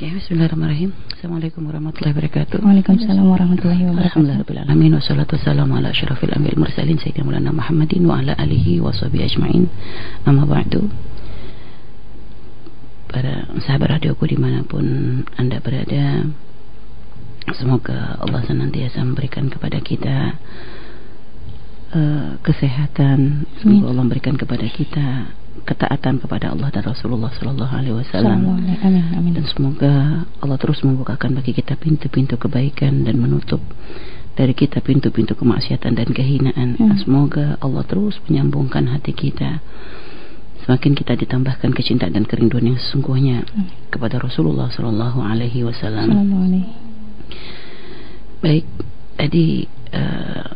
Oke, 0.00 0.16
bismillahirrahmanirrahim. 0.16 0.96
Assalamualaikum 1.12 1.60
warahmatullahi 1.60 2.16
wabarakatuh. 2.16 2.64
Waalaikumsalam 2.64 3.20
warahmatullahi 3.20 3.84
wabarakatuh. 3.84 4.16
Alhamdulillahirrahmanirrahim. 4.16 4.96
Wassalatu 4.96 5.36
wassalamu 5.36 5.76
ala 5.76 5.92
asyrafil 5.92 6.32
anbiya'il 6.32 6.56
mursalin 6.56 6.96
sayyidina 6.96 7.28
Maulana 7.28 7.52
Muhammadin 7.52 8.08
wa 8.08 8.16
ala 8.16 8.32
alihi 8.32 8.80
wa 8.80 8.96
sahbihi 8.96 9.28
ajma'in. 9.28 9.68
Amma 10.24 10.48
ba'du. 10.48 10.88
Para 13.12 13.44
sahabat 13.60 14.00
radioku 14.00 14.24
di 14.24 14.40
mana 14.40 14.64
pun 14.64 15.20
Anda 15.36 15.60
berada, 15.60 16.24
semoga 17.60 18.16
Allah 18.24 18.40
senantiasa 18.48 19.04
memberikan 19.04 19.52
kepada 19.52 19.84
kita 19.84 20.40
uh, 21.92 22.40
kesehatan. 22.40 23.44
Semoga 23.60 23.92
Allah 23.92 24.04
memberikan 24.08 24.40
kepada 24.40 24.64
kita 24.64 25.36
ketaatan 25.64 26.18
kepada 26.20 26.52
Allah 26.52 26.68
dan 26.72 26.84
Rasulullah 26.84 27.30
Sallallahu 27.32 27.74
Alaihi 27.74 27.96
Wasallam. 27.96 28.40
Dan 29.34 29.44
semoga 29.46 30.24
Allah 30.40 30.58
terus 30.58 30.80
membukakan 30.82 31.36
bagi 31.36 31.52
kita 31.54 31.76
pintu-pintu 31.76 32.36
kebaikan 32.40 33.04
dan 33.06 33.20
menutup 33.20 33.60
dari 34.34 34.56
kita 34.56 34.80
pintu-pintu 34.80 35.36
kemaksiatan 35.36 35.92
dan 35.94 36.08
kehinaan. 36.10 36.78
Hmm. 36.78 36.96
Semoga 37.00 37.60
Allah 37.60 37.84
terus 37.84 38.18
menyambungkan 38.26 38.88
hati 38.88 39.12
kita. 39.12 39.60
Semakin 40.64 40.92
kita 40.92 41.16
ditambahkan 41.16 41.72
kecintaan 41.72 42.12
dan 42.12 42.28
kerinduan 42.28 42.68
yang 42.74 42.78
sesungguhnya 42.78 43.44
hmm. 43.44 43.92
kepada 43.92 44.20
Rasulullah 44.20 44.68
Sallallahu 44.68 45.20
Alaihi 45.24 45.64
Wasallam. 45.64 46.08
Baik, 48.40 48.64
tadi 49.20 49.68
uh, 49.92 50.48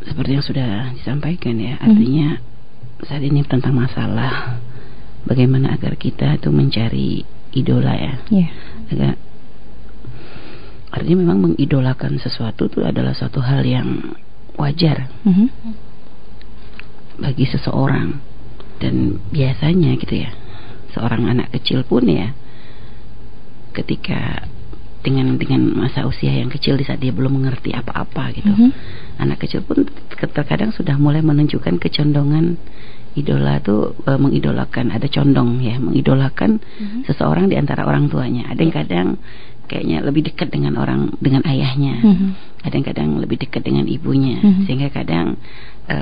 seperti 0.00 0.30
yang 0.32 0.44
sudah 0.44 0.68
disampaikan 0.96 1.60
ya, 1.60 1.76
artinya 1.76 2.40
hmm 2.40 2.48
saat 3.06 3.22
ini 3.24 3.44
tentang 3.46 3.76
masalah 3.76 4.60
bagaimana 5.24 5.76
agar 5.76 5.96
kita 5.96 6.36
itu 6.36 6.48
mencari 6.52 7.24
idola 7.54 7.94
ya. 7.96 8.14
Yeah. 8.28 8.50
Agak 8.90 9.14
artinya 10.90 11.22
memang 11.22 11.38
mengidolakan 11.50 12.18
sesuatu 12.18 12.66
itu 12.66 12.82
adalah 12.82 13.14
suatu 13.14 13.38
hal 13.38 13.62
yang 13.62 14.18
wajar 14.58 15.06
mm 15.22 15.32
-hmm. 15.32 15.48
bagi 17.22 17.46
seseorang 17.46 18.18
dan 18.82 19.22
biasanya 19.30 19.94
gitu 20.02 20.26
ya 20.26 20.34
seorang 20.90 21.30
anak 21.30 21.54
kecil 21.54 21.86
pun 21.86 22.10
ya 22.10 22.34
ketika 23.70 24.50
dengan 25.00 25.36
dengan 25.40 25.64
masa 25.72 26.04
usia 26.04 26.30
yang 26.30 26.52
kecil 26.52 26.76
di 26.76 26.84
saat 26.84 27.00
dia 27.00 27.12
belum 27.12 27.40
mengerti 27.40 27.72
apa-apa 27.72 28.36
gitu 28.36 28.52
mm 28.52 28.56
-hmm. 28.56 28.70
anak 29.20 29.40
kecil 29.40 29.64
pun 29.64 29.88
terkadang 30.12 30.70
sudah 30.76 31.00
mulai 31.00 31.24
menunjukkan 31.24 31.80
kecondongan 31.80 32.60
idola 33.18 33.58
tuh 33.58 33.98
e, 34.06 34.10
mengidolakan 34.14 34.94
ada 34.94 35.06
condong 35.10 35.58
ya 35.58 35.76
mengidolakan 35.82 36.62
mm-hmm. 36.62 37.00
seseorang 37.10 37.50
di 37.50 37.58
antara 37.58 37.82
orang 37.82 38.06
tuanya 38.06 38.46
ada 38.46 38.60
yang 38.62 38.74
kadang 38.74 39.08
kayaknya 39.66 39.98
lebih 40.02 40.30
dekat 40.30 40.50
dengan 40.50 40.78
orang 40.78 41.14
dengan 41.18 41.42
ayahnya 41.46 41.98
mm-hmm. 41.98 42.30
ada 42.62 42.74
yang 42.74 42.86
kadang 42.86 43.10
lebih 43.18 43.38
dekat 43.42 43.62
dengan 43.66 43.86
ibunya 43.90 44.38
mm-hmm. 44.38 44.62
sehingga 44.66 44.88
kadang 44.94 45.34
e, 45.90 45.98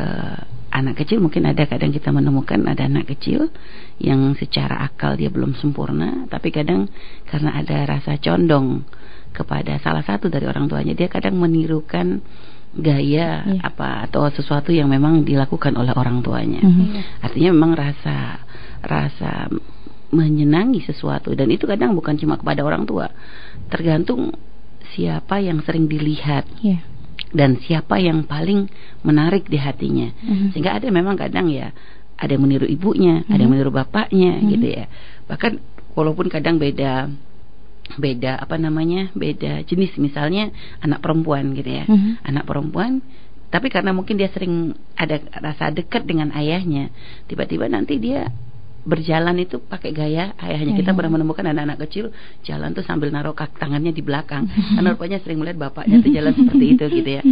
anak 0.68 1.04
kecil 1.04 1.18
mungkin 1.22 1.48
ada 1.48 1.64
kadang 1.64 1.90
kita 1.90 2.12
menemukan 2.12 2.60
ada 2.68 2.84
anak 2.84 3.08
kecil 3.16 3.48
yang 3.98 4.36
secara 4.36 4.84
akal 4.84 5.16
dia 5.16 5.32
belum 5.32 5.56
sempurna 5.56 6.28
tapi 6.28 6.52
kadang 6.52 6.86
karena 7.28 7.56
ada 7.56 7.88
rasa 7.88 8.20
condong 8.20 8.84
kepada 9.32 9.76
salah 9.80 10.04
satu 10.04 10.28
dari 10.28 10.44
orang 10.44 10.68
tuanya 10.68 10.92
dia 10.92 11.08
kadang 11.08 11.36
menirukan 11.36 12.20
gaya 12.76 13.48
yeah. 13.48 13.60
apa 13.64 14.06
atau 14.08 14.28
sesuatu 14.28 14.70
yang 14.70 14.92
memang 14.92 15.24
dilakukan 15.24 15.72
oleh 15.72 15.92
orang 15.96 16.20
tuanya. 16.20 16.60
Mm 16.60 16.72
-hmm. 16.72 17.24
Artinya 17.24 17.50
memang 17.56 17.72
rasa 17.72 18.44
rasa 18.84 19.48
menyenangi 20.08 20.84
sesuatu 20.84 21.32
dan 21.36 21.48
itu 21.52 21.64
kadang 21.68 21.96
bukan 21.96 22.16
cuma 22.20 22.36
kepada 22.36 22.60
orang 22.64 22.84
tua. 22.84 23.08
Tergantung 23.72 24.36
siapa 24.92 25.40
yang 25.40 25.64
sering 25.64 25.88
dilihat. 25.88 26.44
Yeah. 26.60 26.84
Dan 27.28 27.60
siapa 27.60 28.00
yang 28.00 28.24
paling 28.24 28.70
menarik 29.04 29.46
di 29.50 29.58
hatinya. 29.60 30.08
Mm 30.22 30.34
-hmm. 30.34 30.48
Sehingga 30.54 30.78
ada 30.80 30.88
memang 30.88 31.18
kadang 31.18 31.52
ya 31.52 31.74
ada 32.18 32.30
yang 32.34 32.42
meniru 32.42 32.66
ibunya, 32.66 33.20
mm 33.20 33.22
-hmm. 33.26 33.32
ada 33.34 33.40
yang 33.40 33.52
meniru 33.52 33.72
bapaknya 33.74 34.32
mm 34.34 34.40
-hmm. 34.40 34.50
gitu 34.56 34.66
ya. 34.66 34.84
Bahkan 35.28 35.52
walaupun 35.98 36.26
kadang 36.30 36.56
beda 36.62 37.10
beda 37.96 38.36
apa 38.36 38.60
namanya 38.60 39.08
beda 39.16 39.64
jenis 39.64 39.96
misalnya 39.96 40.52
anak 40.84 41.00
perempuan 41.00 41.56
gitu 41.56 41.72
ya 41.72 41.88
mm-hmm. 41.88 42.20
anak 42.28 42.44
perempuan 42.44 43.00
tapi 43.48 43.72
karena 43.72 43.96
mungkin 43.96 44.20
dia 44.20 44.28
sering 44.28 44.76
ada 44.92 45.16
rasa 45.40 45.72
dekat 45.72 46.04
dengan 46.04 46.28
ayahnya 46.36 46.92
tiba-tiba 47.24 47.64
nanti 47.64 47.96
dia 47.96 48.28
berjalan 48.88 49.36
itu 49.36 49.60
pakai 49.60 49.92
gaya 49.92 50.32
ayahnya. 50.40 50.72
Kita 50.80 50.96
pernah 50.96 51.20
menemukan 51.20 51.44
anak-anak 51.44 51.84
kecil 51.84 52.08
jalan 52.40 52.72
tuh 52.72 52.80
sambil 52.80 53.12
naruh 53.12 53.36
tangannya 53.36 53.92
di 53.92 54.00
belakang. 54.00 54.48
Karena 54.80 54.96
rupanya 54.96 55.20
sering 55.20 55.44
melihat 55.44 55.68
bapaknya 55.68 56.00
tuh 56.00 56.08
jalan 56.08 56.32
seperti 56.32 56.64
itu 56.72 56.84
gitu 56.88 57.10
ya. 57.20 57.22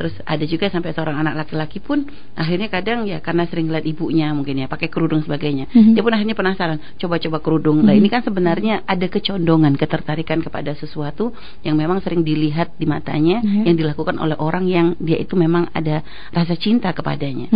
Terus 0.00 0.14
ada 0.24 0.44
juga 0.48 0.72
sampai 0.72 0.96
seorang 0.96 1.20
anak 1.20 1.44
laki-laki 1.44 1.84
pun 1.84 2.08
akhirnya 2.32 2.72
kadang 2.72 3.04
ya 3.04 3.20
karena 3.20 3.44
sering 3.44 3.68
lihat 3.68 3.84
ibunya 3.84 4.32
mungkin 4.32 4.64
ya 4.64 4.66
pakai 4.72 4.88
kerudung 4.88 5.20
sebagainya. 5.20 5.68
Dia 5.68 6.00
pun 6.00 6.16
akhirnya 6.16 6.32
penasaran 6.32 6.80
coba-coba 6.96 7.38
kerudung. 7.44 7.84
Nah 7.84 7.92
ini 7.92 8.08
kan 8.08 8.24
sebenarnya 8.24 8.88
ada 8.88 9.04
kecondongan 9.04 9.76
ketertarikan 9.76 10.40
kepada 10.40 10.72
sesuatu 10.72 11.36
yang 11.60 11.76
memang 11.76 12.00
sering 12.00 12.24
dilihat 12.24 12.72
di 12.80 12.88
matanya 12.88 13.44
yang 13.44 13.76
dilakukan 13.76 14.16
oleh 14.16 14.38
orang 14.40 14.64
yang 14.64 14.96
dia 14.96 15.20
itu 15.20 15.36
memang 15.36 15.68
ada 15.76 16.00
rasa 16.32 16.56
cinta 16.56 16.88
kepadanya. 16.96 17.52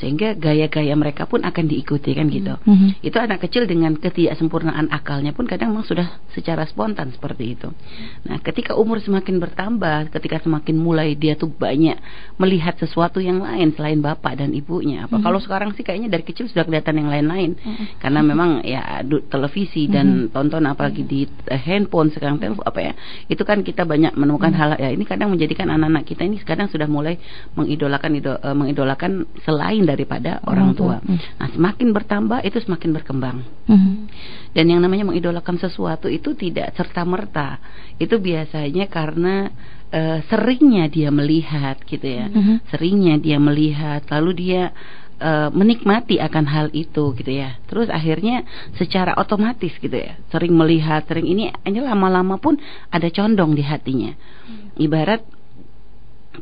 Sehingga 0.00 0.32
gaya-gaya 0.32 0.96
mereka 0.96 1.28
pun 1.28 1.44
akan 1.44 1.64
diikuti 1.68 2.16
kan 2.16 2.32
gitu 2.32 2.54
itu 3.00 3.16
anak 3.16 3.42
kecil 3.46 3.64
dengan 3.64 3.96
ketidaksempurnaan 3.96 4.92
akalnya 4.92 5.32
pun 5.32 5.48
kadang 5.48 5.72
memang 5.72 5.86
sudah 5.86 6.20
secara 6.34 6.68
spontan 6.68 7.10
seperti 7.14 7.56
itu. 7.56 7.68
Nah, 8.26 8.38
ketika 8.42 8.76
umur 8.76 9.00
semakin 9.00 9.40
bertambah, 9.40 10.12
ketika 10.12 10.42
semakin 10.44 10.76
mulai 10.76 11.16
dia 11.16 11.38
tuh 11.38 11.48
banyak 11.48 11.96
melihat 12.36 12.76
sesuatu 12.76 13.22
yang 13.22 13.40
lain 13.40 13.72
selain 13.72 14.02
bapak 14.02 14.42
dan 14.42 14.52
ibunya. 14.52 15.06
Apa 15.06 15.16
mm 15.16 15.22
-hmm. 15.22 15.24
kalau 15.24 15.40
sekarang 15.40 15.70
sih 15.72 15.86
kayaknya 15.86 16.12
dari 16.12 16.24
kecil 16.26 16.50
sudah 16.50 16.66
kelihatan 16.68 17.00
yang 17.00 17.08
lain-lain. 17.08 17.50
Mm 17.56 17.72
-hmm. 17.72 17.86
Karena 18.02 18.20
memang 18.20 18.50
ya 18.66 19.00
televisi 19.30 19.88
dan 19.88 20.06
mm 20.06 20.20
-hmm. 20.28 20.32
tonton 20.34 20.62
apalagi 20.68 21.02
di 21.06 21.24
uh, 21.24 21.56
handphone 21.56 22.12
sekarang 22.12 22.36
telepon 22.42 22.66
apa 22.66 22.80
ya. 22.82 22.92
Itu 23.30 23.46
kan 23.48 23.64
kita 23.64 23.88
banyak 23.88 24.18
menemukan 24.18 24.52
mm 24.52 24.58
-hmm. 24.60 24.76
hal 24.76 24.82
ya 24.82 24.90
ini 24.92 25.04
kadang 25.08 25.32
menjadikan 25.32 25.72
anak-anak 25.72 26.04
kita 26.04 26.22
ini 26.26 26.36
sekarang 26.42 26.68
sudah 26.68 26.90
mulai 26.90 27.16
mengidolakan 27.56 28.10
uh, 28.20 28.56
mengidolakan 28.56 29.24
selain 29.46 29.88
daripada 29.88 30.44
orang 30.44 30.76
tua. 30.76 31.00
Mm 31.00 31.16
-hmm. 31.16 31.38
Nah, 31.40 31.48
semakin 31.54 31.88
bertambah 31.94 32.38
itu 32.44 32.58
semakin 32.60 32.83
semakin 32.84 33.00
berkembang. 33.00 33.38
Mm-hmm. 33.64 33.94
Dan 34.52 34.64
yang 34.68 34.80
namanya 34.84 35.08
mengidolakan 35.08 35.56
sesuatu 35.56 36.12
itu 36.12 36.36
tidak 36.36 36.76
serta 36.76 37.00
merta. 37.08 37.56
Itu 37.96 38.20
biasanya 38.20 38.92
karena 38.92 39.48
uh, 39.88 40.20
seringnya 40.28 40.92
dia 40.92 41.08
melihat 41.08 41.80
gitu 41.88 42.04
ya. 42.04 42.28
Mm-hmm. 42.28 42.56
Seringnya 42.68 43.16
dia 43.16 43.40
melihat 43.40 44.04
lalu 44.12 44.30
dia 44.36 44.76
uh, 45.16 45.48
menikmati 45.48 46.20
akan 46.20 46.44
hal 46.44 46.68
itu 46.76 47.16
gitu 47.16 47.32
ya. 47.32 47.56
Terus 47.64 47.88
akhirnya 47.88 48.44
secara 48.76 49.16
otomatis 49.16 49.72
gitu 49.80 49.96
ya, 49.96 50.20
sering 50.28 50.52
melihat, 50.52 51.08
sering 51.08 51.24
ini 51.24 51.48
ini 51.64 51.80
lama-lama 51.80 52.36
pun 52.36 52.60
ada 52.92 53.08
condong 53.08 53.56
di 53.56 53.64
hatinya. 53.64 54.12
Mm. 54.44 54.76
Ibarat 54.76 55.24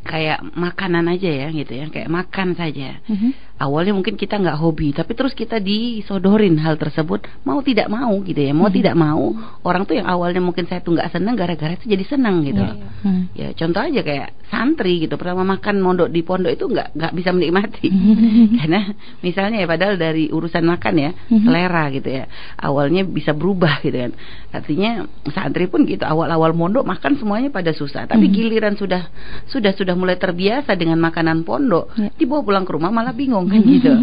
kayak 0.00 0.40
makanan 0.56 1.04
aja 1.04 1.28
ya 1.28 1.48
gitu 1.52 1.72
ya 1.76 1.84
kayak 1.92 2.08
makan 2.08 2.56
saja 2.56 2.96
mm-hmm. 3.04 3.51
Awalnya 3.62 3.94
mungkin 3.94 4.18
kita 4.18 4.42
nggak 4.42 4.58
hobi 4.58 4.90
tapi 4.90 5.14
terus 5.14 5.30
kita 5.38 5.62
disodorin 5.62 6.58
hal 6.58 6.74
tersebut 6.74 7.30
mau 7.46 7.62
tidak 7.62 7.86
mau 7.86 8.18
gitu 8.26 8.42
ya 8.42 8.50
mau 8.50 8.66
mm-hmm. 8.66 8.78
tidak 8.82 8.94
mau 8.98 9.30
orang 9.62 9.86
tuh 9.86 9.94
yang 10.02 10.10
awalnya 10.10 10.42
mungkin 10.42 10.66
saya 10.66 10.82
tuh 10.82 10.98
nggak 10.98 11.14
senang 11.14 11.38
gara-gara 11.38 11.78
itu 11.78 11.86
jadi 11.86 12.04
senang 12.10 12.42
gitu 12.42 12.58
yeah, 12.58 12.74
yeah. 12.74 13.06
Mm-hmm. 13.06 13.24
ya 13.38 13.48
contoh 13.54 13.80
aja 13.86 14.00
kayak 14.02 14.28
santri 14.50 15.06
gitu 15.06 15.14
pertama 15.14 15.46
makan 15.46 15.78
mondok 15.78 16.10
di 16.10 16.26
pondok 16.26 16.50
itu 16.50 16.66
nggak 16.66 16.98
nggak 16.98 17.12
bisa 17.14 17.30
menikmati 17.30 17.86
mm-hmm. 17.86 18.46
karena 18.58 18.80
misalnya 19.22 19.56
ya 19.62 19.66
padahal 19.70 19.94
dari 19.94 20.24
urusan 20.34 20.64
makan 20.66 20.94
ya 20.98 21.10
mm-hmm. 21.14 21.44
selera 21.46 21.84
gitu 21.94 22.08
ya 22.10 22.24
awalnya 22.58 23.06
bisa 23.06 23.30
berubah 23.30 23.78
gitu 23.86 23.94
kan 23.94 24.12
artinya 24.50 25.06
santri 25.30 25.70
pun 25.70 25.86
gitu 25.86 26.02
awal-awal 26.02 26.50
mondok 26.50 26.82
makan 26.82 27.14
semuanya 27.14 27.54
pada 27.54 27.70
susah 27.70 28.10
tapi 28.10 28.26
mm-hmm. 28.26 28.36
giliran 28.42 28.74
sudah 28.74 29.06
sudah 29.46 29.70
sudah 29.78 29.94
mulai 29.94 30.18
terbiasa 30.18 30.74
dengan 30.74 30.98
makanan 31.02 31.44
pondok, 31.46 31.92
ya. 31.94 32.10
dibawa 32.16 32.40
pulang 32.42 32.64
ke 32.66 32.72
rumah 32.74 32.90
malah 32.90 33.14
bingung 33.14 33.51
kan 33.52 33.62
gitu. 33.76 33.92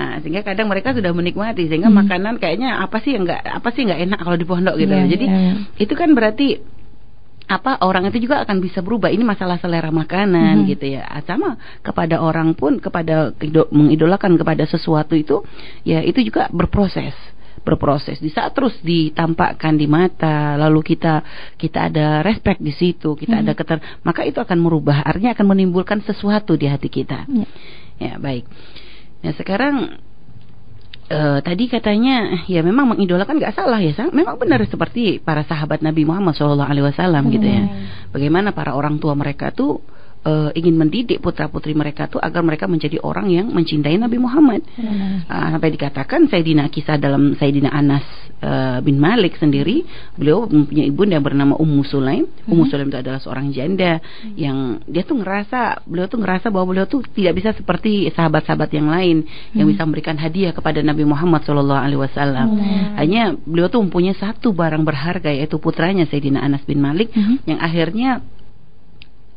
Nah, 0.00 0.18
sehingga 0.22 0.42
kadang 0.42 0.66
mereka 0.70 0.96
sudah 0.96 1.10
menikmati 1.14 1.68
sehingga 1.70 1.90
hmm. 1.90 1.98
makanan 2.02 2.34
kayaknya 2.42 2.82
apa 2.82 2.98
sih 3.02 3.14
yang 3.14 3.28
enggak 3.28 3.42
apa 3.46 3.68
sih 3.74 3.86
enggak 3.86 4.00
enak 4.06 4.18
kalau 4.22 4.36
di 4.38 4.46
pondok 4.46 4.74
gitu. 4.80 4.92
Ya, 4.92 5.06
Jadi 5.06 5.26
ya. 5.26 5.52
itu 5.78 5.94
kan 5.94 6.10
berarti 6.16 6.60
apa 7.50 7.82
orang 7.82 8.06
itu 8.06 8.22
juga 8.22 8.46
akan 8.46 8.62
bisa 8.62 8.78
berubah 8.78 9.10
ini 9.10 9.26
masalah 9.26 9.58
selera 9.58 9.90
makanan 9.90 10.62
-hmm. 10.62 10.70
gitu 10.70 10.86
ya 10.86 11.02
sama 11.26 11.58
kepada 11.82 12.22
orang 12.22 12.54
pun 12.54 12.78
kepada 12.78 13.34
mengidolakan 13.74 14.38
kepada 14.38 14.62
sesuatu 14.70 15.18
itu 15.18 15.42
ya 15.82 15.98
itu 15.98 16.22
juga 16.22 16.46
berproses 16.54 17.10
berproses. 17.60 18.18
Di 18.18 18.32
saat 18.32 18.56
terus 18.56 18.76
ditampakkan 18.80 19.76
di 19.76 19.86
mata, 19.86 20.56
lalu 20.56 20.94
kita 20.94 21.22
kita 21.56 21.92
ada 21.92 22.24
respect 22.24 22.58
di 22.60 22.72
situ, 22.72 23.14
kita 23.14 23.40
hmm. 23.40 23.42
ada 23.46 23.52
keter, 23.52 23.78
maka 24.02 24.24
itu 24.24 24.40
akan 24.40 24.58
merubah, 24.58 25.04
artinya 25.04 25.36
akan 25.36 25.46
menimbulkan 25.56 26.00
sesuatu 26.02 26.56
di 26.56 26.66
hati 26.66 26.88
kita. 26.88 27.28
Ya, 27.28 27.48
ya 28.00 28.12
baik. 28.16 28.48
Nah 29.20 29.32
sekarang 29.36 29.74
uh, 31.12 31.38
tadi 31.44 31.68
katanya 31.68 32.46
ya 32.48 32.64
memang 32.64 32.96
mengidolakan 32.96 33.36
nggak 33.36 33.54
salah 33.54 33.80
ya, 33.82 33.92
memang 34.08 34.40
benar 34.40 34.64
seperti 34.64 35.20
para 35.20 35.44
sahabat 35.44 35.84
Nabi 35.84 36.08
Muhammad 36.08 36.32
SAW 36.38 36.64
gitu 37.28 37.46
ya. 37.46 37.64
Bagaimana 38.10 38.56
para 38.56 38.72
orang 38.72 38.96
tua 38.96 39.12
mereka 39.12 39.52
tuh 39.52 39.84
uh, 40.24 40.50
ingin 40.52 40.76
mendidik 40.76 41.18
putra 41.20 41.48
putri 41.48 41.72
mereka 41.72 42.06
tuh 42.10 42.20
agar 42.20 42.44
mereka 42.44 42.68
menjadi 42.68 43.00
orang 43.00 43.32
yang 43.32 43.46
mencintai 43.52 43.96
Nabi 43.96 44.18
Muhammad. 44.20 44.64
Hmm. 44.76 45.24
Uh, 45.24 45.48
sampai 45.56 45.70
dikatakan 45.72 46.28
Sayyidina 46.28 46.68
kisah 46.68 47.00
dalam 47.00 47.36
Sayyidina 47.36 47.72
Anas 47.72 48.04
uh, 48.44 48.78
bin 48.84 49.00
Malik 49.00 49.36
sendiri, 49.40 49.84
beliau 50.16 50.44
mempunyai 50.44 50.88
ibu 50.92 51.02
yang 51.08 51.24
bernama 51.24 51.56
Ummu 51.56 51.82
Sulaim. 51.86 52.28
Hmm. 52.28 52.50
Ummu 52.52 52.64
Sulaim 52.68 52.88
itu 52.92 52.98
adalah 53.00 53.20
seorang 53.22 53.52
janda 53.52 54.00
hmm. 54.00 54.34
yang 54.36 54.58
dia 54.84 55.02
tuh 55.04 55.16
ngerasa 55.20 55.84
beliau 55.88 56.06
tuh 56.10 56.20
ngerasa 56.20 56.46
bahwa 56.52 56.76
beliau 56.76 56.86
tuh 56.86 57.04
tidak 57.16 57.34
bisa 57.40 57.50
seperti 57.56 58.12
sahabat-sahabat 58.12 58.70
yang 58.76 58.88
lain 58.90 59.24
hmm. 59.24 59.56
yang 59.56 59.66
bisa 59.68 59.82
memberikan 59.88 60.16
hadiah 60.20 60.52
kepada 60.52 60.84
Nabi 60.84 61.04
Muhammad 61.08 61.44
Shallallahu 61.44 61.80
Alaihi 61.80 62.00
Wasallam. 62.00 62.48
Hmm. 62.56 62.88
Hanya 63.00 63.22
beliau 63.34 63.72
tuh 63.72 63.80
mempunyai 63.80 64.16
satu 64.16 64.52
barang 64.52 64.84
berharga 64.84 65.32
yaitu 65.32 65.56
putranya 65.56 66.04
Sayyidina 66.04 66.42
Anas 66.44 66.64
bin 66.68 66.82
Malik 66.82 67.12
hmm. 67.14 67.48
yang 67.48 67.60
akhirnya 67.60 68.20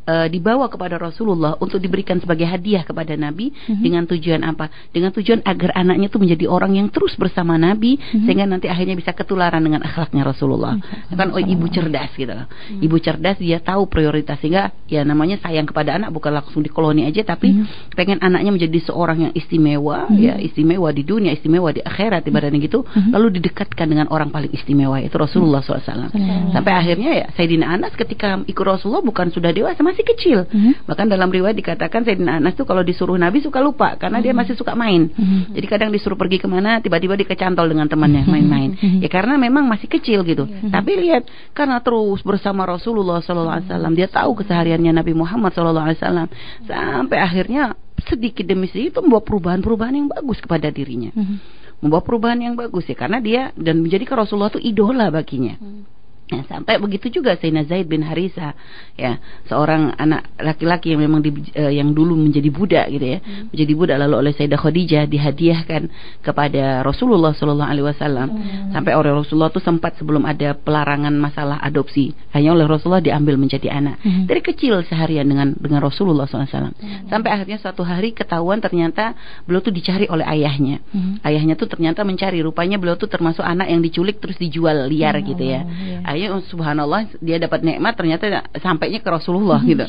uh, 0.08 0.28
dibawa 0.28 0.68
kepada 0.68 1.00
Rasulullah 1.00 1.56
untuk 1.60 1.80
diberikan 1.80 2.20
sebagai 2.20 2.48
hadiah 2.48 2.84
kepada 2.84 3.16
Nabi 3.16 3.52
mm-hmm. 3.52 3.82
dengan 3.84 4.04
tujuan 4.08 4.42
apa? 4.44 4.70
Dengan 4.92 5.12
tujuan 5.16 5.44
agar 5.44 5.76
anaknya 5.76 6.08
itu 6.12 6.20
menjadi 6.20 6.46
orang 6.50 6.76
yang 6.76 6.88
terus 6.92 7.16
bersama 7.16 7.56
Nabi 7.56 7.98
mm-hmm. 8.00 8.24
sehingga 8.28 8.46
nanti 8.48 8.68
akhirnya 8.68 8.96
bisa 8.98 9.12
ketularan 9.16 9.64
dengan 9.64 9.84
akhlaknya 9.84 10.24
Rasulullah. 10.28 10.76
Mm-hmm. 10.80 11.18
Kan 11.18 11.28
oh 11.32 11.42
ibu 11.42 11.66
cerdas 11.72 12.12
gitu 12.16 12.32
Mm-hmm. 12.34 12.86
Ibu 12.90 12.98
cerdas 12.98 13.38
dia 13.38 13.60
tahu 13.62 13.86
prioritas 13.86 14.42
sehingga 14.42 14.74
ya 14.90 15.06
namanya 15.06 15.38
sayang 15.38 15.70
kepada 15.70 15.96
anak 15.96 16.10
bukan 16.10 16.34
langsung 16.34 16.66
di 16.66 16.72
koloni 16.72 17.06
aja 17.06 17.22
tapi 17.22 17.54
mm-hmm. 17.54 17.94
pengen 17.94 18.18
anaknya 18.20 18.52
menjadi 18.52 18.90
seorang 18.90 19.30
yang 19.30 19.34
istimewa 19.38 20.10
mm-hmm. 20.10 20.24
ya 20.24 20.36
istimewa 20.42 20.90
di 20.90 21.04
dunia, 21.06 21.32
istimewa 21.32 21.70
di 21.70 21.84
akhirat 21.84 22.26
ibaratnya 22.26 22.60
gitu 22.64 22.82
mm-hmm. 22.84 23.12
lalu 23.14 23.38
didekatkan 23.40 23.86
dengan 23.86 24.10
orang 24.10 24.34
paling 24.34 24.50
istimewa 24.50 24.98
itu 25.00 25.14
Rasulullah 25.14 25.62
mm-hmm. 25.62 25.86
SAW. 25.86 26.10
Mm-hmm. 26.10 26.52
Sampai 26.58 26.74
akhirnya 26.74 27.12
ya 27.14 27.28
Sayyidina 27.38 27.66
Anas 27.70 27.94
ketika 27.94 28.42
ikut 28.44 28.66
Rasulullah 28.66 29.06
bukan 29.06 29.30
sudah 29.30 29.54
dewasa 29.54 29.80
masih 29.94 30.06
kecil. 30.10 30.38
Mm-hmm. 30.50 30.90
Bahkan 30.90 31.06
dalam 31.06 31.30
riwayat 31.30 31.54
dikatakan 31.54 32.02
Sayyidina 32.02 32.42
Anas 32.42 32.58
tuh 32.58 32.66
kalau 32.66 32.82
disuruh 32.82 33.14
Nabi 33.16 33.46
suka 33.46 33.62
lupa 33.62 33.94
karena 33.96 34.18
mm-hmm. 34.18 34.26
dia 34.26 34.34
masih 34.34 34.54
suka 34.58 34.74
main. 34.74 35.14
Mm-hmm. 35.14 35.54
Jadi 35.54 35.68
kadang 35.70 35.90
disuruh 35.94 36.18
pergi 36.18 36.42
ke 36.42 36.50
mana 36.50 36.82
tiba-tiba 36.82 37.14
dikecantol 37.14 37.70
dengan 37.70 37.86
temannya 37.86 38.26
mm-hmm. 38.26 38.34
main-main. 38.34 38.72
Mm-hmm. 38.74 39.00
Ya 39.06 39.10
karena 39.14 39.38
memang 39.38 39.70
masih 39.70 39.86
kecil 39.86 40.26
gitu. 40.26 40.50
Mm-hmm. 40.50 40.74
Tapi 40.74 40.92
lihat 40.98 41.24
karena 41.54 41.78
terus 41.80 42.26
bersama 42.26 42.66
Rasulullah 42.66 43.22
Sallallahu 43.22 43.56
Alaihi 43.62 43.70
Wasallam 43.70 43.94
dia 43.94 44.08
tahu 44.10 44.32
kesehariannya 44.42 44.92
Nabi 44.98 45.14
Muhammad 45.14 45.54
Sallallahu 45.54 45.86
Alaihi 45.94 46.00
Wasallam 46.02 46.28
sampai 46.66 47.18
akhirnya 47.22 47.78
sedikit 48.10 48.44
demi 48.44 48.68
sedikit 48.68 48.98
itu 48.98 49.00
membawa 49.06 49.24
perubahan-perubahan 49.24 49.94
yang 49.94 50.08
bagus 50.10 50.42
kepada 50.42 50.74
dirinya. 50.74 51.14
Mm-hmm. 51.14 51.38
Membawa 51.86 52.02
perubahan 52.02 52.40
yang 52.42 52.56
bagus 52.58 52.88
ya 52.90 52.96
karena 52.98 53.22
dia 53.22 53.52
dan 53.54 53.84
menjadi 53.84 54.08
Rasulullah 54.10 54.50
itu 54.50 54.60
idola 54.64 55.14
baginya. 55.14 55.56
Mm-hmm. 55.62 55.93
Ya, 56.32 56.40
sampai 56.48 56.80
begitu 56.80 57.20
juga 57.20 57.36
Sayyidina 57.36 57.68
Zaid 57.68 57.92
bin 57.92 58.00
Harisa 58.00 58.56
ya 58.96 59.20
seorang 59.44 59.92
anak 60.00 60.32
laki-laki 60.40 60.96
yang 60.96 61.04
memang 61.04 61.20
di, 61.20 61.36
uh, 61.52 61.68
yang 61.68 61.92
dulu 61.92 62.16
menjadi 62.16 62.48
budak 62.48 62.88
gitu 62.96 63.04
ya 63.04 63.20
hmm. 63.20 63.52
menjadi 63.52 63.74
budak 63.76 63.98
lalu 64.00 64.16
oleh 64.24 64.32
Sayyidah 64.32 64.56
Khadijah 64.56 65.04
dihadiahkan 65.12 65.82
kepada 66.24 66.80
Rasulullah 66.88 67.36
Shallallahu 67.36 67.68
Alaihi 67.68 67.86
Wasallam 67.92 68.28
hmm. 68.40 68.72
sampai 68.72 68.96
oleh 68.96 69.12
Rasulullah 69.12 69.52
itu 69.52 69.60
sempat 69.60 70.00
sebelum 70.00 70.24
ada 70.24 70.56
pelarangan 70.56 71.12
masalah 71.12 71.60
adopsi 71.60 72.16
hanya 72.32 72.56
oleh 72.56 72.72
Rasulullah 72.72 73.04
diambil 73.04 73.36
menjadi 73.36 73.68
anak 73.76 74.00
hmm. 74.00 74.24
dari 74.24 74.40
kecil 74.40 74.80
seharian 74.88 75.28
dengan 75.28 75.52
dengan 75.60 75.84
Rasulullah 75.84 76.24
SAW 76.24 76.72
hmm. 76.72 77.12
sampai 77.12 77.30
akhirnya 77.36 77.60
suatu 77.60 77.84
hari 77.84 78.16
ketahuan 78.16 78.64
ternyata 78.64 79.12
beliau 79.44 79.60
tuh 79.60 79.76
dicari 79.76 80.08
oleh 80.08 80.24
ayahnya 80.24 80.80
hmm. 80.88 81.20
ayahnya 81.28 81.60
tuh 81.60 81.68
ternyata 81.68 82.08
mencari 82.08 82.40
rupanya 82.40 82.80
beliau 82.80 82.96
tuh 82.96 83.12
termasuk 83.12 83.44
anak 83.44 83.68
yang 83.68 83.84
diculik 83.84 84.24
terus 84.24 84.40
dijual 84.40 84.88
liar 84.88 85.20
hmm. 85.20 85.26
gitu 85.28 85.44
ya 85.44 85.62
hmm 85.68 86.13
oh, 86.34 86.44
subhanallah 86.46 87.10
dia 87.20 87.38
dapat 87.42 87.66
nikmat 87.66 87.94
ternyata 87.96 88.46
sampainya 88.60 89.00
ke 89.00 89.10
Rasulullah 89.10 89.60
hmm, 89.62 89.70
gitu. 89.70 89.86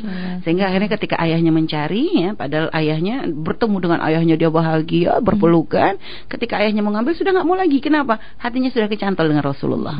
sehingga 0.47 0.71
akhirnya 0.71 0.91
ketika 0.97 1.17
ayahnya 1.21 1.53
mencari 1.53 2.25
ya 2.25 2.31
padahal 2.33 2.69
ayahnya 2.73 3.27
bertemu 3.29 3.77
dengan 3.81 3.99
ayahnya 4.05 4.35
dia 4.39 4.51
bahagia 4.53 5.19
hmm. 5.19 5.25
berpelukan. 5.25 5.93
Ketika 6.31 6.63
ayahnya 6.63 6.85
mengambil 6.85 7.17
sudah 7.17 7.35
nggak 7.35 7.47
mau 7.47 7.57
lagi. 7.59 7.79
Kenapa? 7.83 8.21
Hatinya 8.39 8.71
sudah 8.71 8.87
kecantol 8.87 9.27
dengan 9.27 9.45
Rasulullah. 9.45 9.97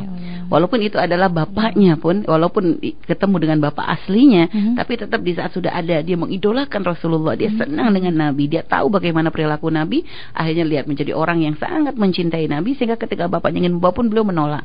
Walaupun 0.47 0.79
itu 0.85 0.95
adalah 0.95 1.27
bapaknya 1.27 1.99
pun 1.99 2.23
walaupun 2.23 2.79
ketemu 3.03 3.35
dengan 3.41 3.57
bapak 3.69 3.85
aslinya 3.99 4.47
hmm. 4.47 4.73
tapi 4.77 4.93
tetap 4.95 5.19
di 5.25 5.33
saat 5.35 5.51
sudah 5.51 5.73
ada 5.75 5.99
dia 5.99 6.15
mengidolakan 6.15 6.81
Rasulullah. 6.81 7.35
Dia 7.35 7.51
hmm. 7.51 7.59
senang 7.59 7.89
dengan 7.91 8.13
Nabi. 8.15 8.47
Dia 8.47 8.63
tahu 8.63 8.87
bagaimana 8.87 9.29
perilaku 9.29 9.67
Nabi. 9.67 10.07
Akhirnya 10.31 10.63
lihat 10.63 10.85
menjadi 10.87 11.11
orang 11.11 11.43
yang 11.43 11.59
sangat 11.59 11.99
mencintai 11.99 12.47
Nabi 12.47 12.79
sehingga 12.79 12.95
ketika 12.95 13.27
bapaknya 13.27 13.67
ingin 13.67 13.77
membawa 13.77 13.91
pun 13.91 14.07
beliau 14.07 14.23
menolak. 14.23 14.63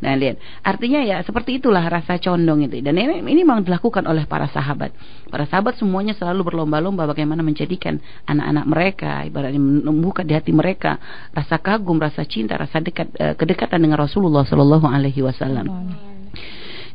Nah 0.00 0.16
lihat. 0.16 0.40
Artinya 0.64 0.87
artinya 0.88 1.04
ya 1.04 1.20
seperti 1.20 1.60
itulah 1.60 1.84
rasa 1.84 2.16
condong 2.16 2.64
itu. 2.64 2.80
Dan 2.80 2.96
ini 2.96 3.20
ini 3.20 3.44
memang 3.44 3.60
dilakukan 3.60 4.08
oleh 4.08 4.24
para 4.24 4.48
sahabat. 4.48 4.96
Para 5.28 5.44
sahabat 5.44 5.76
semuanya 5.76 6.16
selalu 6.16 6.48
berlomba-lomba 6.48 7.04
bagaimana 7.04 7.44
menjadikan 7.44 8.00
anak-anak 8.24 8.64
mereka 8.64 9.12
ibaratnya 9.28 9.60
membuka 9.60 10.24
di 10.24 10.32
hati 10.32 10.48
mereka 10.48 10.96
rasa 11.36 11.60
kagum 11.60 12.00
rasa 12.00 12.24
cinta 12.24 12.56
rasa 12.56 12.80
dekat 12.80 13.12
uh, 13.20 13.36
kedekatan 13.36 13.84
dengan 13.84 14.00
Rasulullah 14.00 14.48
Shallallahu 14.48 14.88
Alaihi 14.88 15.20
Wasallam 15.20 15.68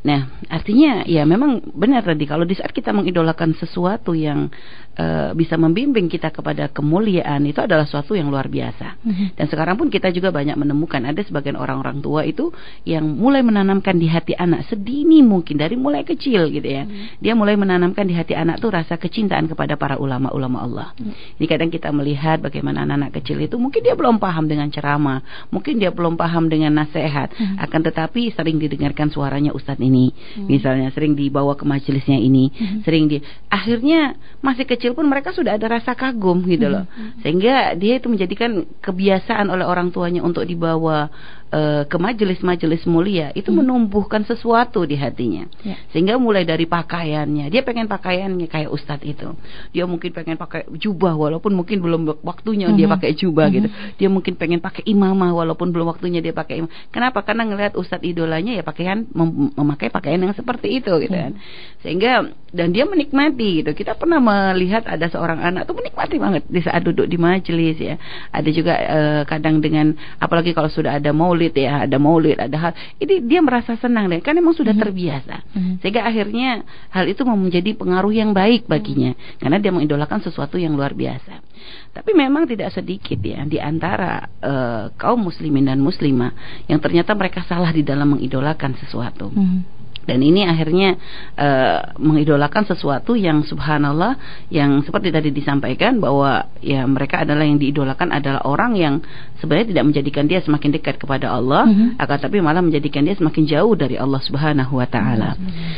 Nah, 0.03 0.27
artinya 0.51 1.07
ya 1.07 1.23
memang 1.23 1.63
benar 1.71 2.03
tadi 2.03 2.27
kalau 2.27 2.43
di 2.43 2.59
saat 2.59 2.75
kita 2.75 2.91
mengidolakan 2.91 3.55
sesuatu 3.55 4.11
yang 4.11 4.51
uh, 4.99 5.31
bisa 5.31 5.55
membimbing 5.55 6.11
kita 6.11 6.27
kepada 6.27 6.67
kemuliaan 6.67 7.39
itu 7.47 7.63
adalah 7.63 7.87
sesuatu 7.87 8.11
yang 8.11 8.27
luar 8.27 8.51
biasa. 8.51 8.99
Mm-hmm. 8.99 9.27
Dan 9.39 9.45
sekarang 9.47 9.75
pun 9.79 9.87
kita 9.87 10.11
juga 10.11 10.35
banyak 10.35 10.59
menemukan 10.59 11.07
ada 11.07 11.23
sebagian 11.23 11.55
orang-orang 11.55 12.03
tua 12.03 12.27
itu 12.27 12.51
yang 12.83 13.07
mulai 13.07 13.39
menanamkan 13.47 13.95
di 13.95 14.11
hati 14.11 14.35
anak 14.35 14.67
sedini 14.67 15.23
mungkin 15.23 15.55
dari 15.55 15.79
mulai 15.79 16.03
kecil 16.03 16.51
gitu 16.51 16.67
ya. 16.67 16.83
Mm-hmm. 16.83 17.23
Dia 17.23 17.33
mulai 17.39 17.55
menanamkan 17.55 18.03
di 18.03 18.11
hati 18.11 18.35
anak 18.35 18.59
tuh 18.59 18.75
rasa 18.75 18.99
kecintaan 18.99 19.47
kepada 19.47 19.79
para 19.79 19.95
ulama-ulama 19.95 20.67
Allah. 20.67 20.87
Mm-hmm. 20.99 21.39
Ini 21.39 21.45
kadang 21.47 21.69
kita 21.71 21.89
melihat 21.95 22.43
bagaimana 22.43 22.83
anak-anak 22.83 23.23
kecil 23.23 23.39
itu 23.39 23.55
mungkin 23.55 23.79
dia 23.79 23.95
belum 23.95 24.19
paham 24.19 24.51
dengan 24.51 24.67
ceramah, 24.67 25.23
mungkin 25.47 25.79
dia 25.79 25.95
belum 25.95 26.19
paham 26.19 26.51
dengan 26.51 26.75
nasihat, 26.75 27.31
mm-hmm. 27.31 27.63
akan 27.63 27.81
tetapi 27.87 28.35
sering 28.35 28.59
didengarkan 28.59 29.07
suaranya 29.07 29.55
ustadz 29.55 29.79
ini 29.79 29.92
ini 29.93 30.09
hmm. 30.09 30.49
misalnya 30.49 30.89
sering 30.89 31.13
dibawa 31.13 31.53
ke 31.53 31.61
majelisnya 31.61 32.17
ini 32.17 32.49
hmm. 32.49 32.81
sering 32.81 33.05
di 33.05 33.21
akhirnya 33.53 34.17
masih 34.41 34.65
kecil 34.65 34.97
pun 34.97 35.05
mereka 35.05 35.29
sudah 35.29 35.53
ada 35.53 35.69
rasa 35.69 35.93
kagum 35.93 36.41
gitu 36.49 36.65
loh 36.65 36.89
hmm. 36.89 37.21
sehingga 37.21 37.77
dia 37.77 38.01
itu 38.01 38.09
menjadikan 38.09 38.65
kebiasaan 38.81 39.53
oleh 39.53 39.69
orang 39.69 39.93
tuanya 39.93 40.25
untuk 40.25 40.49
dibawa 40.49 41.13
uh, 41.53 41.83
ke 41.85 41.97
majelis-majelis 42.01 42.83
mulia 42.89 43.29
itu 43.37 43.53
hmm. 43.53 43.61
menumbuhkan 43.61 44.25
sesuatu 44.25 44.83
di 44.89 44.97
hatinya. 44.97 45.45
Ya. 45.61 45.77
sehingga 45.93 46.17
mulai 46.17 46.43
dari 46.43 46.65
pakaiannya. 46.65 47.53
Dia 47.53 47.61
pengen 47.61 47.85
pakaiannya 47.85 48.49
kayak 48.49 48.73
ustadz 48.73 49.05
itu. 49.05 49.37
Dia 49.69 49.85
mungkin 49.85 50.09
pengen 50.09 50.35
pakai 50.35 50.65
jubah 50.73 51.13
walaupun 51.13 51.53
mungkin 51.53 51.79
belum 51.79 52.25
waktunya 52.25 52.73
hmm. 52.73 52.77
dia 52.77 52.87
pakai 52.89 53.11
jubah 53.13 53.47
hmm. 53.47 53.55
gitu 53.55 53.67
dia 53.99 54.09
mungkin 54.09 54.33
pengen 54.35 54.59
pakai 54.63 54.83
imamah 54.87 55.31
walaupun 55.35 55.69
belum 55.69 55.93
waktunya 55.93 56.19
dia 56.19 56.33
pakai 56.33 56.63
imamah. 56.63 56.73
Kenapa? 56.89 57.21
Karena 57.21 57.45
ngelihat 57.45 57.77
ustadz 57.77 58.03
idolanya 58.03 58.57
ya 58.57 58.63
pakaian 58.65 59.05
mem 59.13 59.53
memakai 59.53 59.93
pakaian 59.93 60.17
yang 60.17 60.33
seperti 60.33 60.81
itu 60.81 60.91
gitu 61.03 61.13
kan. 61.13 61.37
Sehingga 61.85 62.33
dan 62.53 62.69
dia 62.71 62.85
menikmati 62.87 63.65
gitu. 63.65 63.73
Kita 63.75 63.97
pernah 63.97 64.21
melihat 64.21 64.85
ada 64.85 65.09
seorang 65.09 65.41
anak 65.41 65.67
tuh 65.67 65.75
menikmati 65.75 66.15
banget 66.21 66.43
di 66.47 66.61
saat 66.63 66.85
duduk 66.85 67.05
di 67.09 67.17
majelis 67.19 67.77
ya. 67.77 67.99
Ada 68.29 68.49
juga 68.53 68.73
uh, 68.77 69.21
kadang 69.27 69.59
dengan 69.59 69.91
apalagi 70.21 70.55
kalau 70.55 70.69
sudah 70.69 70.95
ada 70.95 71.11
maulid 71.11 71.42
maulid 71.43 71.59
ya, 71.59 71.73
ada 71.83 71.97
maulid, 71.99 72.37
ada 72.39 72.57
hal. 72.57 72.71
Ini 73.03 73.27
dia 73.27 73.43
merasa 73.43 73.75
senang 73.75 74.07
deh, 74.07 74.23
kan 74.23 74.31
emang 74.39 74.55
sudah 74.55 74.71
mm 74.71 74.79
-hmm. 74.79 74.85
terbiasa. 74.87 75.35
Mm 75.43 75.59
-hmm. 75.59 75.75
Sehingga 75.83 76.01
akhirnya 76.07 76.49
hal 76.95 77.05
itu 77.11 77.21
mau 77.27 77.35
menjadi 77.35 77.75
pengaruh 77.75 78.13
yang 78.15 78.31
baik 78.31 78.63
baginya, 78.71 79.11
mm 79.11 79.19
-hmm. 79.19 79.39
karena 79.43 79.57
dia 79.59 79.71
mengidolakan 79.75 80.19
sesuatu 80.23 80.55
yang 80.55 80.71
luar 80.79 80.95
biasa. 80.95 81.43
Tapi 81.91 82.11
memang 82.15 82.47
tidak 82.47 82.71
sedikit 82.71 83.19
ya 83.19 83.43
di 83.43 83.59
antara 83.59 84.23
uh, 84.39 84.85
kaum 84.95 85.27
muslimin 85.27 85.67
dan 85.67 85.79
muslimah 85.83 86.31
yang 86.67 86.79
ternyata 86.79 87.11
mereka 87.15 87.43
salah 87.43 87.71
di 87.75 87.83
dalam 87.83 88.15
mengidolakan 88.15 88.79
sesuatu. 88.79 89.27
Mm 89.31 89.43
-hmm 89.43 89.82
dan 90.03 90.19
ini 90.19 90.43
akhirnya 90.43 90.99
uh, 91.39 91.95
mengidolakan 91.95 92.67
sesuatu 92.67 93.15
yang 93.15 93.47
subhanallah 93.47 94.19
yang 94.51 94.83
seperti 94.83 95.15
tadi 95.15 95.31
disampaikan 95.31 96.03
bahwa 96.03 96.51
ya 96.59 96.83
mereka 96.83 97.23
adalah 97.23 97.47
yang 97.47 97.55
diidolakan 97.55 98.11
adalah 98.11 98.43
orang 98.43 98.75
yang 98.75 98.95
sebenarnya 99.39 99.71
tidak 99.71 99.85
menjadikan 99.87 100.25
dia 100.27 100.39
semakin 100.43 100.75
dekat 100.75 100.99
kepada 100.99 101.31
Allah 101.31 101.63
mm 101.67 101.73
-hmm. 101.73 101.89
akan 102.03 102.17
tapi 102.19 102.37
malah 102.43 102.59
menjadikan 102.59 103.07
dia 103.07 103.15
semakin 103.15 103.43
jauh 103.47 103.73
dari 103.79 103.95
Allah 103.95 104.19
Subhanahu 104.19 104.75
wa 104.75 104.87
taala. 104.87 105.39
Mm 105.39 105.43
-hmm. 105.47 105.71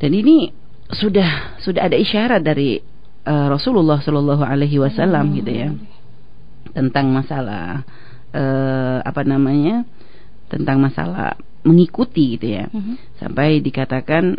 Dan 0.00 0.10
ini 0.16 0.36
sudah 0.90 1.60
sudah 1.60 1.86
ada 1.86 1.96
isyarat 2.00 2.40
dari 2.40 2.80
uh, 3.28 3.46
Rasulullah 3.52 4.00
Shallallahu 4.00 4.40
alaihi 4.40 4.80
wasallam 4.80 5.28
mm 5.28 5.30
-hmm. 5.30 5.38
gitu 5.44 5.52
ya 5.52 5.68
tentang 6.70 7.12
masalah 7.12 7.84
uh, 8.32 8.98
apa 9.04 9.20
namanya? 9.26 9.84
tentang 10.50 10.82
masalah 10.82 11.38
mengikuti 11.66 12.36
gitu 12.38 12.46
ya. 12.56 12.64
Mm 12.70 12.80
-hmm. 12.80 12.94
Sampai 13.20 13.60
dikatakan 13.60 14.38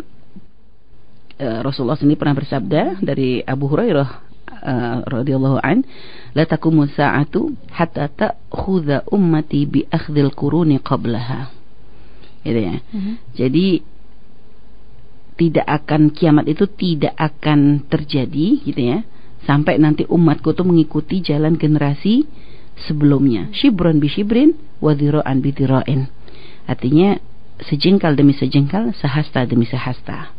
uh, 1.38 1.60
Rasulullah 1.62 1.98
sendiri 1.98 2.18
pernah 2.18 2.36
bersabda 2.36 3.02
dari 3.02 3.42
Abu 3.42 3.66
Hurairah 3.66 4.32
uh, 4.62 4.96
radhiyallahu 5.06 5.58
an 5.60 5.82
la 6.32 6.44
taqumu 6.46 6.86
sa'atu 6.86 7.52
hatta 7.74 8.08
ta'khudha 8.08 9.10
ummati 9.10 9.66
bi 9.66 9.80
akhdhil 9.90 10.32
quruni 10.32 10.78
qablaha 10.78 11.50
gitu 12.42 12.60
ya 12.60 12.76
mm-hmm. 12.78 13.14
jadi 13.38 13.66
tidak 15.32 15.66
akan 15.66 16.02
kiamat 16.12 16.46
itu 16.46 16.64
tidak 16.70 17.14
akan 17.16 17.86
terjadi 17.88 18.46
gitu 18.62 18.80
ya 18.80 18.98
sampai 19.42 19.80
nanti 19.80 20.06
umatku 20.06 20.54
tuh 20.54 20.66
mengikuti 20.66 21.18
jalan 21.18 21.58
generasi 21.58 22.26
sebelumnya 22.86 23.50
shibron 23.54 23.98
bi 23.98 24.06
shibrin 24.06 24.54
wa 24.78 24.94
dhira'an 24.94 25.38
bi 25.42 25.50
dhira'in 25.50 26.06
artinya 26.66 27.18
sejengkal 27.62 28.18
demi 28.18 28.34
sejengkal 28.34 28.90
sehasta 28.96 29.46
demi 29.46 29.64
sehasta. 29.68 30.34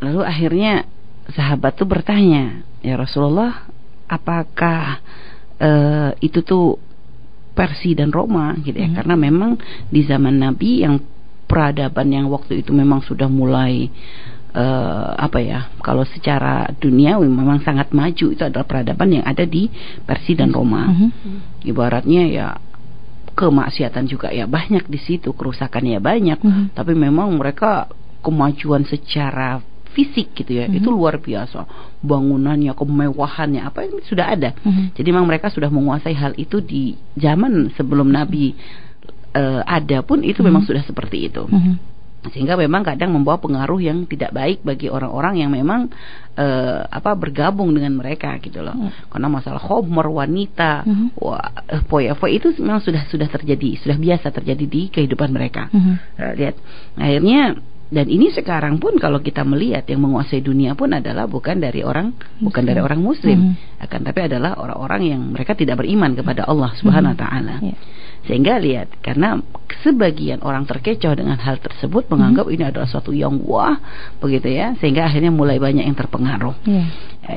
Lalu 0.00 0.20
akhirnya 0.24 0.88
sahabat 1.30 1.76
tuh 1.76 1.88
bertanya 1.88 2.64
ya 2.80 2.96
Rasulullah 2.96 3.68
apakah 4.08 5.00
uh, 5.60 6.10
itu 6.18 6.40
tuh 6.40 6.80
Persia 7.52 8.00
dan 8.00 8.10
Roma? 8.10 8.56
Gitu 8.58 8.76
ya. 8.76 8.88
Hmm. 8.88 8.96
karena 8.96 9.14
memang 9.16 9.50
di 9.92 10.00
zaman 10.04 10.40
Nabi 10.40 10.82
yang 10.82 10.98
peradaban 11.44 12.08
yang 12.14 12.30
waktu 12.30 12.62
itu 12.62 12.70
memang 12.70 13.02
sudah 13.02 13.26
mulai 13.26 13.90
uh, 14.54 15.18
apa 15.18 15.42
ya 15.42 15.66
kalau 15.82 16.06
secara 16.06 16.70
dunia 16.80 17.20
memang 17.20 17.60
sangat 17.60 17.92
maju. 17.92 18.26
Itu 18.32 18.42
adalah 18.42 18.64
peradaban 18.64 19.20
yang 19.20 19.24
ada 19.26 19.44
di 19.44 19.68
Persia 20.08 20.40
dan 20.40 20.50
Roma. 20.50 20.88
Mm 20.88 20.94
-hmm. 20.96 21.36
ibaratnya 21.68 22.22
ya 22.30 22.46
kemaksiatan 23.40 24.04
juga 24.04 24.28
ya 24.28 24.44
banyak 24.44 24.84
di 24.84 25.00
situ 25.00 25.32
kerusakan 25.32 25.88
ya 25.88 25.96
banyak 25.96 26.36
mm 26.36 26.50
-hmm. 26.52 26.64
tapi 26.76 26.92
memang 26.92 27.32
mereka 27.32 27.88
kemajuan 28.20 28.84
secara 28.84 29.64
fisik 29.96 30.36
gitu 30.36 30.60
ya 30.60 30.68
mm 30.68 30.76
-hmm. 30.76 30.78
itu 30.84 30.88
luar 30.92 31.16
biasa 31.16 31.64
bangunannya 32.04 32.76
kemewahannya 32.76 33.64
apa 33.64 33.88
itu 33.88 34.04
sudah 34.12 34.36
ada 34.36 34.52
mm 34.52 34.68
-hmm. 34.68 34.86
jadi 34.92 35.08
memang 35.08 35.26
mereka 35.26 35.48
sudah 35.48 35.72
menguasai 35.72 36.12
hal 36.12 36.36
itu 36.36 36.60
di 36.60 37.00
zaman 37.16 37.72
sebelum 37.72 38.12
Nabi 38.12 38.52
uh, 39.32 39.64
ada 39.64 40.04
pun 40.04 40.20
itu 40.20 40.30
mm 40.30 40.36
-hmm. 40.36 40.46
memang 40.52 40.62
sudah 40.68 40.84
seperti 40.84 41.32
itu 41.32 41.48
mm 41.48 41.56
-hmm 41.56 41.90
sehingga 42.28 42.52
memang 42.60 42.84
kadang 42.84 43.16
membawa 43.16 43.40
pengaruh 43.40 43.80
yang 43.80 44.04
tidak 44.04 44.36
baik 44.36 44.60
bagi 44.60 44.92
orang-orang 44.92 45.40
yang 45.40 45.50
memang 45.50 45.88
uh, 46.36 46.84
apa 46.84 47.16
bergabung 47.16 47.72
dengan 47.72 47.96
mereka 47.96 48.36
gitu 48.44 48.60
loh 48.60 48.76
hmm. 48.76 49.08
karena 49.08 49.28
masalah 49.32 49.62
homer 49.64 50.04
wanita 50.12 50.84
hmm. 50.84 51.16
wah 51.16 51.48
poya 51.88 52.12
itu 52.28 52.52
memang 52.60 52.84
sudah 52.84 53.08
sudah 53.08 53.24
terjadi 53.24 53.80
sudah 53.80 53.96
biasa 53.96 54.28
terjadi 54.36 54.64
di 54.68 54.92
kehidupan 54.92 55.32
mereka 55.32 55.72
hmm. 55.72 56.20
uh, 56.20 56.32
lihat 56.36 56.60
akhirnya 57.00 57.56
dan 57.90 58.06
ini 58.06 58.30
sekarang 58.30 58.78
pun 58.78 58.94
kalau 59.02 59.18
kita 59.18 59.42
melihat 59.42 59.82
yang 59.90 60.06
menguasai 60.06 60.38
dunia 60.38 60.78
pun 60.78 60.94
adalah 60.94 61.26
bukan 61.26 61.58
dari 61.58 61.82
orang 61.82 62.14
muslim. 62.14 62.46
bukan 62.46 62.62
dari 62.62 62.78
orang 62.78 63.00
muslim 63.02 63.38
hmm. 63.50 63.82
akan 63.82 64.00
tapi 64.06 64.20
adalah 64.30 64.54
orang-orang 64.62 65.02
yang 65.10 65.20
mereka 65.34 65.58
tidak 65.58 65.82
beriman 65.82 66.14
kepada 66.14 66.46
Allah 66.46 66.70
Subhanahu 66.78 67.10
wa 67.10 67.18
hmm. 67.18 67.24
taala. 67.26 67.56
Yeah. 67.58 67.78
Sehingga 68.28 68.60
lihat 68.60 69.00
karena 69.00 69.40
sebagian 69.80 70.44
orang 70.44 70.68
terkecoh 70.68 71.16
dengan 71.16 71.40
hal 71.40 71.56
tersebut 71.56 72.10
menganggap 72.12 72.46
hmm. 72.46 72.54
ini 72.54 72.64
adalah 72.68 72.88
suatu 72.88 73.16
yang 73.16 73.40
wah 73.48 73.80
begitu 74.20 74.52
ya 74.52 74.76
sehingga 74.76 75.08
akhirnya 75.08 75.32
mulai 75.32 75.56
banyak 75.56 75.88
yang 75.88 75.96
terpengaruh. 75.96 76.56
Yeah. 76.68 76.86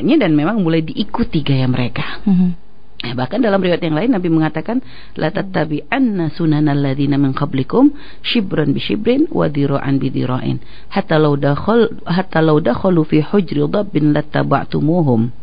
Ini 0.03 0.19
dan 0.19 0.35
memang 0.35 0.59
mulai 0.59 0.83
diikuti 0.83 1.39
gaya 1.45 1.69
mereka. 1.69 2.19
Hmm. 2.27 2.59
Eh, 3.03 3.11
bahkan 3.11 3.43
dalam 3.43 3.59
riwayat 3.59 3.83
yang 3.83 3.99
lain 3.99 4.15
Nabi 4.15 4.31
mengatakan 4.31 4.79
la 5.19 5.27
tattabi'anna 5.27 6.31
sunanal 6.31 6.79
ladzina 6.79 7.19
min 7.19 7.35
qablikum 7.35 7.91
shibran 8.23 8.71
bi 8.71 8.79
shibrin 8.79 9.27
wa 9.27 9.51
dira'an 9.51 9.99
bi 9.99 10.07
dira'in 10.07 10.63
hatta 10.87 11.19
law 11.19 11.35
dakhal 11.35 11.91
hatta 12.07 12.39
law 12.39 12.63
dakhalu 12.63 13.03
fi 13.03 13.19
hujri 13.19 13.59
lattaba'tumuhum 13.59 15.35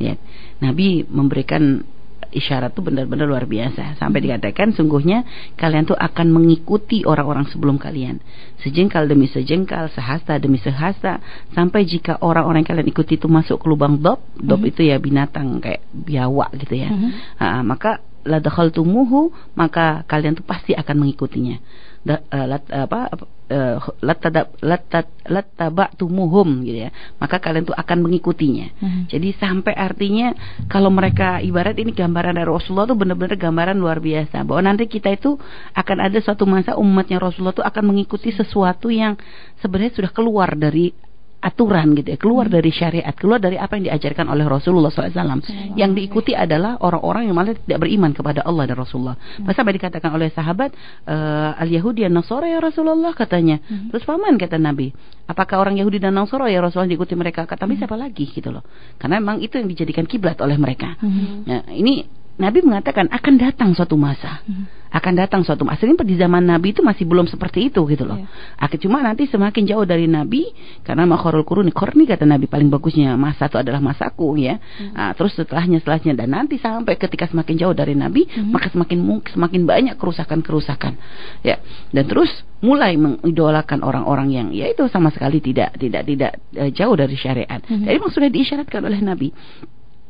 ya 0.00 0.16
Nabi 0.64 1.04
memberikan 1.04 1.84
isyarat 2.32 2.72
itu 2.72 2.80
benar-benar 2.80 3.28
luar 3.28 3.44
biasa 3.44 4.00
sampai 4.00 4.24
dikatakan 4.24 4.72
sungguhnya 4.72 5.22
kalian 5.60 5.84
tuh 5.84 5.96
akan 5.96 6.32
mengikuti 6.32 7.04
orang-orang 7.04 7.44
sebelum 7.52 7.76
kalian 7.76 8.18
sejengkal 8.64 9.04
demi 9.04 9.28
sejengkal 9.28 9.92
sehasta 9.92 10.40
demi 10.40 10.56
sehasta 10.58 11.20
sampai 11.52 11.84
jika 11.84 12.16
orang-orang 12.24 12.64
yang 12.64 12.70
kalian 12.72 12.88
ikuti 12.88 13.20
itu 13.20 13.28
masuk 13.28 13.60
ke 13.60 13.66
lubang 13.68 14.00
dob 14.00 14.24
dob 14.40 14.58
mm 14.58 14.64
-hmm. 14.64 14.70
itu 14.72 14.80
ya 14.88 14.96
binatang 14.96 15.60
kayak 15.60 15.84
biawak 15.92 16.50
gitu 16.56 16.74
ya 16.80 16.90
mm 16.90 16.98
-hmm. 16.98 17.10
ha, 17.38 17.60
maka 17.60 18.00
la 18.22 18.38
dakhaltumuhu 18.38 19.34
maka 19.58 20.06
kalian 20.06 20.38
tuh 20.38 20.46
pasti 20.46 20.72
akan 20.72 21.06
mengikutinya 21.06 21.58
da, 22.02 22.18
uh, 22.18 22.46
lat, 22.50 22.64
apa 22.68 23.14
uh, 23.50 23.78
lattaba'tumuhum 25.26 26.66
gitu 26.66 26.78
ya. 26.88 26.90
Maka 27.22 27.38
kalian 27.38 27.66
tuh 27.68 27.76
akan 27.78 27.98
mengikutinya. 28.02 28.66
Hmm. 28.82 29.02
jadi 29.06 29.34
sampai 29.38 29.74
artinya 29.76 30.34
kalau 30.66 30.90
mereka 30.90 31.38
ibarat 31.38 31.78
ini 31.78 31.94
gambaran 31.94 32.34
dari 32.38 32.48
Rasulullah 32.48 32.90
tuh 32.90 32.98
benar-benar 32.98 33.38
gambaran 33.38 33.78
luar 33.78 34.02
biasa. 34.02 34.42
Bahwa 34.42 34.66
nanti 34.66 34.90
kita 34.90 35.14
itu 35.14 35.38
akan 35.74 35.98
ada 36.02 36.18
suatu 36.18 36.42
masa 36.48 36.74
umatnya 36.74 37.22
Rasulullah 37.22 37.54
tuh 37.54 37.66
akan 37.66 37.84
mengikuti 37.94 38.34
sesuatu 38.34 38.90
yang 38.90 39.14
sebenarnya 39.62 39.94
sudah 39.94 40.10
keluar 40.10 40.58
dari 40.58 40.90
aturan 41.42 41.98
gitu 41.98 42.14
ya, 42.14 42.18
keluar 42.22 42.46
hmm. 42.46 42.54
dari 42.54 42.70
syariat, 42.70 43.14
keluar 43.18 43.42
dari 43.42 43.58
apa 43.58 43.74
yang 43.74 43.90
diajarkan 43.90 44.30
oleh 44.30 44.46
Rasulullah 44.46 44.94
SAW. 44.94 45.10
Hmm. 45.10 45.74
Yang 45.74 45.90
diikuti 45.98 46.32
adalah 46.38 46.78
orang-orang 46.78 47.26
yang 47.26 47.34
malah 47.34 47.58
tidak 47.58 47.82
beriman 47.82 48.14
kepada 48.14 48.46
Allah 48.46 48.70
dan 48.70 48.78
Rasulullah. 48.78 49.18
Hmm. 49.18 49.50
Sampai 49.50 49.74
dikatakan 49.74 50.14
oleh 50.14 50.30
sahabat 50.30 50.70
uh, 51.10 51.58
al 51.58 51.66
Yahudi 51.66 52.06
dan 52.06 52.14
Nasara 52.14 52.46
ya 52.46 52.62
Rasulullah 52.62 53.10
katanya. 53.10 53.58
Hmm. 53.66 53.90
Terus 53.90 54.06
paman 54.06 54.38
kata 54.38 54.56
Nabi, 54.62 54.94
apakah 55.26 55.58
orang 55.58 55.74
Yahudi 55.82 55.98
dan 55.98 56.14
Nasara 56.14 56.46
ya 56.46 56.62
Rasulullah 56.62 56.88
diikuti 56.94 57.18
mereka? 57.18 57.42
Kata 57.42 57.66
Nabi 57.66 57.74
hmm. 57.74 57.82
siapa 57.82 57.96
lagi 57.98 58.24
gitu 58.30 58.48
loh. 58.54 58.62
Karena 59.02 59.18
memang 59.18 59.42
itu 59.42 59.58
yang 59.58 59.66
dijadikan 59.66 60.06
kiblat 60.06 60.38
oleh 60.38 60.54
mereka. 60.54 60.94
Hmm. 61.02 61.42
Nah, 61.42 61.66
ini 61.74 62.21
Nabi 62.42 62.58
mengatakan 62.66 63.06
akan 63.06 63.34
datang 63.38 63.70
suatu 63.78 63.94
masa. 63.94 64.42
Hmm. 64.42 64.66
Akan 64.92 65.16
datang 65.16 65.40
suatu 65.40 65.64
masa. 65.64 65.88
Ini 65.88 65.96
di 66.04 66.18
zaman 66.20 66.44
Nabi 66.44 66.76
itu 66.76 66.84
masih 66.84 67.08
belum 67.08 67.24
seperti 67.24 67.72
itu 67.72 67.80
gitu 67.88 68.04
loh. 68.04 68.18
Yeah. 68.18 68.28
Akan 68.60 68.76
cuma 68.82 68.98
nanti 69.00 69.24
semakin 69.24 69.64
jauh 69.64 69.86
dari 69.86 70.04
Nabi 70.04 70.52
karena 70.84 71.08
makhluk 71.08 71.48
kuruni 71.48 71.72
korni 71.72 72.04
kata 72.04 72.28
Nabi 72.28 72.44
paling 72.50 72.68
bagusnya 72.68 73.16
masa 73.16 73.48
itu 73.48 73.56
adalah 73.56 73.80
masaku 73.80 74.36
ya. 74.42 74.58
Hmm. 74.58 74.92
Nah, 74.92 75.10
terus 75.16 75.32
setelahnya 75.38 75.80
setelahnya 75.80 76.12
dan 76.18 76.28
nanti 76.34 76.58
sampai 76.58 76.98
ketika 76.98 77.30
semakin 77.30 77.54
jauh 77.56 77.72
dari 77.72 77.94
Nabi 77.96 78.28
hmm. 78.28 78.52
maka 78.52 78.68
semakin 78.68 78.98
semakin 79.32 79.62
banyak 79.64 79.94
kerusakan-kerusakan. 79.96 80.92
Ya. 81.46 81.62
Dan 81.88 82.04
terus 82.10 82.28
mulai 82.60 82.94
mengidolakan 82.94 83.80
orang-orang 83.82 84.28
yang 84.28 84.48
ya 84.52 84.70
itu 84.70 84.86
sama 84.92 85.08
sekali 85.08 85.40
tidak 85.40 85.74
tidak 85.80 86.04
tidak 86.04 86.32
uh, 86.58 86.68
jauh 86.68 86.94
dari 86.98 87.16
syariat. 87.16 87.64
Hmm. 87.64 87.86
Jadi 87.86 87.96
memang 87.96 88.12
sudah 88.12 88.28
diisyaratkan 88.28 88.82
oleh 88.84 89.00
Nabi. 89.00 89.30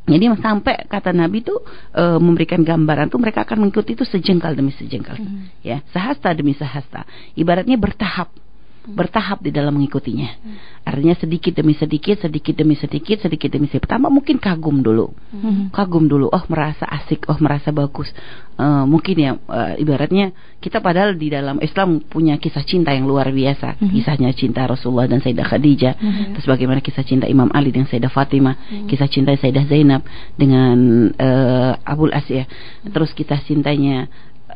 Jadi 0.02 0.25
sampai 0.42 0.82
kata 0.90 1.14
Nabi 1.14 1.47
itu 1.47 1.54
e, 1.94 2.04
memberikan 2.18 2.66
gambaran 2.66 3.06
tuh 3.06 3.23
mereka 3.23 3.47
akan 3.47 3.62
mengikuti 3.62 3.94
itu 3.94 4.02
sejengkal 4.02 4.59
demi 4.59 4.75
sejengkal, 4.75 5.14
hmm. 5.14 5.62
ya 5.62 5.78
sehasta 5.94 6.35
demi 6.35 6.59
sehasta. 6.59 7.06
Ibaratnya 7.38 7.78
bertahap 7.78 8.35
bertahap 8.82 9.38
di 9.42 9.54
dalam 9.54 9.78
mengikutinya. 9.78 10.30
Hmm. 10.42 10.56
Artinya 10.82 11.14
sedikit 11.14 11.54
demi 11.54 11.78
sedikit, 11.78 12.18
sedikit 12.18 12.54
demi 12.58 12.74
sedikit, 12.74 13.22
sedikit 13.22 13.48
demi 13.54 13.70
sedikit. 13.70 13.86
Pertama 13.86 14.10
mungkin 14.10 14.42
kagum 14.42 14.82
dulu, 14.82 15.14
hmm. 15.30 15.70
kagum 15.70 16.10
dulu. 16.10 16.26
Oh 16.26 16.44
merasa 16.50 16.82
asik, 16.90 17.30
oh 17.30 17.38
merasa 17.38 17.70
bagus. 17.70 18.10
Uh, 18.58 18.84
mungkin 18.84 19.16
ya 19.16 19.30
uh, 19.48 19.74
ibaratnya 19.80 20.34
kita 20.60 20.84
padahal 20.84 21.16
di 21.16 21.32
dalam 21.32 21.56
Islam 21.64 22.04
punya 22.04 22.36
kisah 22.36 22.66
cinta 22.66 22.90
yang 22.90 23.06
luar 23.06 23.30
biasa. 23.30 23.78
Hmm. 23.78 23.90
Kisahnya 23.94 24.34
cinta 24.34 24.66
Rasulullah 24.66 25.06
dan 25.06 25.22
Sayyidah 25.22 25.46
Khadijah. 25.46 25.94
Hmm. 25.96 26.34
Terus 26.34 26.46
bagaimana 26.50 26.82
kisah 26.82 27.06
cinta 27.06 27.30
Imam 27.30 27.48
Ali 27.54 27.70
dengan 27.70 27.86
Sayyidah 27.86 28.10
Fatimah. 28.10 28.54
Hmm. 28.58 28.86
Kisah 28.90 29.06
cinta 29.06 29.30
Sayyidah 29.38 29.66
Zainab 29.70 30.02
dengan 30.34 30.76
uh, 31.14 31.78
Abul 31.86 32.10
Asya. 32.10 32.50
Terus 32.90 33.14
kisah 33.14 33.38
cintanya 33.46 34.10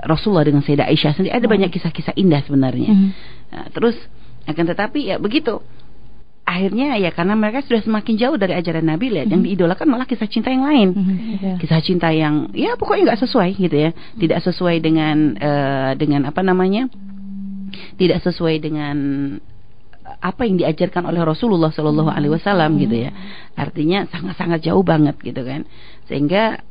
Rasulullah 0.05 0.45
dengan 0.45 0.61
Sayyidah 0.61 0.87
Aisyah 0.91 1.12
sendiri 1.17 1.33
ada 1.33 1.47
banyak 1.49 1.71
kisah-kisah 1.73 2.15
indah 2.19 2.45
sebenarnya. 2.45 2.93
Mm. 2.93 3.09
Nah, 3.53 3.67
terus 3.73 3.97
akan 4.45 4.65
tetapi 4.69 5.09
ya 5.09 5.17
begitu. 5.17 5.62
Akhirnya 6.47 6.95
ya 6.95 7.11
karena 7.11 7.35
mereka 7.35 7.67
sudah 7.67 7.83
semakin 7.83 8.15
jauh 8.23 8.38
dari 8.38 8.55
ajaran 8.55 8.87
Nabi 8.87 9.11
lihat 9.11 9.26
mm. 9.26 9.33
yang 9.35 9.43
diidolakan 9.43 9.87
malah 9.91 10.07
kisah 10.07 10.29
cinta 10.31 10.53
yang 10.53 10.62
lain. 10.62 10.88
Mm. 10.95 11.59
Kisah 11.59 11.81
cinta 11.83 12.12
yang 12.12 12.53
ya 12.53 12.76
pokoknya 12.76 13.12
nggak 13.15 13.21
sesuai 13.26 13.50
gitu 13.57 13.76
ya. 13.76 13.91
Tidak 13.95 14.41
sesuai 14.45 14.76
dengan 14.85 15.35
uh, 15.35 15.93
dengan 15.99 16.29
apa 16.29 16.41
namanya? 16.45 16.87
Tidak 17.99 18.23
sesuai 18.23 18.62
dengan 18.62 18.97
apa 20.07 20.47
yang 20.47 20.57
diajarkan 20.57 21.03
oleh 21.11 21.21
Rasulullah 21.26 21.75
Shallallahu 21.75 22.09
Alaihi 22.09 22.33
Wasallam 22.33 22.79
gitu 22.79 22.95
ya 22.95 23.11
artinya 23.59 24.07
sangat-sangat 24.09 24.62
jauh 24.65 24.87
banget 24.87 25.19
gitu 25.21 25.43
kan 25.43 25.67
sehingga 26.07 26.62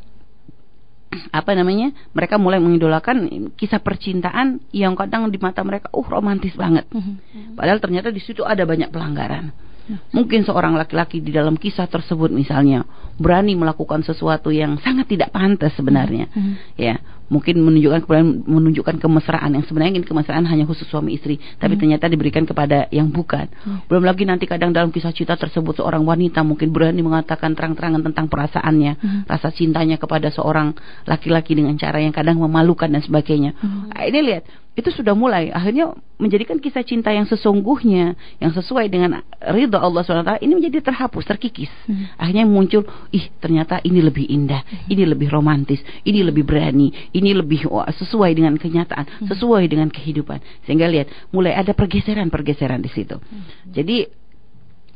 apa 1.39 1.51
namanya 1.55 1.91
mereka 2.11 2.35
mulai 2.35 2.59
mengidolakan 2.59 3.49
kisah 3.55 3.79
percintaan 3.79 4.63
yang 4.75 4.93
kadang 4.93 5.27
di 5.31 5.39
mata 5.39 5.63
mereka 5.63 5.91
uh 5.91 6.07
romantis 6.07 6.53
banget 6.55 6.85
mhm. 6.91 7.55
padahal 7.55 7.79
ternyata 7.79 8.11
di 8.11 8.21
situ 8.21 8.43
ada 8.43 8.63
banyak 8.63 8.89
pelanggaran 8.91 9.51
Mungkin 10.13 10.41
seorang 10.45 10.73
laki-laki 10.73 11.21
di 11.21 11.29
dalam 11.29 11.55
kisah 11.55 11.85
tersebut 11.85 12.33
misalnya 12.33 12.85
berani 13.21 13.53
melakukan 13.53 14.01
sesuatu 14.01 14.49
yang 14.49 14.81
sangat 14.81 15.09
tidak 15.11 15.29
pantas 15.29 15.71
sebenarnya. 15.77 16.25
Hmm. 16.33 16.57
Ya, 16.73 16.97
mungkin 17.25 17.57
menunjukkan 17.57 18.05
menunjukkan 18.45 19.01
kemesraan 19.01 19.57
yang 19.57 19.65
sebenarnya 19.65 19.97
ingin 19.97 20.05
kemesraan 20.05 20.45
hanya 20.45 20.69
khusus 20.69 20.85
suami 20.85 21.17
istri 21.17 21.41
tapi 21.57 21.73
hmm. 21.73 21.81
ternyata 21.81 22.05
diberikan 22.05 22.45
kepada 22.45 22.85
yang 22.93 23.09
bukan 23.09 23.49
hmm. 23.49 23.89
belum 23.89 24.05
lagi 24.05 24.29
nanti 24.29 24.45
kadang 24.45 24.69
dalam 24.69 24.93
kisah 24.93 25.09
cinta 25.09 25.33
tersebut 25.33 25.81
seorang 25.81 26.05
wanita 26.05 26.45
mungkin 26.45 26.69
berani 26.69 27.01
mengatakan 27.01 27.57
terang-terangan 27.57 28.05
tentang 28.05 28.29
perasaannya 28.29 28.93
hmm. 29.01 29.19
rasa 29.25 29.49
cintanya 29.49 29.97
kepada 29.97 30.29
seorang 30.29 30.77
laki-laki 31.09 31.57
dengan 31.57 31.73
cara 31.81 31.97
yang 31.97 32.13
kadang 32.13 32.37
memalukan 32.37 32.89
dan 32.93 33.01
sebagainya 33.01 33.57
hmm. 33.57 33.89
nah, 33.89 34.05
ini 34.05 34.19
lihat 34.21 34.45
itu 34.75 34.91
sudah 34.91 35.15
mulai 35.15 35.49
akhirnya 35.55 35.95
menjadikan 36.19 36.59
kisah 36.59 36.83
cinta 36.83 37.11
yang 37.11 37.23
sesungguhnya 37.23 38.15
yang 38.43 38.51
sesuai 38.51 38.91
dengan 38.91 39.23
ridho 39.55 39.79
Allah 39.79 40.03
SWT 40.03 40.43
ini 40.43 40.51
menjadi 40.51 40.83
terhapus 40.83 41.23
terkikis 41.23 41.71
hmm. 41.87 42.19
akhirnya 42.19 42.43
muncul 42.43 42.83
ih 43.15 43.31
ternyata 43.39 43.79
ini 43.87 44.03
lebih 44.03 44.27
indah 44.27 44.61
hmm. 44.67 44.91
ini 44.91 45.03
lebih 45.07 45.31
romantis 45.31 45.79
ini 46.03 46.19
lebih 46.27 46.43
berani 46.43 46.91
ini 47.15 47.31
lebih 47.31 47.71
oh, 47.71 47.87
sesuai 47.87 48.35
dengan 48.35 48.59
kenyataan 48.59 49.23
hmm. 49.23 49.27
sesuai 49.31 49.63
dengan 49.71 49.87
kehidupan 49.87 50.43
sehingga 50.67 50.91
lihat 50.91 51.07
mulai 51.31 51.55
ada 51.55 51.71
pergeseran-pergeseran 51.71 52.83
di 52.83 52.91
situ 52.91 53.15
hmm. 53.15 53.71
jadi 53.71 54.11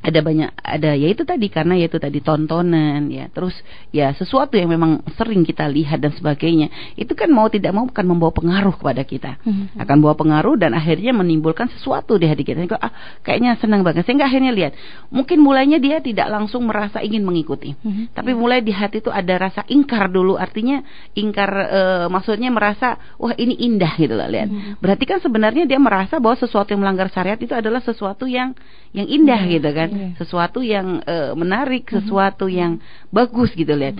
ada 0.09 0.21
banyak 0.25 0.49
ada 0.59 0.91
ya 0.97 1.07
itu 1.13 1.23
tadi 1.23 1.47
karena 1.47 1.77
ya 1.77 1.85
itu 1.87 2.01
tadi 2.01 2.19
tontonan 2.19 3.07
ya 3.07 3.29
terus 3.29 3.53
ya 3.93 4.11
sesuatu 4.17 4.57
yang 4.57 4.73
memang 4.73 5.05
sering 5.15 5.45
kita 5.45 5.69
lihat 5.69 6.01
dan 6.01 6.11
sebagainya 6.11 6.97
itu 6.97 7.13
kan 7.13 7.29
mau 7.29 7.47
tidak 7.47 7.71
mau 7.71 7.85
akan 7.85 8.05
membawa 8.05 8.33
pengaruh 8.33 8.75
kepada 8.75 9.05
kita 9.05 9.37
hmm. 9.45 9.77
akan 9.77 9.97
bawa 10.01 10.17
pengaruh 10.17 10.57
dan 10.57 10.73
akhirnya 10.73 11.13
menimbulkan 11.13 11.69
sesuatu 11.77 12.17
di 12.17 12.25
hati 12.25 12.43
kita 12.43 12.65
ah 12.81 13.21
kayaknya 13.21 13.55
senang 13.61 13.85
banget 13.85 14.03
sehingga 14.09 14.25
akhirnya 14.25 14.51
lihat 14.51 14.73
mungkin 15.13 15.39
mulainya 15.39 15.77
dia 15.77 16.01
tidak 16.01 16.27
langsung 16.27 16.65
merasa 16.65 16.99
ingin 16.99 17.21
mengikuti 17.21 17.77
hmm. 17.77 18.11
tapi 18.17 18.33
mulai 18.33 18.65
di 18.65 18.73
hati 18.73 18.99
itu 18.99 19.13
ada 19.13 19.37
rasa 19.39 19.63
ingkar 19.69 20.11
dulu 20.11 20.35
artinya 20.35 20.83
ingkar 21.15 21.49
e, 21.69 21.81
maksudnya 22.11 22.51
merasa 22.51 22.99
wah 23.15 23.31
ini 23.37 23.55
indah 23.63 23.93
gitu 23.95 24.13
loh 24.17 24.27
lihat 24.27 24.49
hmm. 24.49 24.81
berarti 24.81 25.03
kan 25.05 25.21
sebenarnya 25.23 25.63
dia 25.69 25.79
merasa 25.79 26.17
bahwa 26.17 26.35
sesuatu 26.35 26.73
yang 26.73 26.81
melanggar 26.81 27.07
syariat 27.13 27.39
itu 27.39 27.53
adalah 27.53 27.79
sesuatu 27.79 28.25
yang 28.25 28.55
yang 28.89 29.05
indah 29.05 29.37
hmm. 29.37 29.51
gitu 29.53 29.69
kan. 29.69 29.89
Sesuatu 30.17 30.59
yang 30.63 31.03
uh, 31.03 31.33
menarik, 31.35 31.87
mm-hmm. 31.87 32.05
sesuatu 32.05 32.45
yang 32.47 32.79
bagus 33.09 33.51
gitu 33.55 33.73
lihat 33.73 33.99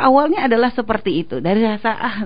awalnya 0.00 0.48
adalah 0.48 0.72
seperti 0.72 1.22
itu. 1.24 1.38
Dari 1.38 1.60
rasa 1.60 1.90
ah 1.92 2.16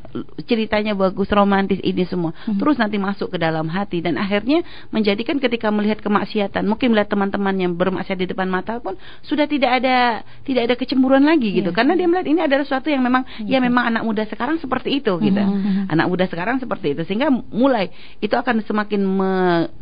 ceritanya 0.47 0.95
bagus 0.95 1.28
romantis 1.35 1.83
ini 1.83 2.07
semua. 2.07 2.31
Hmm. 2.35 2.57
terus 2.59 2.78
nanti 2.78 2.97
masuk 2.97 3.35
ke 3.35 3.38
dalam 3.38 3.66
hati. 3.66 4.00
Dan 4.00 4.16
akhirnya 4.16 4.62
menjadikan 4.95 5.43
ketika 5.43 5.69
melihat 5.75 6.00
kemaksiatan. 6.00 6.64
Mungkin 6.64 6.95
melihat 6.95 7.12
teman-teman 7.12 7.54
yang 7.59 7.73
bermaksiat 7.75 8.19
di 8.19 8.26
depan 8.31 8.47
mata 8.47 8.78
pun 8.78 8.95
sudah 9.26 9.45
tidak 9.50 9.83
ada 9.83 10.23
tidak 10.47 10.71
ada 10.71 10.75
kecemburuan 10.78 11.26
lagi 11.26 11.50
gitu. 11.50 11.71
Yeah. 11.71 11.76
karena 11.76 11.93
dia 11.99 12.07
melihat 12.07 12.26
ini 12.31 12.40
adalah 12.43 12.64
sesuatu 12.64 12.88
yang 12.88 13.02
memang 13.02 13.26
yeah. 13.45 13.59
ya 13.59 13.64
memang 13.64 13.90
anak 13.90 14.02
muda 14.07 14.23
sekarang 14.31 14.57
seperti 14.62 15.02
itu 15.02 15.12
gitu. 15.21 15.43
Hmm. 15.43 15.90
anak 15.90 16.07
muda 16.07 16.25
sekarang 16.31 16.57
seperti 16.62 16.95
itu. 16.95 17.02
Sehingga 17.04 17.28
mulai 17.31 17.90
itu 18.23 18.33
akan 18.33 18.62
semakin 18.64 19.00
me, 19.02 19.33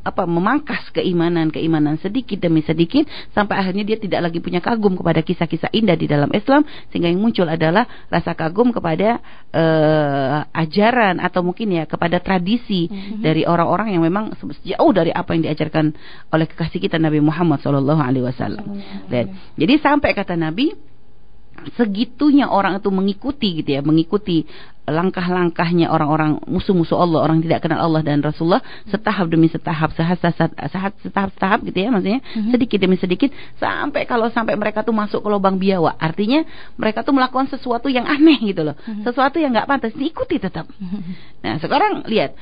apa 0.03 0.25
memangkas 0.25 0.91
keimanan 0.91 1.53
keimanan 1.53 2.01
sedikit 2.01 2.41
demi 2.41 2.65
sedikit. 2.65 3.07
Sampai 3.37 3.61
akhirnya 3.61 3.85
dia 3.87 3.99
tidak 4.01 4.31
lagi 4.31 4.39
punya 4.41 4.59
kagum 4.65 4.99
kepada 4.99 5.21
kisah-kisah 5.21 5.71
indah 5.71 5.95
di 5.95 6.11
dalam 6.11 6.33
Islam. 6.33 6.65
Sehingga 6.91 7.13
yang 7.13 7.21
muncul 7.21 7.47
adalah 7.47 7.82
adalah 7.83 8.09
rasa 8.09 8.33
kagum 8.39 8.71
kepada 8.71 9.19
uh, 9.51 10.47
ajaran 10.55 11.19
atau 11.19 11.43
mungkin 11.43 11.75
ya 11.75 11.85
kepada 11.85 12.23
tradisi 12.23 12.87
mm-hmm. 12.87 13.23
dari 13.23 13.43
orang-orang 13.43 13.95
yang 13.97 14.03
memang 14.03 14.33
jauh 14.62 14.93
dari 14.95 15.11
apa 15.11 15.35
yang 15.35 15.51
diajarkan 15.51 15.93
oleh 16.31 16.47
kekasih 16.47 16.79
kita 16.79 16.97
Nabi 16.99 17.19
Muhammad 17.19 17.61
Shallallahu 17.61 18.03
Alaihi 18.03 18.25
Wasallam. 18.25 18.65
Jadi 19.59 19.75
sampai 19.83 20.15
kata 20.15 20.39
Nabi 20.39 20.73
segitunya 21.79 22.51
orang 22.51 22.83
itu 22.83 22.91
mengikuti 22.91 23.62
gitu 23.62 23.71
ya, 23.79 23.83
mengikuti 23.85 24.43
langkah-langkahnya 24.83 25.87
orang-orang 25.95 26.43
musuh-musuh 26.43 26.99
Allah, 26.99 27.23
orang 27.23 27.39
tidak 27.39 27.62
kenal 27.62 27.79
Allah 27.87 28.03
dan 28.03 28.19
Rasulullah 28.19 28.59
setahap 28.91 29.31
demi 29.31 29.47
setahap, 29.47 29.95
sehat 29.95 30.19
sehat 30.19 30.51
setahap-setahap 30.99 31.59
gitu 31.71 31.79
ya 31.79 31.89
maksudnya, 31.95 32.19
mm-hmm. 32.19 32.51
sedikit 32.51 32.79
demi 32.83 32.97
sedikit 32.99 33.31
sampai 33.62 34.11
kalau 34.11 34.27
sampai 34.35 34.59
mereka 34.59 34.83
tuh 34.83 34.91
masuk 34.91 35.23
ke 35.23 35.29
lubang 35.31 35.55
biawa. 35.55 35.95
Artinya 36.03 36.43
mereka 36.75 37.07
tuh 37.07 37.15
melakukan 37.15 37.47
sesuatu 37.47 37.87
yang 37.87 38.11
aneh 38.11 38.43
gitu 38.43 38.67
loh. 38.67 38.75
Mm-hmm. 38.75 39.07
Sesuatu 39.07 39.39
yang 39.39 39.55
nggak 39.55 39.71
pantas 39.71 39.95
diikuti 39.95 40.43
tetap. 40.43 40.67
Mm-hmm. 40.67 41.03
Nah, 41.47 41.55
sekarang 41.62 42.03
lihat 42.11 42.35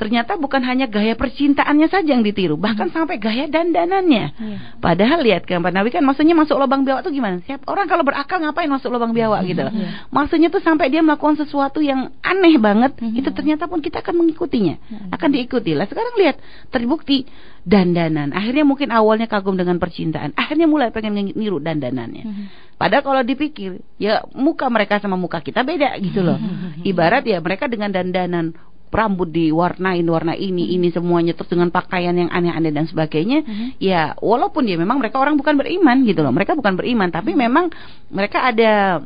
ternyata 0.00 0.40
bukan 0.40 0.64
hanya 0.64 0.88
gaya 0.88 1.12
percintaannya 1.12 1.92
saja 1.92 2.16
yang 2.16 2.24
ditiru, 2.24 2.56
bahkan 2.56 2.88
hmm. 2.88 2.96
sampai 2.96 3.20
gaya 3.20 3.44
dandanannya. 3.52 4.24
Hmm. 4.32 4.56
Padahal 4.80 5.20
lihat 5.20 5.44
kan 5.44 5.60
Pak 5.60 5.76
Nabi 5.76 5.92
kan 5.92 6.00
maksudnya 6.00 6.32
masuk 6.32 6.56
lubang 6.56 6.88
biawak 6.88 7.04
itu 7.04 7.20
gimana? 7.20 7.44
Siap 7.44 7.68
orang 7.68 7.84
kalau 7.84 8.00
berakal 8.00 8.40
ngapain 8.40 8.72
masuk 8.72 8.88
lubang 8.88 9.12
biawak 9.12 9.44
hmm. 9.44 9.48
gitu 9.52 9.60
loh. 9.68 9.74
Hmm. 9.76 10.08
Maksudnya 10.08 10.48
tuh 10.48 10.64
sampai 10.64 10.88
dia 10.88 11.04
melakukan 11.04 11.44
sesuatu 11.44 11.84
yang 11.84 12.16
aneh 12.24 12.56
banget, 12.56 12.96
hmm. 12.96 13.12
itu 13.20 13.28
ternyata 13.28 13.68
pun 13.68 13.84
kita 13.84 14.00
akan 14.00 14.24
mengikutinya, 14.24 14.80
hmm. 14.80 15.12
akan 15.12 15.28
diikuti. 15.36 15.76
Lah 15.76 15.84
sekarang 15.84 16.16
lihat 16.16 16.40
terbukti 16.72 17.28
dandanan. 17.68 18.32
Akhirnya 18.32 18.64
mungkin 18.64 18.88
awalnya 18.96 19.28
kagum 19.28 19.60
dengan 19.60 19.76
percintaan, 19.76 20.32
akhirnya 20.32 20.64
mulai 20.64 20.88
pengen 20.88 21.12
niru 21.36 21.60
dandanannya. 21.60 22.24
Hmm. 22.24 22.46
Padahal 22.80 23.04
kalau 23.04 23.20
dipikir, 23.20 23.84
ya 24.00 24.24
muka 24.32 24.64
mereka 24.72 24.96
sama 24.96 25.20
muka 25.20 25.44
kita 25.44 25.60
beda 25.60 25.92
gitu 26.00 26.24
loh. 26.24 26.40
Hmm. 26.40 26.80
Ibarat 26.80 27.28
ya 27.28 27.36
mereka 27.44 27.68
dengan 27.68 27.92
dandanan 27.92 28.56
rambut 28.90 29.30
diwarnain 29.30 30.04
warna 30.04 30.34
ini 30.34 30.66
hmm. 30.66 30.74
ini 30.76 30.88
semuanya 30.90 31.32
terus 31.32 31.50
dengan 31.50 31.70
pakaian 31.70 32.12
yang 32.12 32.30
aneh-aneh 32.30 32.74
dan 32.74 32.90
sebagainya 32.90 33.46
hmm. 33.46 33.68
ya 33.78 34.18
walaupun 34.18 34.66
ya 34.66 34.74
memang 34.74 34.98
mereka 34.98 35.22
orang 35.22 35.38
bukan 35.38 35.54
beriman 35.54 36.02
gitu 36.02 36.20
loh 36.26 36.34
mereka 36.34 36.58
bukan 36.58 36.74
beriman 36.74 37.08
tapi 37.08 37.32
hmm. 37.32 37.40
memang 37.40 37.64
mereka 38.10 38.42
ada 38.50 39.02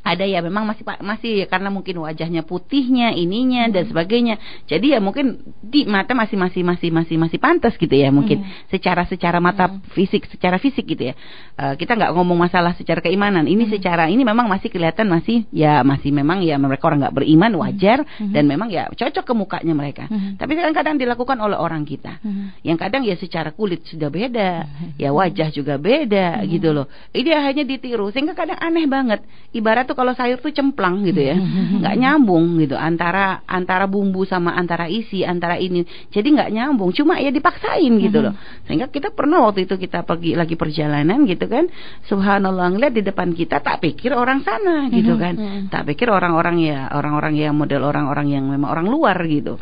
ada 0.00 0.24
ya 0.24 0.40
memang 0.40 0.64
masih 0.64 0.84
masih 1.04 1.32
ya 1.44 1.46
karena 1.46 1.68
mungkin 1.68 2.00
wajahnya 2.00 2.42
putihnya 2.42 3.12
ininya 3.12 3.68
hmm. 3.68 3.72
dan 3.76 3.84
sebagainya 3.84 4.34
jadi 4.64 4.96
ya 4.96 4.98
mungkin 4.98 5.44
di 5.60 5.84
mata 5.84 6.16
masih 6.16 6.40
masih 6.40 6.64
masih 6.64 6.88
masih 6.88 7.16
masih 7.20 7.36
pantas 7.36 7.76
gitu 7.76 7.92
ya 7.92 8.08
mungkin 8.08 8.40
hmm. 8.40 8.72
secara 8.72 9.04
secara 9.04 9.38
mata 9.44 9.68
hmm. 9.68 9.92
fisik 9.92 10.24
secara 10.32 10.56
fisik 10.56 10.88
gitu 10.88 11.12
ya 11.12 11.14
uh, 11.60 11.76
kita 11.76 12.00
nggak 12.00 12.16
ngomong 12.16 12.48
masalah 12.48 12.72
secara 12.72 13.04
keimanan 13.04 13.44
ini 13.44 13.68
hmm. 13.68 13.72
secara 13.76 14.08
ini 14.08 14.24
memang 14.24 14.48
masih 14.48 14.72
kelihatan 14.72 15.04
masih 15.12 15.44
ya 15.52 15.84
masih 15.84 16.08
memang 16.16 16.40
ya 16.40 16.56
mereka 16.56 16.88
orang 16.88 17.04
nggak 17.04 17.16
beriman 17.20 17.52
hmm. 17.52 17.60
wajar 17.60 17.98
hmm. 18.00 18.32
dan 18.32 18.44
memang 18.48 18.72
ya 18.72 18.88
cocok 18.88 19.24
ke 19.24 19.34
mukanya 19.36 19.74
mereka 19.76 20.08
hmm. 20.08 20.40
tapi 20.40 20.56
kadang-kadang 20.56 20.96
dilakukan 20.96 21.36
oleh 21.36 21.60
orang 21.60 21.84
kita 21.84 22.24
hmm. 22.24 22.64
yang 22.64 22.80
kadang 22.80 23.04
ya 23.04 23.20
secara 23.20 23.52
kulit 23.52 23.84
sudah 23.84 24.08
beda 24.08 24.64
hmm. 24.64 24.90
ya 24.96 25.12
wajah 25.12 25.52
juga 25.52 25.76
beda 25.76 26.40
hmm. 26.40 26.46
gitu 26.56 26.72
loh 26.72 26.88
ini 27.12 27.28
hanya 27.36 27.68
ditiru 27.68 28.08
sehingga 28.08 28.32
kadang 28.32 28.56
aneh 28.56 28.88
banget 28.88 29.20
ibarat 29.52 29.89
tuh 29.90 29.98
kalau 29.98 30.14
sayur 30.14 30.38
tuh 30.38 30.54
cemplang 30.54 31.02
gitu 31.02 31.18
ya. 31.18 31.34
Nggak 31.82 31.94
nyambung 31.98 32.62
gitu 32.62 32.78
antara 32.78 33.42
antara 33.50 33.90
bumbu 33.90 34.22
sama 34.22 34.54
antara 34.54 34.86
isi 34.86 35.26
antara 35.26 35.58
ini. 35.58 35.82
Jadi 36.14 36.30
nggak 36.38 36.50
nyambung 36.54 36.94
cuma 36.94 37.18
ya 37.18 37.34
dipaksain 37.34 37.90
gitu 37.98 38.22
loh. 38.22 38.38
Sehingga 38.70 38.86
kita 38.86 39.10
pernah 39.10 39.42
waktu 39.42 39.66
itu 39.66 39.74
kita 39.74 40.06
pergi 40.06 40.38
lagi 40.38 40.54
perjalanan 40.54 41.26
gitu 41.26 41.50
kan. 41.50 41.66
Subhanallah 42.06 42.70
ngeliat 42.70 42.94
di 42.94 43.02
depan 43.02 43.34
kita 43.34 43.58
tak 43.58 43.82
pikir 43.82 44.14
orang 44.14 44.46
sana 44.46 44.86
gitu 44.94 45.18
kan. 45.22 45.66
Tak 45.66 45.90
pikir 45.90 46.06
orang-orang 46.06 46.62
ya 46.62 46.86
orang-orang 46.94 47.34
yang 47.34 47.58
model 47.58 47.82
orang-orang 47.82 48.30
yang 48.30 48.46
memang 48.46 48.70
orang 48.70 48.86
luar 48.86 49.18
gitu. 49.26 49.58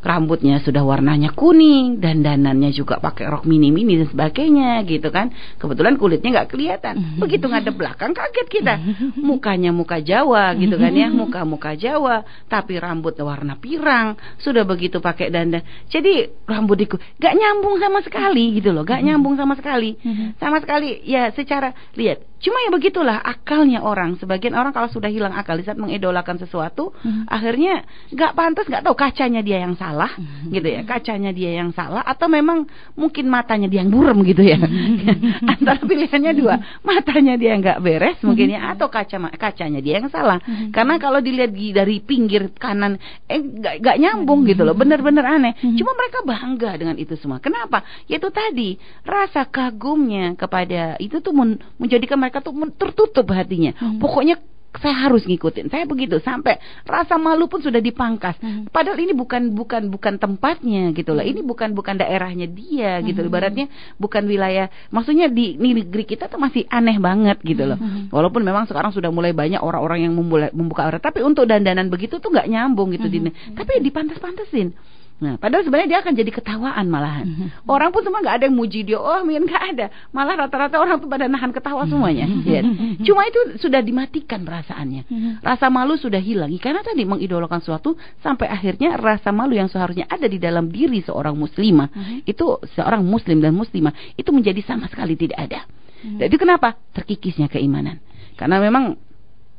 Rambutnya 0.00 0.62
sudah 0.62 0.86
warnanya 0.86 1.34
kuning 1.34 1.98
dan 1.98 2.22
danannya 2.22 2.70
juga 2.70 3.02
pakai 3.02 3.26
rok 3.26 3.44
mini-mini 3.44 3.98
dan 3.98 4.08
sebagainya 4.08 4.80
gitu 4.86 5.10
kan. 5.10 5.34
Kebetulan 5.58 5.98
kulitnya 5.98 6.40
nggak 6.40 6.48
kelihatan. 6.54 7.18
Begitu 7.18 7.44
ngadep 7.50 7.74
belakang 7.74 8.14
kaget 8.14 8.48
kita. 8.48 8.74
mukanya 9.18 9.65
hanya 9.66 9.74
muka 9.74 9.98
Jawa 9.98 10.54
gitu 10.54 10.78
kan 10.78 10.94
ya, 10.94 11.10
muka-muka 11.10 11.74
Jawa, 11.74 12.22
tapi 12.46 12.78
rambut 12.78 13.18
warna 13.18 13.58
pirang, 13.58 14.14
sudah 14.38 14.62
begitu 14.62 15.02
pakai 15.02 15.34
dandan. 15.34 15.66
Jadi 15.90 16.30
rambut 16.46 16.78
diku 16.78 16.94
gak 17.18 17.34
nyambung 17.34 17.82
sama 17.82 17.98
sekali 18.06 18.62
gitu 18.62 18.70
loh, 18.70 18.86
gak 18.86 19.02
nyambung 19.02 19.34
sama 19.34 19.58
sekali. 19.58 19.98
Sama 20.38 20.62
sekali 20.62 21.02
ya 21.02 21.34
secara 21.34 21.74
lihat 21.98 22.22
Cuma 22.36 22.60
ya 22.60 22.70
begitulah 22.70 23.16
akalnya 23.24 23.80
orang. 23.80 24.20
Sebagian 24.20 24.52
orang 24.52 24.76
kalau 24.76 24.92
sudah 24.92 25.08
hilang 25.08 25.32
akal 25.32 25.56
saat 25.64 25.80
mengidolakan 25.80 26.36
sesuatu, 26.36 26.92
hmm. 27.00 27.24
akhirnya 27.32 27.88
nggak 28.12 28.32
pantas, 28.36 28.68
nggak 28.68 28.84
tahu 28.84 28.92
kacanya 28.92 29.40
dia 29.40 29.64
yang 29.64 29.72
salah, 29.72 30.12
hmm. 30.12 30.52
gitu 30.52 30.68
ya. 30.68 30.80
Kacanya 30.84 31.32
dia 31.32 31.56
yang 31.56 31.72
salah 31.72 32.04
atau 32.04 32.28
memang 32.28 32.68
mungkin 32.92 33.32
matanya 33.32 33.72
dia 33.72 33.80
yang 33.80 33.88
burem 33.88 34.20
gitu 34.28 34.44
ya. 34.44 34.60
Hmm. 34.60 35.48
Antara 35.56 35.80
pilihannya 35.80 36.32
dua, 36.36 36.54
matanya 36.84 37.40
dia 37.40 37.56
nggak 37.56 37.78
beres 37.80 38.20
mungkin 38.20 38.52
ya 38.52 38.76
atau 38.76 38.92
kaca 38.92 39.16
kacanya 39.40 39.80
dia 39.80 40.04
yang 40.04 40.12
salah. 40.12 40.36
Hmm. 40.44 40.76
Karena 40.76 41.00
kalau 41.00 41.24
dilihat 41.24 41.56
dari 41.56 42.04
pinggir 42.04 42.52
kanan, 42.60 43.00
eh 43.26 43.40
nggak 43.80 43.96
nyambung 43.96 44.44
gitu 44.44 44.60
loh, 44.60 44.76
bener-bener 44.76 45.24
aneh. 45.24 45.56
Hmm. 45.56 45.72
Cuma 45.80 45.96
mereka 45.96 46.20
bangga 46.20 46.76
dengan 46.76 47.00
itu 47.00 47.16
semua. 47.16 47.40
Kenapa? 47.40 47.80
Yaitu 48.12 48.28
tadi 48.28 48.76
rasa 49.08 49.48
kagumnya 49.48 50.36
kepada 50.36 51.00
itu 51.00 51.24
tuh 51.24 51.32
menjadikan 51.80 52.20
mereka 52.26 52.35
tuh 52.40 52.52
tertutup 52.74 53.26
hatinya. 53.32 53.72
Hmm. 53.76 54.00
Pokoknya 54.00 54.40
saya 54.76 55.08
harus 55.08 55.24
ngikutin. 55.24 55.72
Saya 55.72 55.84
begitu 55.88 56.20
sampai 56.20 56.60
rasa 56.84 57.16
malu 57.16 57.48
pun 57.48 57.64
sudah 57.64 57.80
dipangkas. 57.80 58.36
Hmm. 58.40 58.68
Padahal 58.68 59.00
ini 59.00 59.16
bukan 59.16 59.52
bukan 59.56 59.88
bukan 59.88 60.20
tempatnya 60.20 60.92
gitu 60.92 61.16
loh. 61.16 61.24
Ini 61.24 61.40
bukan 61.42 61.72
bukan 61.72 61.96
daerahnya 61.96 62.46
dia 62.48 63.00
gitu. 63.02 63.24
Hmm. 63.24 63.28
Ibaratnya 63.32 63.66
bukan 63.96 64.22
wilayah. 64.28 64.68
Maksudnya 64.92 65.32
di, 65.32 65.56
negeri 65.56 66.04
kita 66.04 66.28
tuh 66.28 66.40
masih 66.40 66.68
aneh 66.68 66.96
banget 67.00 67.40
gitu 67.42 67.64
loh. 67.64 67.78
Hmm. 67.80 68.12
Walaupun 68.12 68.44
memang 68.44 68.68
sekarang 68.68 68.92
sudah 68.92 69.08
mulai 69.08 69.32
banyak 69.32 69.60
orang-orang 69.60 70.08
yang 70.08 70.12
membuka 70.52 70.86
aurat, 70.86 71.02
tapi 71.02 71.24
untuk 71.24 71.48
dandanan 71.48 71.88
begitu 71.88 72.20
tuh 72.20 72.28
nggak 72.28 72.48
nyambung 72.48 72.92
gitu. 72.92 73.08
Hmm. 73.08 73.32
Di, 73.32 73.54
tapi 73.56 73.80
dipantas-pantasin. 73.80 74.76
Nah, 75.16 75.40
padahal 75.40 75.64
sebenarnya 75.64 75.96
dia 75.96 76.00
akan 76.04 76.12
jadi 76.12 76.28
ketawaan 76.28 76.86
malahan. 76.92 77.24
Mm-hmm. 77.24 77.48
Orang 77.64 77.88
pun 77.88 78.04
semua 78.04 78.20
nggak 78.20 78.36
ada 78.36 78.44
yang 78.52 78.56
muji 78.56 78.84
dia. 78.84 79.00
Oh, 79.00 79.24
mungkin 79.24 79.48
nggak 79.48 79.64
ada. 79.72 79.86
Malah 80.12 80.44
rata-rata 80.44 80.76
orang 80.76 81.00
tuh 81.00 81.08
pada 81.08 81.24
nahan 81.24 81.56
ketawa 81.56 81.88
semuanya. 81.88 82.28
ya. 82.44 82.60
Cuma 83.00 83.24
itu 83.24 83.56
sudah 83.56 83.80
dimatikan 83.80 84.44
perasaannya. 84.44 85.08
Rasa 85.40 85.72
malu 85.72 85.96
sudah 85.96 86.20
hilang. 86.20 86.52
Karena 86.60 86.84
tadi 86.84 87.08
mengidolakan 87.08 87.64
sesuatu 87.64 87.96
sampai 88.20 88.52
akhirnya 88.52 89.00
rasa 89.00 89.32
malu 89.32 89.56
yang 89.56 89.72
seharusnya 89.72 90.04
ada 90.04 90.28
di 90.28 90.36
dalam 90.36 90.68
diri 90.68 91.00
seorang 91.00 91.32
muslimah 91.32 91.88
itu 92.28 92.60
seorang 92.76 93.00
muslim 93.00 93.40
dan 93.40 93.56
muslimah 93.56 93.96
itu 94.20 94.28
menjadi 94.36 94.60
sama 94.68 94.84
sekali 94.92 95.16
tidak 95.16 95.38
ada. 95.40 95.64
Jadi 96.04 96.36
kenapa? 96.36 96.76
Terkikisnya 96.92 97.48
keimanan. 97.48 98.04
Karena 98.36 98.60
memang 98.60 99.00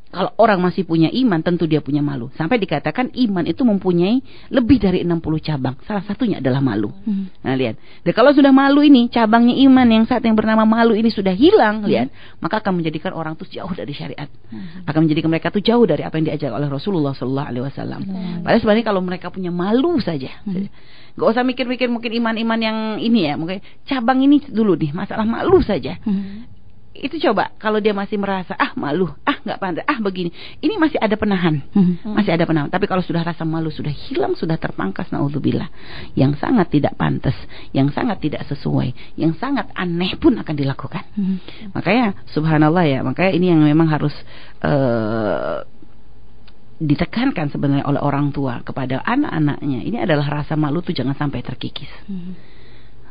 kalau 0.07 0.31
orang 0.39 0.63
masih 0.63 0.87
punya 0.87 1.11
iman, 1.11 1.43
tentu 1.43 1.67
dia 1.67 1.83
punya 1.83 1.99
malu. 1.99 2.31
Sampai 2.39 2.63
dikatakan 2.63 3.11
iman 3.11 3.43
itu 3.43 3.67
mempunyai 3.67 4.23
lebih 4.55 4.79
dari 4.79 5.03
60 5.03 5.19
cabang. 5.43 5.75
Salah 5.83 5.99
satunya 6.07 6.39
adalah 6.39 6.63
malu. 6.63 6.95
Hmm. 7.03 7.27
Nah, 7.43 7.53
lihat. 7.59 7.75
Dan 8.07 8.15
kalau 8.15 8.31
sudah 8.31 8.55
malu 8.55 8.87
ini, 8.87 9.11
cabangnya 9.11 9.59
iman 9.67 9.87
yang 9.91 10.03
saat 10.07 10.23
yang 10.23 10.39
bernama 10.39 10.63
malu 10.63 10.95
ini 10.95 11.11
sudah 11.11 11.35
hilang, 11.35 11.83
hmm. 11.83 11.87
lihat, 11.91 12.07
maka 12.39 12.63
akan 12.63 12.79
menjadikan 12.79 13.11
orang 13.11 13.35
itu 13.35 13.59
jauh 13.59 13.71
dari 13.75 13.91
syariat. 13.91 14.31
Hmm. 14.47 14.87
Akan 14.87 15.03
menjadikan 15.03 15.27
mereka 15.27 15.51
itu 15.51 15.59
jauh 15.75 15.83
dari 15.83 16.07
apa 16.07 16.15
yang 16.15 16.31
diajar 16.31 16.55
oleh 16.55 16.71
Rasulullah 16.71 17.11
sallallahu 17.11 17.47
alaihi 17.51 17.63
wasallam. 17.67 18.01
Hmm. 18.07 18.47
Padahal 18.47 18.59
sebenarnya 18.63 18.85
kalau 18.87 19.01
mereka 19.03 19.27
punya 19.27 19.51
malu 19.51 19.99
saja. 19.99 20.39
Hmm. 20.47 20.71
Gak 21.19 21.27
usah 21.35 21.43
mikir-mikir 21.43 21.91
mungkin 21.91 22.15
iman-iman 22.15 22.59
yang 22.63 22.77
ini 23.03 23.27
ya, 23.27 23.35
mungkin 23.35 23.59
cabang 23.83 24.23
ini 24.23 24.39
dulu 24.47 24.79
nih, 24.79 24.95
masalah 24.95 25.27
malu 25.27 25.59
saja. 25.59 25.99
Hmm 26.07 26.56
itu 27.01 27.21
coba 27.29 27.53
kalau 27.61 27.77
dia 27.77 27.93
masih 27.93 28.17
merasa 28.17 28.57
ah 28.57 28.73
malu 28.73 29.09
ah 29.23 29.37
nggak 29.41 29.59
pandai 29.61 29.83
ah 29.85 29.99
begini. 30.01 30.33
Ini 30.59 30.75
masih 30.81 30.97
ada 30.97 31.13
penahan 31.13 31.61
hmm. 31.61 32.13
masih 32.17 32.33
ada 32.33 32.43
penahan. 32.43 32.69
Tapi 32.73 32.85
kalau 32.89 33.05
sudah 33.05 33.21
rasa 33.21 33.45
malu 33.45 33.69
sudah 33.69 33.93
hilang 33.93 34.33
sudah 34.33 34.57
terpangkas 34.57 35.13
naudzubillah. 35.13 35.69
Yang 36.17 36.41
sangat 36.41 36.67
tidak 36.73 36.97
pantas 36.97 37.37
yang 37.71 37.93
sangat 37.93 38.17
tidak 38.19 38.43
sesuai 38.49 39.17
yang 39.19 39.37
sangat 39.37 39.69
aneh 39.77 40.17
pun 40.17 40.35
akan 40.37 40.55
dilakukan. 40.55 41.03
Hmm. 41.17 41.37
makanya 41.73 42.17
subhanallah 42.33 42.85
ya 42.85 42.99
makanya 43.05 43.31
ini 43.33 43.45
yang 43.53 43.61
memang 43.63 43.87
harus 43.89 44.13
uh, 44.61 45.63
ditekankan 46.77 47.49
sebenarnya 47.49 47.85
oleh 47.89 48.01
orang 48.01 48.29
tua 48.29 48.61
kepada 48.61 49.01
anak-anaknya. 49.01 49.81
Ini 49.81 49.97
adalah 50.05 50.41
rasa 50.41 50.53
malu 50.53 50.85
tuh 50.85 50.93
jangan 50.93 51.17
sampai 51.17 51.41
terkikis. 51.41 51.89
Hmm. 52.05 52.37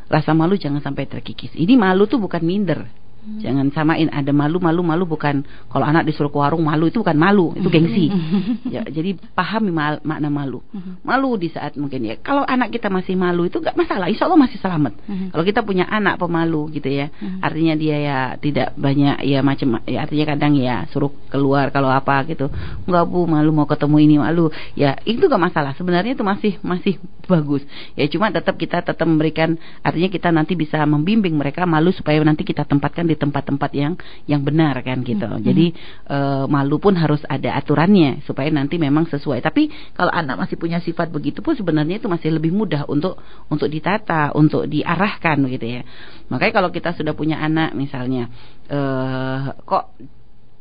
rasa 0.07 0.31
malu 0.38 0.55
jangan 0.55 0.79
sampai 0.79 1.11
terkikis. 1.11 1.51
Ini 1.59 1.75
malu 1.75 2.07
tuh 2.07 2.22
bukan 2.22 2.38
minder 2.46 3.06
Hmm. 3.27 3.43
Jangan 3.43 3.67
samain 3.75 4.07
ada 4.15 4.31
malu 4.31 4.62
malu 4.62 4.87
malu 4.87 5.03
bukan 5.03 5.43
kalau 5.67 5.83
anak 5.83 6.07
disuruh 6.07 6.31
ke 6.31 6.39
warung 6.39 6.62
malu 6.62 6.87
itu 6.87 7.03
bukan 7.03 7.19
malu, 7.19 7.51
itu 7.59 7.67
gengsi. 7.67 8.07
ya, 8.75 8.87
jadi 8.87 9.19
pahami 9.35 9.75
mal, 9.75 9.99
makna 10.07 10.31
malu. 10.31 10.62
Hmm. 10.71 11.03
Malu 11.03 11.35
di 11.35 11.51
saat 11.51 11.75
mungkin 11.75 12.07
ya. 12.07 12.15
Kalau 12.23 12.47
anak 12.47 12.71
kita 12.71 12.87
masih 12.87 13.19
malu 13.19 13.51
itu 13.51 13.59
nggak 13.59 13.75
masalah, 13.75 14.07
insya 14.07 14.31
Allah 14.31 14.39
masih 14.39 14.62
selamat. 14.62 14.95
Hmm. 15.11 15.35
Kalau 15.35 15.43
kita 15.43 15.67
punya 15.67 15.91
anak 15.91 16.23
pemalu 16.23 16.71
gitu 16.79 16.87
ya, 16.87 17.11
artinya 17.43 17.75
dia 17.75 17.97
ya 17.99 18.19
tidak 18.39 18.79
banyak 18.79 19.27
ya 19.27 19.43
macam 19.43 19.83
ya 19.83 20.07
artinya 20.07 20.25
kadang 20.31 20.55
ya 20.55 20.87
suruh 20.95 21.11
keluar 21.27 21.75
kalau 21.75 21.91
apa 21.91 22.23
gitu. 22.31 22.47
Enggak 22.87 23.05
Bu, 23.11 23.27
malu 23.27 23.51
mau 23.51 23.67
ketemu 23.67 23.97
ini 24.07 24.17
malu. 24.23 24.55
Ya, 24.79 24.95
itu 25.03 25.27
gak 25.27 25.43
masalah. 25.43 25.75
Sebenarnya 25.75 26.15
itu 26.15 26.23
masih 26.23 26.62
masih 26.62 27.03
bagus. 27.27 27.67
Ya 27.99 28.07
cuma 28.07 28.31
tetap 28.31 28.55
kita 28.55 28.87
tetap 28.87 29.03
memberikan 29.03 29.59
artinya 29.83 30.07
kita 30.07 30.31
nanti 30.31 30.55
bisa 30.55 30.79
membimbing 30.87 31.35
mereka 31.35 31.67
malu 31.67 31.91
supaya 31.91 32.23
nanti 32.23 32.47
kita 32.47 32.62
tempatkan 32.62 33.09
di 33.09 33.15
tempat-tempat 33.16 33.70
yang 33.74 33.94
yang 34.31 34.44
benar 34.44 34.79
kan 34.85 35.02
gitu. 35.02 35.26
Hmm. 35.26 35.42
Jadi 35.42 35.72
e, 36.07 36.18
malu 36.46 36.76
pun 36.79 36.94
harus 36.94 37.20
ada 37.26 37.57
aturannya 37.57 38.22
supaya 38.24 38.48
nanti 38.52 38.76
memang 38.76 39.09
sesuai. 39.09 39.42
Tapi 39.42 39.68
kalau 39.96 40.12
anak 40.12 40.46
masih 40.46 40.57
punya 40.57 40.79
sifat 40.79 41.11
begitu 41.11 41.40
pun 41.40 41.57
sebenarnya 41.57 41.98
itu 41.98 42.09
masih 42.09 42.37
lebih 42.37 42.52
mudah 42.52 42.87
untuk 42.87 43.18
untuk 43.48 43.66
ditata, 43.66 44.37
untuk 44.37 44.68
diarahkan 44.68 45.40
gitu 45.50 45.66
ya. 45.66 45.83
Makanya 46.29 46.52
kalau 46.52 46.70
kita 46.70 46.94
sudah 46.94 47.16
punya 47.16 47.40
anak 47.40 47.72
misalnya 47.74 48.29
e, 48.68 48.79
kok 49.64 49.96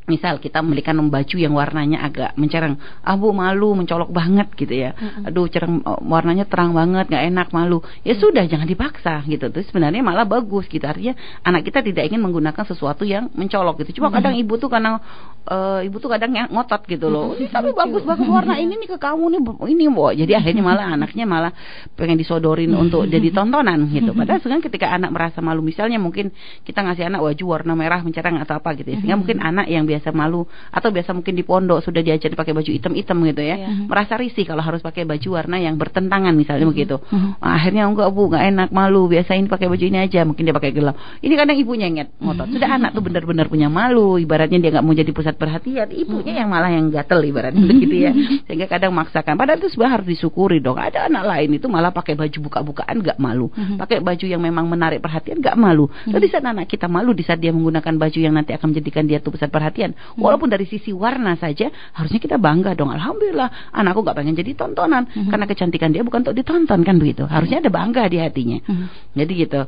misal 0.06 0.38
kita 0.38 0.62
membelikan 0.62 0.94
baju 1.10 1.36
yang 1.36 1.52
warnanya 1.54 2.06
agak 2.06 2.30
mencereng 2.38 2.78
ah 3.02 3.18
bu 3.18 3.34
malu 3.34 3.74
mencolok 3.74 4.10
banget 4.14 4.48
gitu 4.54 4.74
ya. 4.74 4.94
Aduh 5.26 5.50
cereng 5.50 5.82
oh, 5.82 5.98
warnanya 6.06 6.46
terang 6.46 6.72
banget 6.72 7.10
nggak 7.10 7.24
enak 7.34 7.48
malu. 7.50 7.82
Ya 8.06 8.14
mm. 8.14 8.20
sudah 8.22 8.44
jangan 8.46 8.66
dipaksa 8.70 9.26
gitu. 9.26 9.50
Terus 9.50 9.66
sebenarnya 9.70 10.02
malah 10.06 10.22
bagus 10.22 10.70
gitu. 10.70 10.82
Artinya 10.86 11.18
anak 11.42 11.66
kita 11.66 11.82
tidak 11.82 12.06
ingin 12.06 12.22
menggunakan 12.22 12.64
sesuatu 12.66 13.02
yang 13.02 13.30
mencolok 13.34 13.82
gitu. 13.82 13.98
Cuma 14.02 14.14
kadang 14.14 14.38
ibu 14.38 14.54
tuh 14.56 14.70
kadang 14.70 15.02
uh, 15.50 15.80
ibu 15.82 15.98
tuh 15.98 16.10
kadang 16.10 16.30
ngotot 16.54 16.82
gitu 16.86 17.10
loh. 17.10 17.34
Tapi 17.36 17.74
bagus 17.74 18.06
bagus 18.06 18.26
warna 18.30 18.62
ini 18.62 18.78
nih 18.78 18.88
ke 18.94 18.98
kamu 19.02 19.24
nih 19.36 19.40
ini 19.74 19.84
bu. 19.90 20.14
Jadi 20.14 20.32
akhirnya 20.38 20.62
malah 20.62 20.86
anaknya 20.94 21.26
malah 21.26 21.52
pengen 21.98 22.14
disodorin 22.14 22.70
untuk 22.78 23.10
jadi 23.10 23.34
tontonan 23.34 23.90
gitu. 23.90 24.14
Padahal 24.14 24.38
sekarang 24.38 24.62
ketika 24.62 24.86
anak 24.94 25.10
merasa 25.10 25.42
malu 25.42 25.66
misalnya 25.66 25.98
mungkin 25.98 26.30
kita 26.62 26.86
ngasih 26.86 27.10
anak 27.10 27.26
baju 27.26 27.44
warna 27.46 27.74
merah 27.74 28.00
mencereng 28.06 28.38
atau 28.38 28.62
apa 28.62 28.70
gitu 28.78 28.94
ya. 28.94 29.02
Sehingga 29.02 29.18
mungkin 29.18 29.42
anak 29.42 29.66
yang 29.66 29.82
biasa 29.82 29.95
malu 30.10 30.44
atau 30.72 30.88
biasa 30.90 31.14
mungkin 31.14 31.34
di 31.36 31.44
pondok 31.46 31.84
sudah 31.84 32.00
diajari 32.02 32.34
pakai 32.34 32.52
baju 32.52 32.70
hitam-hitam 32.70 33.16
gitu 33.26 33.42
ya 33.42 33.56
yeah. 33.56 33.86
merasa 33.86 34.16
risih 34.16 34.44
kalau 34.48 34.62
harus 34.64 34.80
pakai 34.82 35.06
baju 35.06 35.28
warna 35.36 35.56
yang 35.60 35.76
bertentangan 35.78 36.32
misalnya 36.32 36.66
mm 36.66 36.72
-hmm. 36.72 36.72
begitu. 36.72 36.96
Mm 36.98 37.18
-hmm. 37.18 37.32
akhirnya 37.38 37.82
enggak 37.86 38.08
bu 38.10 38.22
enggak 38.32 38.44
enak 38.50 38.68
malu 38.72 39.02
biasain 39.06 39.46
pakai 39.46 39.66
baju 39.70 39.84
ini 39.84 39.98
aja. 40.02 40.24
Mungkin 40.26 40.42
dia 40.42 40.54
pakai 40.56 40.72
gelap. 40.74 40.96
Ini 41.22 41.34
kadang 41.36 41.56
ibunya 41.56 41.86
inget 41.86 42.08
ngotot. 42.18 42.50
Sudah 42.50 42.68
anak 42.74 42.90
tuh 42.96 43.02
benar-benar 43.04 43.46
punya 43.46 43.68
malu 43.70 44.18
ibaratnya 44.18 44.58
dia 44.58 44.70
nggak 44.74 44.84
mau 44.84 44.96
jadi 44.96 45.10
pusat 45.14 45.38
perhatian. 45.38 45.92
Ibunya 45.92 46.42
yang 46.42 46.48
malah 46.50 46.72
yang 46.72 46.90
gatel 46.90 47.22
ibaratnya 47.22 47.62
begitu 47.62 47.96
ya. 48.08 48.12
Sehingga 48.48 48.66
kadang 48.66 48.96
maksakan. 48.96 49.36
Padahal 49.38 49.60
itu 49.60 49.70
sebenarnya 49.70 49.94
harus 50.02 50.08
disyukuri 50.10 50.58
dong. 50.58 50.80
Ada 50.80 51.06
anak 51.06 51.24
lain 51.28 51.50
itu 51.60 51.66
malah 51.70 51.94
pakai 51.94 52.18
baju 52.18 52.38
buka-bukaan 52.50 52.96
nggak 53.04 53.18
malu. 53.22 53.52
Pakai 53.78 54.02
baju 54.02 54.26
yang 54.26 54.42
memang 54.42 54.66
menarik 54.66 54.98
perhatian 54.98 55.38
nggak 55.38 55.54
malu. 55.54 55.86
Tapi 56.08 56.26
saat 56.26 56.42
anak 56.42 56.66
kita 56.66 56.90
malu 56.90 57.14
di 57.14 57.22
saat 57.22 57.38
dia 57.38 57.54
menggunakan 57.54 57.94
baju 57.94 58.18
yang 58.18 58.34
nanti 58.34 58.56
akan 58.56 58.72
menjadikan 58.72 59.04
dia 59.06 59.22
tuh 59.22 59.30
pusat 59.34 59.52
perhatian 59.52 59.85
Walaupun 60.16 60.48
dari 60.48 60.64
sisi 60.64 60.90
warna 60.90 61.36
saja 61.36 61.68
harusnya 61.92 62.18
kita 62.18 62.40
bangga 62.40 62.72
dong. 62.72 62.90
Alhamdulillah 62.90 63.70
anakku 63.70 64.00
gak 64.02 64.16
pengen 64.16 64.34
jadi 64.34 64.56
tontonan 64.56 65.06
hmm. 65.06 65.28
karena 65.28 65.44
kecantikan 65.44 65.90
dia 65.92 66.02
bukan 66.02 66.24
untuk 66.24 66.36
ditonton 66.38 66.80
kan 66.82 66.96
begitu. 66.96 67.28
Harusnya 67.28 67.60
ada 67.60 67.70
bangga 67.70 68.08
di 68.08 68.18
hatinya. 68.18 68.58
Hmm. 68.64 68.88
Jadi 69.12 69.32
gitu. 69.36 69.60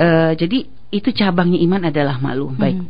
Uh, 0.00 0.32
jadi 0.34 0.58
itu 0.90 1.08
cabangnya 1.14 1.58
iman 1.62 1.88
adalah 1.88 2.18
malu. 2.18 2.50
Baik. 2.50 2.82
Hmm. 2.82 2.88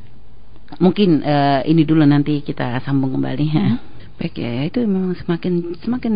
Mungkin 0.81 1.27
uh, 1.27 1.61
ini 1.67 1.83
dulu 1.83 2.07
nanti 2.07 2.41
kita 2.41 2.81
sambung 2.87 3.13
kembali. 3.19 3.47
Hmm. 3.51 3.77
Baik 4.21 4.37
ya, 4.37 4.69
itu 4.69 4.85
memang 4.85 5.17
semakin 5.17 5.81
semakin 5.81 6.15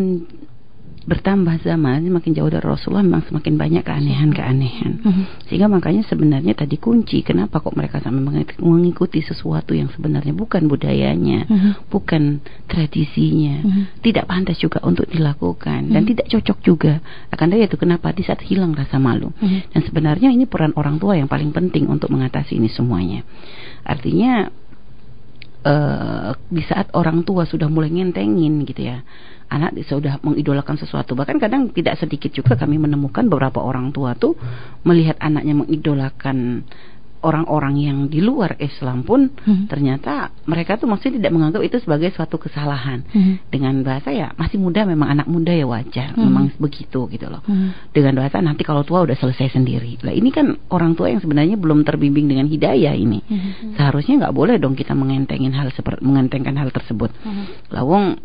bertambah 1.04 1.60
zaman 1.60 2.08
semakin 2.08 2.32
jauh 2.32 2.48
dari 2.48 2.64
Rasulullah 2.64 3.04
memang 3.04 3.28
semakin 3.28 3.54
banyak 3.60 3.82
keanehan-keanehan 3.84 4.92
mm-hmm. 5.04 5.24
sehingga 5.48 5.68
makanya 5.68 6.00
sebenarnya 6.08 6.56
tadi 6.56 6.80
kunci 6.80 7.20
kenapa 7.20 7.60
kok 7.60 7.76
mereka 7.76 8.00
sampai 8.00 8.24
mengikuti 8.64 9.20
sesuatu 9.20 9.76
yang 9.76 9.92
sebenarnya 9.92 10.32
bukan 10.32 10.64
budayanya 10.64 11.44
mm-hmm. 11.44 11.72
bukan 11.92 12.40
tradisinya 12.64 13.60
mm-hmm. 13.60 13.84
tidak 14.00 14.24
pantas 14.24 14.56
juga 14.56 14.80
untuk 14.80 15.04
dilakukan 15.12 15.92
dan 15.92 15.92
mm-hmm. 15.92 16.10
tidak 16.16 16.26
cocok 16.32 16.58
juga 16.64 16.94
akan 17.28 17.46
dari 17.52 17.68
itu 17.68 17.76
kenapa 17.76 18.08
di 18.16 18.24
saat 18.24 18.40
hilang 18.40 18.72
rasa 18.72 18.96
malu 18.96 19.28
mm-hmm. 19.36 19.76
dan 19.76 19.80
sebenarnya 19.84 20.32
ini 20.32 20.48
peran 20.48 20.72
orang 20.80 20.96
tua 20.96 21.20
yang 21.20 21.28
paling 21.28 21.52
penting 21.52 21.84
untuk 21.84 22.08
mengatasi 22.08 22.56
ini 22.56 22.72
semuanya 22.72 23.20
artinya 23.84 24.48
uh, 25.64 26.36
di 26.48 26.62
saat 26.64 26.92
orang 26.94 27.24
tua 27.24 27.48
sudah 27.48 27.66
mulai 27.66 27.90
ngentengin 27.90 28.62
gitu 28.68 28.84
ya 28.84 29.02
anak 29.50 29.76
sudah 29.84 30.18
mengidolakan 30.24 30.74
sesuatu. 30.80 31.12
Bahkan 31.14 31.36
kadang 31.36 31.70
tidak 31.70 32.00
sedikit 32.00 32.32
juga 32.32 32.56
kami 32.56 32.80
menemukan 32.80 33.28
beberapa 33.28 33.60
orang 33.60 33.92
tua 33.92 34.16
tuh 34.16 34.34
melihat 34.82 35.20
anaknya 35.20 35.54
mengidolakan 35.54 36.64
orang-orang 37.24 37.74
yang 37.80 37.98
di 38.12 38.20
luar 38.20 38.60
Islam 38.60 39.00
pun 39.02 39.32
hmm. 39.32 39.66
ternyata 39.72 40.28
mereka 40.44 40.76
tuh 40.76 40.84
maksudnya 40.84 41.24
tidak 41.24 41.32
menganggap 41.32 41.64
itu 41.64 41.80
sebagai 41.80 42.12
suatu 42.12 42.36
kesalahan. 42.36 43.00
Hmm. 43.08 43.40
Dengan 43.48 43.80
bahasa 43.80 44.12
ya 44.12 44.36
masih 44.36 44.60
muda 44.60 44.84
memang 44.84 45.16
anak 45.16 45.26
muda 45.26 45.50
ya 45.50 45.64
wajar, 45.64 46.12
hmm. 46.12 46.20
memang 46.20 46.44
begitu 46.60 47.08
gitu 47.08 47.26
loh. 47.32 47.40
Hmm. 47.48 47.72
Dengan 47.90 48.20
bahasa 48.20 48.44
nanti 48.44 48.62
kalau 48.62 48.84
tua 48.84 49.08
udah 49.08 49.16
selesai 49.16 49.56
sendiri. 49.56 49.96
Lah 50.04 50.12
ini 50.12 50.28
kan 50.28 50.54
orang 50.68 50.92
tua 50.92 51.08
yang 51.08 51.24
sebenarnya 51.24 51.56
belum 51.56 51.82
terbimbing 51.82 52.28
dengan 52.28 52.46
hidayah 52.46 52.92
ini. 52.92 53.24
Hmm. 53.24 53.74
Seharusnya 53.80 54.28
nggak 54.28 54.36
boleh 54.36 54.60
dong 54.60 54.76
kita 54.76 54.92
mengentengin 54.92 55.56
hal 55.56 55.72
seperti 55.72 56.04
mengentengkan 56.04 56.54
hal 56.60 56.68
tersebut. 56.68 57.08
Hmm. 57.24 57.48
Lawong 57.72 58.20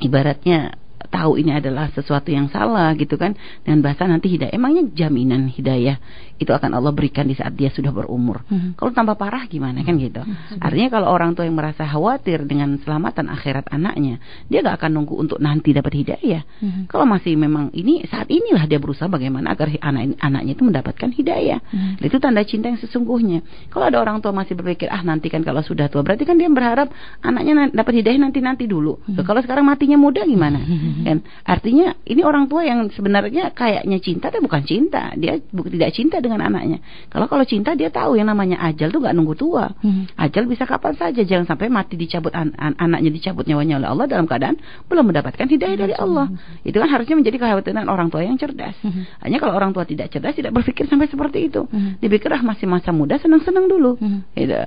ibaratnya 0.00 0.79
tahu 1.08 1.40
ini 1.40 1.56
adalah 1.56 1.88
sesuatu 1.94 2.28
yang 2.28 2.52
salah 2.52 2.92
gitu 2.98 3.16
kan. 3.16 3.32
Dengan 3.64 3.80
bahasa 3.80 4.04
nanti 4.04 4.28
hidayah. 4.28 4.52
Emangnya 4.52 4.84
jaminan 4.92 5.48
hidayah 5.48 5.96
itu 6.40 6.48
akan 6.48 6.72
Allah 6.72 6.90
berikan 6.96 7.28
di 7.28 7.36
saat 7.36 7.52
dia 7.52 7.68
sudah 7.68 7.92
berumur. 7.92 8.40
Hmm. 8.48 8.72
kalau 8.72 8.96
tambah 8.96 9.14
parah 9.20 9.44
gimana 9.44 9.84
kan 9.84 10.00
gitu. 10.00 10.24
Hmm. 10.24 10.56
artinya 10.56 10.88
kalau 10.88 11.12
orang 11.12 11.36
tua 11.36 11.44
yang 11.44 11.54
merasa 11.54 11.84
khawatir 11.84 12.48
dengan 12.48 12.80
keselamatan 12.80 13.28
akhirat 13.28 13.68
anaknya 13.68 14.16
dia 14.48 14.64
gak 14.64 14.80
akan 14.80 14.90
nunggu 14.96 15.14
untuk 15.20 15.36
nanti 15.36 15.76
dapat 15.76 16.00
hidayah. 16.00 16.42
Hmm. 16.64 16.88
kalau 16.88 17.04
masih 17.04 17.36
memang 17.36 17.68
ini 17.76 18.08
saat 18.08 18.32
inilah 18.32 18.64
dia 18.64 18.80
berusaha 18.80 19.06
bagaimana 19.12 19.52
agar 19.52 19.68
anak 19.84 20.16
anaknya 20.24 20.52
itu 20.56 20.64
mendapatkan 20.64 21.10
hidayah. 21.12 21.60
Hmm. 21.60 22.00
itu 22.00 22.16
tanda 22.16 22.40
cinta 22.48 22.72
yang 22.72 22.80
sesungguhnya. 22.80 23.44
Kalau 23.68 23.92
ada 23.92 24.00
orang 24.00 24.24
tua 24.24 24.32
masih 24.32 24.56
berpikir 24.56 24.88
ah 24.88 25.04
nanti 25.04 25.28
kan 25.28 25.44
kalau 25.44 25.60
sudah 25.60 25.92
tua. 25.92 26.00
Berarti 26.00 26.24
kan 26.24 26.40
dia 26.40 26.48
berharap 26.48 26.88
anaknya 27.20 27.68
dapat 27.68 28.00
hidayah 28.00 28.16
nanti 28.16 28.40
nanti 28.40 28.64
dulu. 28.64 28.96
Hmm. 29.04 29.20
kalau 29.28 29.44
sekarang 29.44 29.68
matinya 29.68 30.00
muda 30.00 30.24
gimana 30.24 30.64
kan? 31.06 31.18
Artinya 31.46 31.86
ini 32.06 32.22
orang 32.22 32.46
tua 32.46 32.62
yang 32.66 32.88
sebenarnya 32.90 33.52
kayaknya 33.54 33.98
cinta 34.02 34.28
tapi 34.28 34.44
bukan 34.44 34.62
cinta. 34.64 35.12
Dia 35.16 35.38
tidak 35.50 35.90
cinta 35.94 36.16
dengan 36.18 36.44
anaknya. 36.44 36.78
Kalau 37.08 37.26
kalau 37.26 37.44
cinta 37.44 37.72
dia 37.74 37.88
tahu 37.88 38.16
yang 38.20 38.28
namanya 38.28 38.60
ajal 38.64 38.90
tuh 38.90 39.00
nggak 39.02 39.14
nunggu 39.14 39.34
tua. 39.36 39.72
Hmm. 39.80 40.10
ajal 40.16 40.44
bisa 40.50 40.64
kapan 40.66 40.94
saja. 40.96 41.20
Jangan 41.22 41.46
sampai 41.46 41.72
mati 41.72 41.94
dicabut 41.94 42.34
an 42.34 42.52
an 42.58 42.74
anaknya 42.76 43.10
dicabut 43.10 43.46
nyawanya 43.46 43.80
oleh 43.80 43.88
Allah 43.88 44.06
dalam 44.10 44.26
keadaan 44.26 44.56
belum 44.90 45.04
mendapatkan 45.10 45.46
hidayah 45.46 45.76
dari 45.76 45.94
Allah. 45.94 46.28
Itu 46.66 46.76
kan 46.80 46.88
harusnya 46.90 47.16
menjadi 47.16 47.36
kekhawatiran 47.40 47.86
orang 47.86 48.08
tua 48.08 48.22
yang 48.26 48.36
cerdas. 48.36 48.76
Hmm. 48.80 49.06
hanya 49.22 49.36
kalau 49.40 49.54
orang 49.56 49.72
tua 49.76 49.84
tidak 49.84 50.10
cerdas 50.10 50.36
tidak 50.36 50.52
berpikir 50.56 50.88
sampai 50.90 51.06
seperti 51.06 51.52
itu. 51.52 51.64
Hmm. 51.66 51.96
dipikir 52.00 52.32
ah 52.32 52.42
masih 52.42 52.66
masa 52.66 52.90
muda 52.90 53.16
senang-senang 53.20 53.66
dulu. 53.70 53.96
Hmm. 54.00 54.26
gitu 54.34 54.66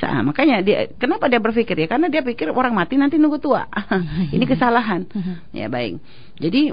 Nah, 0.00 0.22
makanya 0.24 0.62
dia 0.64 0.88
kenapa 0.96 1.26
dia 1.26 1.42
berpikir 1.42 1.76
ya? 1.76 1.86
Karena 1.90 2.06
dia 2.08 2.22
pikir 2.24 2.48
orang 2.54 2.72
mati 2.72 2.96
nanti 2.96 3.18
nunggu 3.18 3.42
tua. 3.42 3.68
Ini 4.34 4.44
kesalahan. 4.46 5.04
ya 5.58 5.66
baik. 5.66 6.00
Jadi 6.40 6.72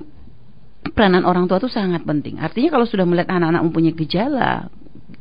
peranan 0.93 1.27
orang 1.27 1.49
tua 1.49 1.59
itu 1.59 1.67
sangat 1.67 2.05
penting. 2.07 2.39
Artinya 2.39 2.71
kalau 2.71 2.87
sudah 2.87 3.03
melihat 3.03 3.33
anak-anak 3.33 3.61
mempunyai 3.67 3.95
gejala 3.97 4.71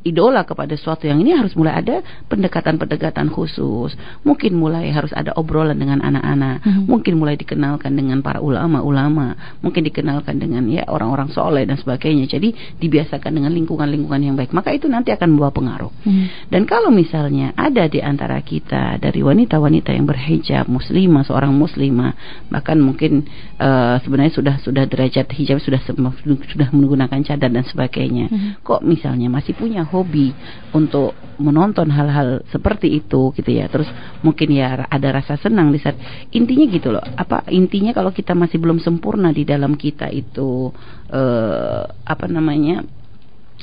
idola 0.07 0.43
kepada 0.47 0.75
sesuatu 0.75 1.03
yang 1.07 1.19
ini 1.19 1.35
harus 1.35 1.55
mulai 1.55 1.83
ada 1.83 2.03
pendekatan-pendekatan 2.31 3.27
khusus. 3.31 3.95
Mungkin 4.23 4.55
mulai 4.55 4.91
harus 4.91 5.11
ada 5.11 5.35
obrolan 5.35 5.75
dengan 5.75 5.99
anak-anak. 5.99 6.63
Hmm. 6.63 6.87
Mungkin 6.87 7.19
mulai 7.19 7.35
dikenalkan 7.35 7.95
dengan 7.95 8.23
para 8.23 8.39
ulama-ulama. 8.39 9.59
Mungkin 9.59 9.83
dikenalkan 9.87 10.39
dengan 10.39 10.63
ya 10.71 10.87
orang-orang 10.87 11.31
soleh 11.31 11.67
dan 11.67 11.75
sebagainya. 11.75 12.27
Jadi 12.27 12.79
dibiasakan 12.79 13.31
dengan 13.35 13.51
lingkungan-lingkungan 13.51 14.21
yang 14.23 14.35
baik. 14.39 14.55
Maka 14.55 14.71
itu 14.71 14.87
nanti 14.87 15.11
akan 15.11 15.35
membawa 15.35 15.51
pengaruh. 15.51 15.91
Hmm. 16.07 16.31
Dan 16.47 16.63
kalau 16.63 16.91
misalnya 16.91 17.51
ada 17.55 17.87
di 17.91 17.99
antara 17.99 18.39
kita 18.39 18.99
dari 18.99 19.19
wanita-wanita 19.19 19.91
yang 19.91 20.07
berhijab, 20.07 20.71
muslimah, 20.71 21.27
seorang 21.27 21.51
muslimah, 21.51 22.15
bahkan 22.47 22.79
mungkin 22.79 23.27
uh, 23.59 23.99
sebenarnya 24.03 24.33
sudah 24.35 24.55
sudah 24.63 24.83
derajat 24.87 25.27
hijab 25.35 25.59
sudah 25.59 25.83
sudah 26.23 26.69
menggunakan 26.71 27.19
cadar 27.27 27.51
dan 27.51 27.67
sebagainya. 27.67 28.31
Hmm. 28.31 28.55
Kok 28.63 28.87
misalnya 28.87 29.27
masih 29.27 29.51
punya 29.51 29.76
hobi 29.85 30.33
untuk 30.73 31.13
menonton 31.37 31.89
hal-hal 31.93 32.41
seperti 32.49 32.97
itu 32.97 33.33
gitu 33.33 33.49
ya. 33.51 33.69
Terus 33.69 33.89
mungkin 34.25 34.49
ya 34.53 34.85
ada 34.89 35.09
rasa 35.13 35.37
senang 35.37 35.69
di 35.69 35.79
saat 35.81 35.97
intinya 36.33 36.65
gitu 36.69 36.89
loh. 36.93 37.03
Apa 37.03 37.45
intinya 37.53 37.93
kalau 37.93 38.09
kita 38.09 38.33
masih 38.33 38.57
belum 38.57 38.81
sempurna 38.81 39.29
di 39.29 39.45
dalam 39.45 39.77
kita 39.77 40.09
itu 40.09 40.73
eh, 41.13 41.83
apa 41.85 42.25
namanya 42.29 42.81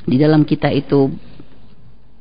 di 0.05 0.17
dalam 0.21 0.45
kita 0.45 0.69
itu 0.71 1.11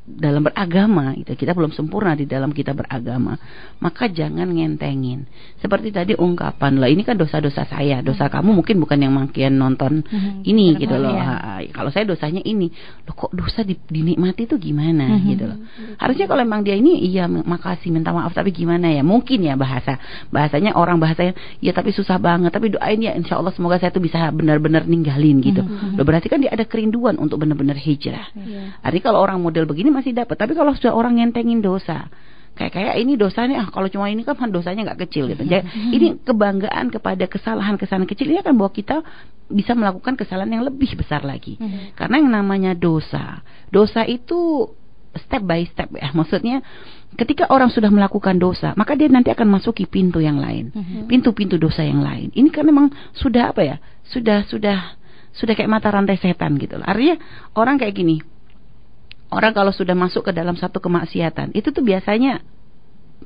dalam 0.03 0.43
beragama 0.43 1.15
gitu. 1.15 1.31
Kita 1.31 1.55
belum 1.55 1.71
sempurna 1.71 2.11
di 2.11 2.27
dalam 2.27 2.51
kita 2.51 2.75
beragama. 2.75 3.39
Maka 3.79 4.11
jangan 4.11 4.51
ngentengin. 4.51 5.23
Seperti 5.63 5.95
tadi 5.95 6.13
ungkapan 6.19 6.75
lah 6.75 6.91
ini 6.91 7.07
kan 7.07 7.15
dosa-dosa 7.15 7.63
saya. 7.63 8.03
Dosa 8.03 8.27
hmm. 8.27 8.33
kamu 8.35 8.49
mungkin 8.51 8.75
bukan 8.83 8.99
yang 8.99 9.15
makin 9.15 9.55
nonton 9.55 10.03
hmm. 10.03 10.43
ini 10.43 10.75
gitu 10.75 10.99
loh. 10.99 11.15
Ya. 11.15 11.63
Kalau 11.71 11.87
saya 11.89 12.03
dosanya 12.03 12.43
ini. 12.43 12.67
Loh 13.07 13.15
kok 13.15 13.31
dosa 13.31 13.63
di, 13.63 13.79
dinikmati 13.79 14.43
itu 14.43 14.59
gimana 14.59 15.07
hmm. 15.15 15.23
gitu 15.31 15.43
loh. 15.47 15.57
Harusnya 15.95 16.27
kalau 16.27 16.43
memang 16.43 16.67
dia 16.67 16.75
ini 16.75 16.99
iya 17.07 17.23
makasih 17.31 17.87
minta 17.87 18.11
maaf 18.11 18.35
tapi 18.35 18.51
gimana 18.51 18.91
ya? 18.91 19.07
Mungkin 19.07 19.39
ya 19.39 19.55
bahasa. 19.55 19.95
Bahasanya 20.35 20.75
orang 20.75 20.99
bahasanya 20.99 21.31
ya 21.63 21.71
tapi 21.71 21.95
susah 21.95 22.19
banget 22.19 22.51
tapi 22.51 22.75
doain 22.75 22.99
ya 22.99 23.15
insya 23.15 23.39
Allah 23.39 23.55
semoga 23.55 23.79
saya 23.79 23.95
tuh 23.95 24.03
bisa 24.03 24.19
benar-benar 24.35 24.83
ninggalin 24.83 25.39
gitu. 25.39 25.63
Hmm. 25.63 25.95
Loh 25.95 26.03
berarti 26.03 26.27
kan 26.27 26.43
dia 26.43 26.51
ada 26.51 26.67
kerinduan 26.67 27.15
untuk 27.15 27.39
benar-benar 27.39 27.79
hijrah. 27.79 28.27
Hmm. 28.35 28.75
Artinya 28.83 29.03
kalau 29.07 29.23
orang 29.23 29.39
model 29.39 29.63
begini 29.63 29.92
masih 29.93 30.17
dapat. 30.17 30.36
Tapi 30.36 30.58
kalau 30.58 30.73
sudah 30.73 30.91
orang 30.97 31.21
ngentengin 31.21 31.62
dosa, 31.62 32.10
kayak 32.53 32.73
kayak 32.73 32.95
ini 33.01 33.17
dosanya 33.17 33.65
ah 33.65 33.67
kalau 33.73 33.89
cuma 33.89 34.10
ini 34.10 34.21
kan 34.21 34.49
dosanya 34.56 34.93
nggak 34.93 35.10
kecil 35.10 35.29
gitu. 35.29 35.45
Jadi 35.45 35.65
ini 35.95 36.17
kebanggaan 36.21 36.89
kepada 36.89 37.25
kesalahan-kesalahan 37.29 38.10
kecil 38.10 38.29
ini 38.29 38.41
akan 38.41 38.58
bawa 38.58 38.71
kita 38.73 39.01
bisa 39.49 39.77
melakukan 39.77 40.17
kesalahan 40.17 40.49
yang 40.49 40.65
lebih 40.65 40.97
besar 40.97 41.21
lagi. 41.21 41.58
Hmm. 41.62 41.93
Karena 41.93 42.15
yang 42.21 42.32
namanya 42.34 42.71
dosa, 42.73 43.45
dosa 43.69 44.06
itu 44.06 44.69
step 45.13 45.45
by 45.45 45.65
step 45.69 45.93
ya. 45.93 46.10
Maksudnya 46.13 46.65
ketika 47.13 47.49
orang 47.53 47.69
sudah 47.69 47.93
melakukan 47.93 48.41
dosa, 48.41 48.73
maka 48.73 48.97
dia 48.97 49.10
nanti 49.10 49.29
akan 49.29 49.45
masuki 49.45 49.86
pintu 49.86 50.17
yang 50.21 50.41
lain. 50.41 50.73
Hmm. 50.73 51.06
Pintu-pintu 51.06 51.62
dosa 51.62 51.86
yang 51.86 52.01
lain. 52.01 52.34
Ini 52.34 52.49
kan 52.49 52.65
memang 52.65 52.89
sudah 53.13 53.53
apa 53.53 53.62
ya? 53.62 53.77
Sudah 54.10 54.45
sudah 54.49 54.97
sudah 55.34 55.53
kayak 55.58 55.69
mata 55.69 55.89
rantai 55.89 56.17
setan 56.21 56.58
gitu 56.62 56.77
loh. 56.77 56.86
Artinya 56.86 57.17
orang 57.58 57.82
kayak 57.82 57.93
gini, 57.97 58.21
orang 59.33 59.53
kalau 59.53 59.73
sudah 59.73 59.97
masuk 59.97 60.29
ke 60.29 60.31
dalam 60.31 60.53
satu 60.53 60.77
kemaksiatan 60.77 61.53
itu 61.57 61.73
tuh 61.73 61.81
biasanya 61.81 62.41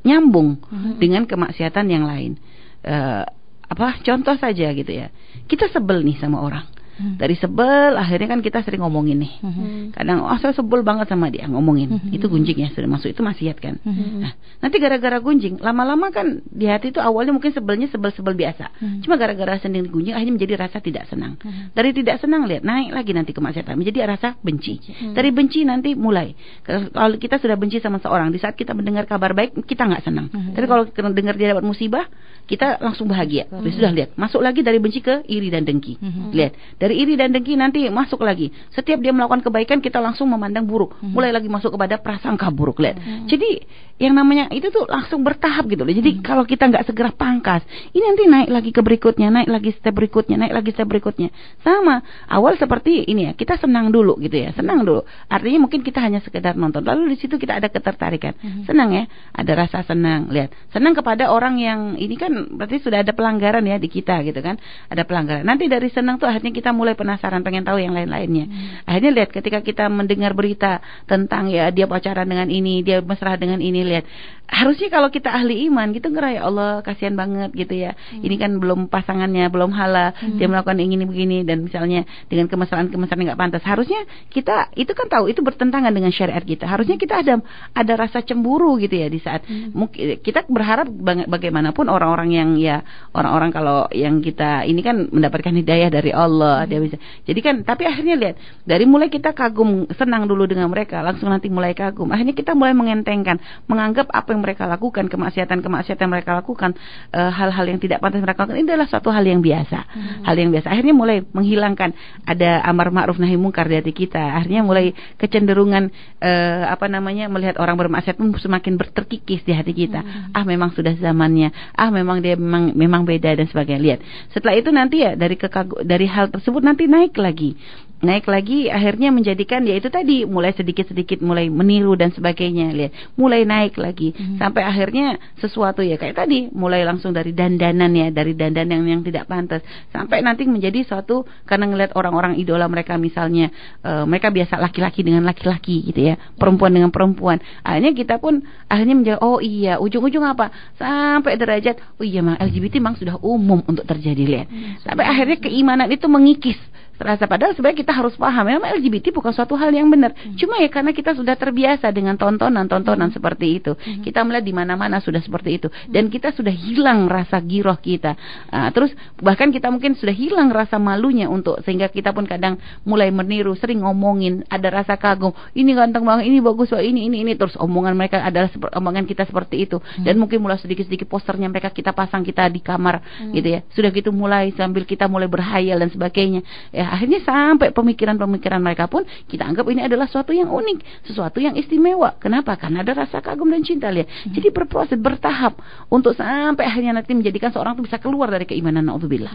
nyambung 0.05 0.61
hmm. 0.61 1.01
dengan 1.01 1.27
kemaksiatan 1.27 1.85
yang 1.89 2.05
lain. 2.07 2.39
Uh, 2.85 3.25
apa 3.67 3.99
contoh 3.99 4.35
saja 4.39 4.71
gitu 4.71 4.91
ya. 4.91 5.11
Kita 5.47 5.67
sebel 5.67 6.03
nih 6.07 6.15
sama 6.19 6.39
orang 6.39 6.76
Hmm. 6.97 7.15
Dari 7.21 7.37
sebel 7.37 7.93
akhirnya 7.93 8.27
kan 8.33 8.41
kita 8.41 8.65
sering 8.65 8.81
ngomongin 8.81 9.21
nih. 9.21 9.33
Hmm. 9.39 9.81
Kadang 9.93 10.25
oh 10.25 10.37
saya 10.41 10.51
sebel 10.57 10.81
banget 10.81 11.07
sama 11.07 11.29
dia 11.29 11.45
ngomongin. 11.45 11.97
Hmm. 11.97 12.09
Itu 12.09 12.27
gunjing 12.27 12.57
ya 12.57 12.69
sudah 12.73 12.89
masuk 12.89 13.13
itu 13.13 13.21
maksiat 13.21 13.57
kan. 13.61 13.77
Hmm. 13.85 14.25
Nah, 14.25 14.33
nanti 14.59 14.75
gara-gara 14.81 15.21
gunjing 15.21 15.61
lama-lama 15.61 16.09
kan 16.09 16.41
di 16.49 16.65
hati 16.65 16.89
itu 16.89 16.97
awalnya 16.97 17.37
mungkin 17.37 17.53
sebelnya 17.53 17.87
sebel-sebel 17.93 18.33
biasa. 18.33 18.73
Hmm. 18.81 18.99
Cuma 19.05 19.15
gara-gara 19.21 19.61
sendiri 19.61 19.87
gunjing 19.87 20.17
akhirnya 20.17 20.33
menjadi 20.33 20.53
rasa 20.57 20.77
tidak 20.81 21.05
senang. 21.07 21.37
Hmm. 21.39 21.69
Dari 21.71 21.93
tidak 21.93 22.17
senang 22.19 22.49
lihat 22.49 22.65
naik 22.65 22.89
lagi 22.91 23.11
nanti 23.13 23.31
kemaksiatan 23.31 23.77
menjadi 23.77 24.09
rasa 24.09 24.35
benci. 24.41 24.81
Hmm. 24.81 25.13
Dari 25.13 25.29
benci 25.29 25.61
nanti 25.63 25.93
mulai 25.93 26.33
kalau 26.65 27.15
kita 27.21 27.37
sudah 27.37 27.55
benci 27.55 27.77
sama 27.77 28.01
seorang 28.01 28.33
di 28.33 28.41
saat 28.41 28.57
kita 28.57 28.73
mendengar 28.73 29.05
kabar 29.05 29.37
baik 29.37 29.53
kita 29.69 29.85
nggak 29.85 30.03
senang. 30.03 30.33
Hmm. 30.33 30.57
Tapi 30.57 30.65
kalau 30.65 30.89
dengar 31.13 31.37
dia 31.37 31.53
dapat 31.53 31.65
musibah 31.65 32.09
kita 32.47 32.79
langsung 32.79 33.11
bahagia. 33.11 33.45
Hmm. 33.51 33.67
Sudah 33.67 33.91
lihat 33.91 34.15
masuk 34.15 34.39
lagi 34.39 34.63
dari 34.63 34.79
benci 34.79 35.03
ke 35.03 35.27
iri 35.27 35.51
dan 35.51 35.67
dengki. 35.67 35.99
Hmm. 35.99 36.31
Lihat 36.31 36.79
dari 36.79 36.95
iri 37.03 37.19
dan 37.19 37.35
dengki 37.35 37.59
nanti 37.59 37.91
masuk 37.91 38.23
lagi. 38.23 38.49
Setiap 38.71 39.03
dia 39.03 39.11
melakukan 39.11 39.43
kebaikan 39.43 39.83
kita 39.83 39.99
langsung 39.99 40.31
memandang 40.31 40.63
buruk. 40.63 40.95
Hmm. 41.03 41.11
Mulai 41.11 41.35
lagi 41.35 41.51
masuk 41.51 41.75
kepada 41.75 41.99
prasangka 41.99 42.47
buruk. 42.47 42.79
Lihat. 42.79 42.97
Hmm. 42.97 43.27
Jadi 43.27 43.67
yang 43.97 44.13
namanya 44.13 44.47
itu 44.53 44.69
tuh 44.69 44.87
langsung 44.87 45.25
bertahap 45.25 45.67
gitu 45.67 45.83
loh. 45.83 45.91
Jadi 45.91 46.17
hmm. 46.17 46.23
kalau 46.23 46.47
kita 46.47 46.69
nggak 46.69 46.85
segera 46.87 47.11
pangkas, 47.11 47.65
ini 47.91 48.03
nanti 48.05 48.23
naik 48.29 48.49
lagi 48.53 48.69
ke 48.71 48.79
berikutnya, 48.85 49.27
naik 49.33 49.49
lagi 49.49 49.73
step 49.73 49.91
berikutnya, 49.91 50.37
naik 50.37 50.53
lagi 50.53 50.69
step 50.71 50.87
berikutnya. 50.87 51.33
Sama. 51.65 51.99
Awal 52.29 52.55
seperti 52.61 53.09
ini 53.09 53.27
ya, 53.27 53.31
kita 53.35 53.59
senang 53.59 53.89
dulu 53.89 54.15
gitu 54.23 54.37
ya. 54.37 54.55
Senang 54.55 54.85
dulu. 54.85 55.03
Artinya 55.27 55.65
mungkin 55.65 55.81
kita 55.81 55.99
hanya 55.99 56.23
sekedar 56.23 56.53
nonton. 56.55 56.85
Lalu 56.85 57.17
di 57.17 57.17
situ 57.19 57.35
kita 57.35 57.57
ada 57.57 57.67
ketertarikan. 57.67 58.37
Hmm. 58.37 58.63
Senang 58.69 58.93
ya. 58.93 59.03
Ada 59.33 59.51
rasa 59.57 59.81
senang. 59.81 60.29
Lihat. 60.29 60.53
Senang 60.69 60.93
kepada 60.93 61.33
orang 61.33 61.57
yang 61.57 61.97
ini 61.97 62.13
kan 62.13 62.36
berarti 62.45 62.77
sudah 62.83 63.01
ada 63.01 63.13
pelanggaran 63.15 63.65
ya 63.65 63.81
di 63.81 63.89
kita 63.89 64.21
gitu 64.21 64.37
kan. 64.43 64.59
Ada 64.91 65.07
pelanggaran. 65.07 65.43
Nanti 65.47 65.65
dari 65.65 65.89
senang 65.89 66.21
tuh 66.21 66.29
akhirnya 66.29 66.53
kita 66.53 66.69
mulai 66.75 66.93
penasaran 66.93 67.41
pengen 67.41 67.65
tahu 67.65 67.81
yang 67.81 67.95
lain-lainnya. 67.95 68.45
Hmm. 68.45 68.85
Akhirnya 68.85 69.11
lihat 69.23 69.29
ketika 69.33 69.59
kita 69.65 69.89
mendengar 69.89 70.37
berita 70.37 70.83
tentang 71.09 71.49
ya 71.49 71.73
dia 71.73 71.89
pacaran 71.89 72.27
dengan 72.27 72.51
ini, 72.51 72.85
dia 72.85 73.01
mesra 73.01 73.39
dengan 73.39 73.57
ini, 73.63 73.81
lihat 73.81 74.05
harusnya 74.47 74.87
kalau 74.87 75.11
kita 75.11 75.27
ahli 75.27 75.67
iman 75.67 75.91
gitu 75.91 76.07
ngeray 76.07 76.39
ya 76.39 76.47
Allah 76.47 76.79
kasihan 76.79 77.19
banget 77.19 77.51
gitu 77.51 77.75
ya. 77.75 77.91
Hmm. 77.93 78.23
Ini 78.23 78.35
kan 78.39 78.51
belum 78.61 78.79
pasangannya, 78.87 79.51
belum 79.51 79.75
halal, 79.75 80.15
hmm. 80.15 80.39
dia 80.39 80.47
melakukan 80.47 80.79
ini 80.79 81.03
begini 81.03 81.37
dan 81.43 81.67
misalnya 81.67 82.07
dengan 82.31 82.47
kemesraan-kemesraan 82.47 83.27
nggak 83.27 83.39
pantas. 83.39 83.63
Harusnya 83.67 84.07
kita 84.31 84.71
itu 84.79 84.91
kan 84.95 85.11
tahu 85.11 85.27
itu 85.27 85.43
bertentangan 85.43 85.91
dengan 85.91 86.11
syariat 86.15 86.43
kita. 86.43 86.63
Harusnya 86.63 86.95
kita 86.95 87.19
ada 87.23 87.43
ada 87.75 87.93
rasa 87.99 88.23
cemburu 88.23 88.79
gitu 88.79 88.95
ya 88.95 89.11
di 89.11 89.19
saat 89.19 89.43
hmm. 89.43 89.75
kita 90.23 90.47
berharap 90.47 90.87
bagaimanapun 91.27 91.91
orang-orang 91.91 92.26
yang 92.29 92.49
ya 92.59 92.83
orang-orang 93.15 93.49
kalau 93.51 93.77
yang 93.91 94.19
kita 94.21 94.63
ini 94.67 94.81
kan 94.85 95.09
mendapatkan 95.09 95.53
hidayah 95.53 95.89
dari 95.89 96.11
Allah, 96.11 96.63
hmm. 96.63 96.67
dia 96.69 96.79
bisa 96.79 96.97
jadi 97.25 97.39
kan 97.41 97.55
tapi 97.63 97.83
akhirnya 97.87 98.15
lihat 98.15 98.35
dari 98.63 98.85
mulai 98.87 99.07
kita 99.11 99.31
kagum 99.31 99.87
senang 99.95 100.27
dulu 100.27 100.45
dengan 100.45 100.69
mereka 100.71 100.99
langsung 101.01 101.29
nanti 101.29 101.47
mulai 101.47 101.73
kagum. 101.77 102.09
Akhirnya 102.11 102.35
kita 102.35 102.53
mulai 102.53 102.73
mengentengkan, 102.77 103.39
menganggap 103.65 104.09
apa 104.11 104.33
yang 104.33 104.41
mereka 104.43 104.63
lakukan, 104.69 105.07
kemaksiatan-kemaksiatan 105.09 106.03
yang 106.03 106.13
mereka 106.13 106.31
lakukan, 106.37 106.75
eh, 107.13 107.31
hal-hal 107.31 107.65
uh, 107.65 107.69
yang 107.69 107.79
tidak 107.81 107.99
pantas 108.03 108.21
mereka 108.21 108.45
lakukan 108.45 108.59
ini 108.59 108.67
adalah 108.69 108.87
suatu 108.89 109.09
hal 109.09 109.23
yang 109.25 109.41
biasa. 109.41 109.79
Hmm. 109.87 110.23
Hal 110.25 110.35
yang 110.37 110.49
biasa. 110.53 110.67
Akhirnya 110.73 110.93
mulai 110.93 111.17
menghilangkan 111.23 111.89
ada 112.25 112.61
amar 112.65 112.89
ma'ruf 112.93 113.17
nahi 113.17 113.35
mungkar 113.35 113.65
di 113.69 113.75
hati 113.77 113.93
kita. 113.93 114.21
Akhirnya 114.37 114.61
mulai 114.61 114.93
kecenderungan 115.17 115.89
uh, 116.21 116.63
apa 116.69 116.85
namanya 116.91 117.29
melihat 117.31 117.57
orang 117.61 117.77
bermaksiat 117.77 118.17
pun 118.17 118.33
semakin 118.35 118.75
berterkikis 118.75 119.45
di 119.45 119.53
hati 119.53 119.73
kita. 119.73 120.01
Hmm. 120.01 120.35
Ah 120.35 120.43
memang 120.43 120.73
sudah 120.73 120.93
zamannya. 120.97 121.53
Ah 121.73 121.89
memang 121.89 122.16
memang 122.17 122.25
dia 122.25 122.35
memang 122.35 122.63
memang 122.73 123.01
beda 123.05 123.37
dan 123.37 123.45
sebagainya. 123.45 123.81
Lihat. 123.81 123.99
Setelah 124.33 124.55
itu 124.57 124.69
nanti 124.73 125.05
ya 125.05 125.13
dari 125.13 125.37
kekagu 125.37 125.85
dari 125.85 126.09
hal 126.09 126.33
tersebut 126.33 126.65
nanti 126.65 126.89
naik 126.89 127.13
lagi 127.17 127.53
naik 127.97 128.29
lagi 128.29 128.69
akhirnya 128.69 129.09
menjadikan 129.09 129.65
ya 129.65 129.73
itu 129.73 129.89
tadi 129.89 130.21
mulai 130.23 130.53
sedikit-sedikit 130.53 131.17
mulai 131.25 131.49
meniru 131.49 131.97
dan 131.97 132.13
sebagainya 132.13 132.69
lihat. 132.73 132.91
Mulai 133.17 133.43
naik 133.45 133.77
lagi. 133.77 134.09
Hmm. 134.17 134.39
sampai 134.39 134.63
akhirnya 134.63 135.17
sesuatu 135.41 135.81
ya 135.81 135.97
kayak 135.97 136.15
tadi 136.15 136.47
mulai 136.53 136.85
langsung 136.85 137.11
dari 137.11 137.33
dandanan 137.33 137.91
ya 137.93 138.07
dari 138.13 138.37
dandan 138.37 138.69
yang 138.69 138.83
yang 138.85 139.01
tidak 139.01 139.25
pantas. 139.25 139.65
Sampai 139.89 140.21
nanti 140.21 140.45
menjadi 140.45 140.85
suatu 140.85 141.25
karena 141.49 141.65
ngelihat 141.69 141.97
orang-orang 141.97 142.37
idola 142.37 142.69
mereka 142.69 142.95
misalnya 142.95 143.49
uh, 143.81 144.05
mereka 144.05 144.29
biasa 144.29 144.61
laki-laki 144.61 145.01
dengan 145.01 145.25
laki-laki 145.25 145.89
gitu 145.89 146.13
ya. 146.13 146.15
Perempuan 146.37 146.73
dengan 146.73 146.93
perempuan. 146.93 147.41
Akhirnya 147.65 147.93
kita 147.97 148.21
pun 148.21 148.45
akhirnya 148.69 148.95
menjadi 148.95 149.19
oh 149.21 149.41
iya 149.41 149.81
ujung-ujung 149.81 150.23
apa? 150.23 150.53
Sampai 150.77 151.37
derajat 151.37 151.81
oh 151.97 152.05
iya 152.05 152.21
mah 152.21 152.37
LGBT 152.37 152.77
memang 152.77 152.95
sudah 152.97 153.17
umum 153.25 153.65
untuk 153.65 153.83
terjadi 153.83 154.23
lihat. 154.23 154.47
Hmm. 154.47 154.79
sampai 154.85 155.05
akhirnya 155.05 155.37
keimanan 155.41 155.89
itu 155.91 156.05
mengikis 156.07 156.59
terasa 156.97 157.29
padahal 157.29 157.53
sebenarnya 157.53 157.79
kita 157.85 157.93
harus 157.93 158.17
paham 158.17 158.43
memang 158.49 158.73
LGBT 158.81 159.13
bukan 159.13 159.29
suatu 159.31 159.53
hal 159.53 159.69
yang 159.69 159.87
benar 159.87 160.11
hmm. 160.17 160.35
cuma 160.41 160.57
ya 160.57 160.67
karena 160.67 160.91
kita 160.91 161.13
sudah 161.13 161.37
terbiasa 161.37 161.93
dengan 161.93 162.17
tontonan-tontonan 162.17 163.13
hmm. 163.13 163.15
seperti 163.15 163.61
itu 163.61 163.71
hmm. 163.77 164.01
kita 164.01 164.25
melihat 164.25 164.45
di 164.49 164.53
mana-mana 164.57 164.97
sudah 164.97 165.21
seperti 165.21 165.61
itu 165.61 165.67
hmm. 165.69 165.93
dan 165.93 166.09
kita 166.09 166.33
sudah 166.33 166.51
hilang 166.51 167.05
rasa 167.05 167.37
giroh 167.45 167.77
kita 167.77 168.17
uh, 168.49 168.73
terus 168.73 168.91
bahkan 169.21 169.53
kita 169.53 169.69
mungkin 169.69 169.93
sudah 169.93 170.11
hilang 170.11 170.49
rasa 170.49 170.81
malunya 170.81 171.29
untuk 171.29 171.61
sehingga 171.61 171.87
kita 171.93 172.11
pun 172.11 172.25
kadang 172.25 172.57
mulai 172.81 173.13
meniru 173.13 173.53
sering 173.53 173.85
ngomongin 173.85 174.41
ada 174.49 174.73
rasa 174.73 174.97
kagum 174.97 175.31
ini 175.53 175.77
ganteng 175.77 176.01
banget 176.01 176.25
ini 176.25 176.41
bagus 176.41 176.73
banget 176.73 176.89
ini 176.89 177.01
ini 177.13 177.17
ini 177.21 177.33
terus 177.37 177.53
omongan 177.61 177.93
mereka 177.93 178.25
adalah 178.25 178.49
omongan 178.73 179.05
kita 179.05 179.29
seperti 179.29 179.69
itu 179.69 179.77
hmm. 179.77 180.01
dan 180.01 180.17
mungkin 180.17 180.41
mulai 180.41 180.57
sedikit-sedikit 180.57 181.05
posternya 181.05 181.45
mereka 181.45 181.69
kita 181.69 181.93
pasang 181.93 182.25
kita 182.25 182.49
di 182.49 182.59
kamar 182.59 182.99
hmm. 183.05 183.33
gitu 183.37 183.47
ya 183.53 183.59
sudah 183.71 183.89
gitu 183.93 184.09
mulai 184.09 184.49
sambil 184.57 184.81
kita 184.81 185.05
mulai 185.05 185.29
berhayal 185.29 185.77
dan 185.77 185.93
sebagainya 185.93 186.41
ya 186.73 186.86
akhirnya 186.93 187.19
sampai 187.23 187.73
pemikiran-pemikiran 187.73 188.61
mereka 188.61 188.85
pun 188.87 189.03
kita 189.27 189.43
anggap 189.43 189.65
ini 189.67 189.83
adalah 189.83 190.05
sesuatu 190.07 190.31
yang 190.31 190.51
unik, 190.51 191.07
sesuatu 191.07 191.37
yang 191.41 191.55
istimewa. 191.57 192.15
Kenapa? 192.19 192.55
Karena 192.55 192.83
ada 192.83 192.93
rasa 192.93 193.19
kagum 193.23 193.49
dan 193.49 193.63
cinta 193.63 193.91
lihat. 193.91 194.07
Hmm. 194.07 194.33
Jadi 194.33 194.47
berproses 194.53 194.99
bertahap 194.99 195.59
untuk 195.91 196.13
sampai 196.13 196.67
akhirnya 196.67 196.97
nanti 196.97 197.11
menjadikan 197.13 197.49
seorang 197.51 197.77
itu 197.77 197.87
bisa 197.87 197.97
keluar 197.97 198.31
dari 198.31 198.47
keimanan 198.47 198.87
naudzubillah. 198.87 199.33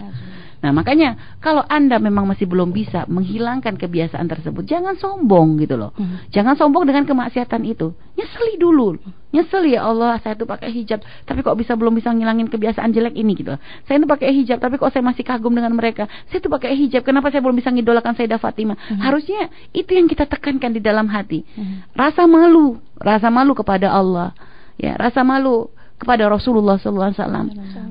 Nah, 0.63 0.71
makanya 0.71 1.39
kalau 1.43 1.67
Anda 1.67 1.99
memang 1.99 2.31
masih 2.31 2.47
belum 2.47 2.71
bisa 2.71 3.03
menghilangkan 3.11 3.75
kebiasaan 3.75 4.31
tersebut, 4.31 4.63
jangan 4.63 4.95
sombong 4.95 5.59
gitu 5.59 5.75
loh. 5.75 5.91
Hmm. 5.99 6.23
Jangan 6.31 6.55
sombong 6.55 6.87
dengan 6.87 7.03
kemaksiatan 7.03 7.67
itu. 7.67 7.91
Nyeseli 8.15 8.63
dulu. 8.63 8.95
Nyesel 9.33 9.65
ya 9.73 9.89
Allah, 9.89 10.21
saya 10.21 10.37
tuh 10.37 10.45
pakai 10.45 10.69
hijab, 10.69 11.01
tapi 11.25 11.41
kok 11.41 11.57
bisa 11.57 11.73
belum 11.73 11.97
bisa 11.97 12.13
ngilangin 12.13 12.53
kebiasaan 12.53 12.93
jelek 12.93 13.17
ini 13.17 13.33
gitu. 13.33 13.57
Saya 13.89 13.97
tuh 13.97 14.09
pakai 14.09 14.29
hijab, 14.29 14.61
tapi 14.61 14.77
kok 14.77 14.93
saya 14.93 15.01
masih 15.01 15.25
kagum 15.25 15.57
dengan 15.57 15.73
mereka. 15.73 16.05
Saya 16.29 16.45
tuh 16.45 16.53
pakai 16.53 16.77
hijab, 16.77 17.01
kenapa 17.01 17.33
saya 17.33 17.41
belum 17.41 17.57
bisa 17.57 17.73
ngidolakan 17.73 18.13
Sayyidah 18.13 18.37
Fatimah? 18.37 18.77
Hmm. 18.77 19.01
Harusnya 19.01 19.49
itu 19.73 19.89
yang 19.97 20.05
kita 20.05 20.29
tekankan 20.29 20.77
di 20.77 20.85
dalam 20.85 21.09
hati. 21.09 21.49
Hmm. 21.57 21.81
Rasa 21.97 22.29
malu, 22.29 22.77
rasa 23.01 23.33
malu 23.33 23.57
kepada 23.57 23.89
Allah. 23.89 24.37
Ya, 24.77 25.01
rasa 25.01 25.25
malu 25.25 25.73
kepada 26.03 26.27
Rasulullah 26.27 26.83
SAW. 26.83 27.15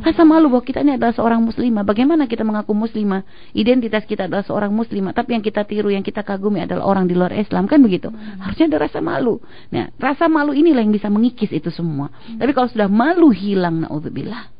Rasa 0.03 0.21
malu 0.27 0.51
bahwa 0.51 0.67
kita 0.67 0.83
ini 0.83 0.99
adalah 0.99 1.15
seorang 1.15 1.39
muslimah. 1.39 1.87
Bagaimana 1.87 2.27
kita 2.27 2.43
mengaku 2.43 2.75
muslimah? 2.75 3.23
Identitas 3.55 4.03
kita 4.03 4.27
adalah 4.27 4.43
seorang 4.43 4.75
muslimah. 4.75 5.15
Tapi 5.15 5.39
yang 5.39 5.43
kita 5.45 5.63
tiru, 5.63 5.87
yang 5.87 6.03
kita 6.03 6.19
kagumi 6.19 6.59
adalah 6.59 6.83
orang 6.83 7.07
di 7.07 7.15
luar 7.15 7.31
Islam. 7.31 7.71
Kan 7.71 7.79
begitu? 7.79 8.11
Harusnya 8.11 8.67
ada 8.67 8.83
rasa 8.83 8.99
malu. 8.99 9.39
Nah, 9.71 9.87
rasa 9.95 10.27
malu 10.27 10.51
inilah 10.51 10.83
yang 10.83 10.91
bisa 10.91 11.07
mengikis 11.07 11.55
itu 11.55 11.71
semua. 11.71 12.11
Tapi 12.35 12.51
kalau 12.51 12.67
sudah 12.67 12.91
malu 12.91 13.31
hilang, 13.31 13.87
na'udzubillah. 13.87 14.59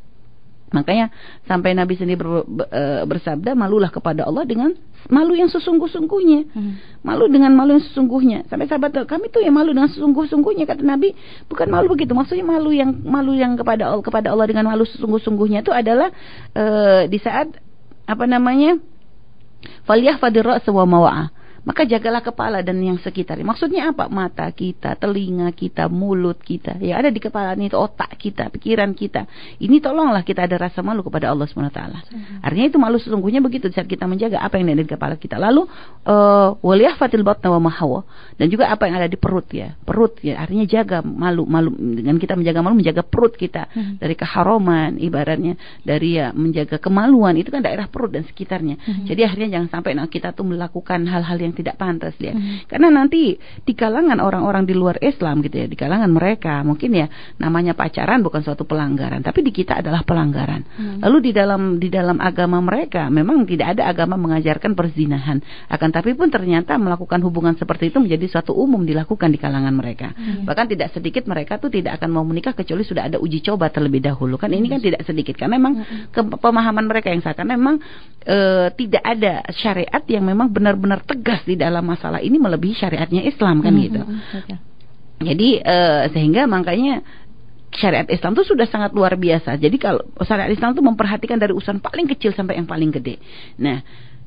Makanya 0.72 1.12
sampai 1.44 1.76
Nabi 1.76 2.00
sendiri 2.00 2.24
e, 2.72 2.84
bersabda 3.04 3.52
malulah 3.60 3.92
kepada 3.92 4.24
Allah 4.24 4.48
dengan 4.48 4.72
malu 5.10 5.34
yang 5.34 5.50
sesungguh-sungguhnya. 5.50 6.52
Hmm. 6.54 6.74
Malu 7.02 7.26
dengan 7.32 7.56
malu 7.58 7.80
yang 7.80 7.86
sesungguhnya. 7.86 8.46
Sampai 8.46 8.70
sahabat 8.70 8.94
kami 9.10 9.34
tuh 9.34 9.42
yang 9.42 9.58
malu 9.58 9.74
dengan 9.74 9.90
sesungguh-sungguhnya 9.90 10.70
kata 10.70 10.86
Nabi, 10.86 11.18
bukan 11.50 11.68
malu 11.72 11.90
begitu. 11.98 12.14
Maksudnya 12.14 12.46
malu 12.46 12.70
yang 12.70 12.94
malu 13.02 13.34
yang 13.34 13.58
kepada 13.58 13.90
Allah 13.90 14.06
kepada 14.06 14.28
Allah 14.30 14.46
dengan 14.46 14.70
malu 14.70 14.86
sesungguh-sungguhnya 14.86 15.66
itu 15.66 15.74
adalah 15.74 16.14
e, 16.54 16.64
di 17.10 17.18
saat 17.18 17.50
apa 18.06 18.26
namanya? 18.30 18.78
Falyahfadir 19.86 20.46
ra'sa 20.46 20.70
wa 20.74 20.86
mawa'ah 20.86 21.41
maka 21.62 21.86
jagalah 21.86 22.26
kepala 22.26 22.66
dan 22.66 22.82
yang 22.82 22.98
sekitar. 22.98 23.38
Maksudnya 23.38 23.94
apa? 23.94 24.10
Mata 24.10 24.50
kita, 24.50 24.98
telinga 24.98 25.54
kita, 25.54 25.86
mulut 25.86 26.42
kita. 26.42 26.82
Ya 26.82 26.98
ada 26.98 27.14
di 27.14 27.22
kepala 27.22 27.54
ini 27.54 27.70
otak 27.70 28.18
kita, 28.18 28.50
pikiran 28.50 28.98
kita. 28.98 29.30
Ini 29.62 29.78
tolonglah 29.78 30.26
kita 30.26 30.50
ada 30.50 30.58
rasa 30.58 30.82
malu 30.82 31.06
kepada 31.06 31.30
Allah 31.30 31.46
SWT. 31.46 31.62
Hmm. 31.62 32.42
Artinya 32.42 32.66
itu 32.66 32.80
malu 32.82 32.98
sesungguhnya 32.98 33.46
begitu 33.46 33.70
saat 33.70 33.86
kita 33.86 34.10
menjaga 34.10 34.42
apa 34.42 34.58
yang 34.58 34.74
ada 34.74 34.82
di 34.82 34.90
kepala 34.90 35.16
kita. 35.22 35.38
Lalu 35.38 35.70
uh, 36.10 36.58
waliyah 36.66 36.98
fatil 36.98 37.22
batna 37.22 37.54
wa 37.54 37.70
mahawa 37.70 38.10
dan 38.42 38.50
juga 38.50 38.74
apa 38.74 38.90
yang 38.90 38.98
ada 38.98 39.06
di 39.06 39.22
perut 39.22 39.46
ya. 39.54 39.78
Perut 39.86 40.18
ya 40.26 40.42
artinya 40.42 40.66
jaga 40.66 41.06
malu 41.06 41.46
malu 41.46 41.70
dengan 41.78 42.18
kita 42.18 42.34
menjaga 42.34 42.60
malu 42.66 42.82
menjaga 42.82 43.06
perut 43.06 43.38
kita 43.38 43.70
hmm. 43.70 44.02
dari 44.02 44.18
keharuman 44.18 44.98
ibaratnya 44.98 45.54
dari 45.86 46.18
ya 46.18 46.34
menjaga 46.34 46.82
kemaluan 46.82 47.38
itu 47.38 47.54
kan 47.54 47.62
daerah 47.62 47.86
perut 47.86 48.18
dan 48.18 48.26
sekitarnya. 48.26 48.82
Hmm. 48.82 49.06
Jadi 49.06 49.22
akhirnya 49.30 49.62
jangan 49.62 49.70
sampai 49.78 49.94
nah, 49.94 50.10
kita 50.10 50.34
tuh 50.34 50.50
melakukan 50.50 51.06
hal-hal 51.06 51.38
yang 51.38 51.51
yang 51.52 51.56
tidak 51.60 51.76
pantas 51.76 52.16
lihat. 52.24 52.40
Hmm. 52.40 52.64
Karena 52.72 52.88
nanti 52.88 53.36
di 53.68 53.74
kalangan 53.76 54.24
orang-orang 54.24 54.64
di 54.64 54.72
luar 54.72 54.96
Islam 55.04 55.44
gitu 55.44 55.60
ya, 55.60 55.68
di 55.68 55.76
kalangan 55.76 56.08
mereka 56.08 56.64
mungkin 56.64 56.96
ya 56.96 57.12
namanya 57.36 57.76
pacaran 57.76 58.24
bukan 58.24 58.40
suatu 58.40 58.64
pelanggaran, 58.64 59.20
tapi 59.20 59.44
di 59.44 59.52
kita 59.52 59.84
adalah 59.84 60.08
pelanggaran. 60.08 60.62
Hmm. 60.64 60.98
Lalu 61.04 61.18
di 61.30 61.32
dalam 61.36 61.62
di 61.76 61.92
dalam 61.92 62.18
agama 62.24 62.64
mereka 62.64 63.12
memang 63.12 63.44
tidak 63.44 63.76
ada 63.78 63.92
agama 63.92 64.16
mengajarkan 64.16 64.72
perzinahan. 64.72 65.44
Akan 65.68 65.92
tapi 65.92 66.16
pun 66.16 66.32
ternyata 66.32 66.80
melakukan 66.80 67.20
hubungan 67.28 67.60
seperti 67.60 67.92
itu 67.92 68.00
menjadi 68.00 68.40
suatu 68.40 68.56
umum 68.56 68.88
dilakukan 68.88 69.28
di 69.28 69.38
kalangan 69.38 69.76
mereka. 69.76 70.16
Hmm. 70.16 70.48
Bahkan 70.48 70.66
tidak 70.72 70.96
sedikit 70.96 71.28
mereka 71.28 71.60
tuh 71.60 71.68
tidak 71.68 72.00
akan 72.00 72.10
mau 72.16 72.24
menikah 72.24 72.56
kecuali 72.56 72.88
sudah 72.88 73.12
ada 73.12 73.18
uji 73.20 73.44
coba 73.44 73.68
terlebih 73.68 74.00
dahulu. 74.00 74.40
Kan 74.40 74.56
ini 74.56 74.72
kan 74.72 74.80
hmm. 74.80 74.88
tidak 74.88 75.02
sedikit 75.04 75.36
karena 75.36 75.60
memang 75.60 75.74
hmm. 75.84 76.40
pemahaman 76.40 76.86
mereka 76.88 77.12
yang 77.12 77.20
seakan 77.20 77.48
memang 77.50 77.76
e, 78.24 78.38
tidak 78.78 79.04
ada 79.04 79.44
syariat 79.54 80.04
yang 80.08 80.24
memang 80.24 80.48
benar-benar 80.54 81.02
tegas 81.04 81.41
di 81.44 81.56
dalam 81.60 81.84
masalah 81.84 82.20
ini 82.24 82.38
melebihi 82.38 82.76
syariatnya 82.76 83.22
Islam 83.26 83.60
kan 83.60 83.74
hmm, 83.74 83.84
gitu. 83.84 84.02
Hmm, 84.02 84.20
okay. 84.38 84.58
Jadi 85.22 85.50
uh, 85.62 86.10
sehingga 86.10 86.50
makanya 86.50 87.06
syariat 87.72 88.08
Islam 88.12 88.36
itu 88.36 88.44
sudah 88.52 88.68
sangat 88.68 88.92
luar 88.92 89.16
biasa. 89.16 89.56
Jadi 89.56 89.78
kalau 89.80 90.04
syariat 90.26 90.52
Islam 90.52 90.76
itu 90.76 90.84
memperhatikan 90.84 91.40
dari 91.40 91.56
urusan 91.56 91.80
paling 91.80 92.10
kecil 92.12 92.36
sampai 92.36 92.60
yang 92.60 92.68
paling 92.68 92.92
gede. 92.92 93.22
Nah, 93.62 93.80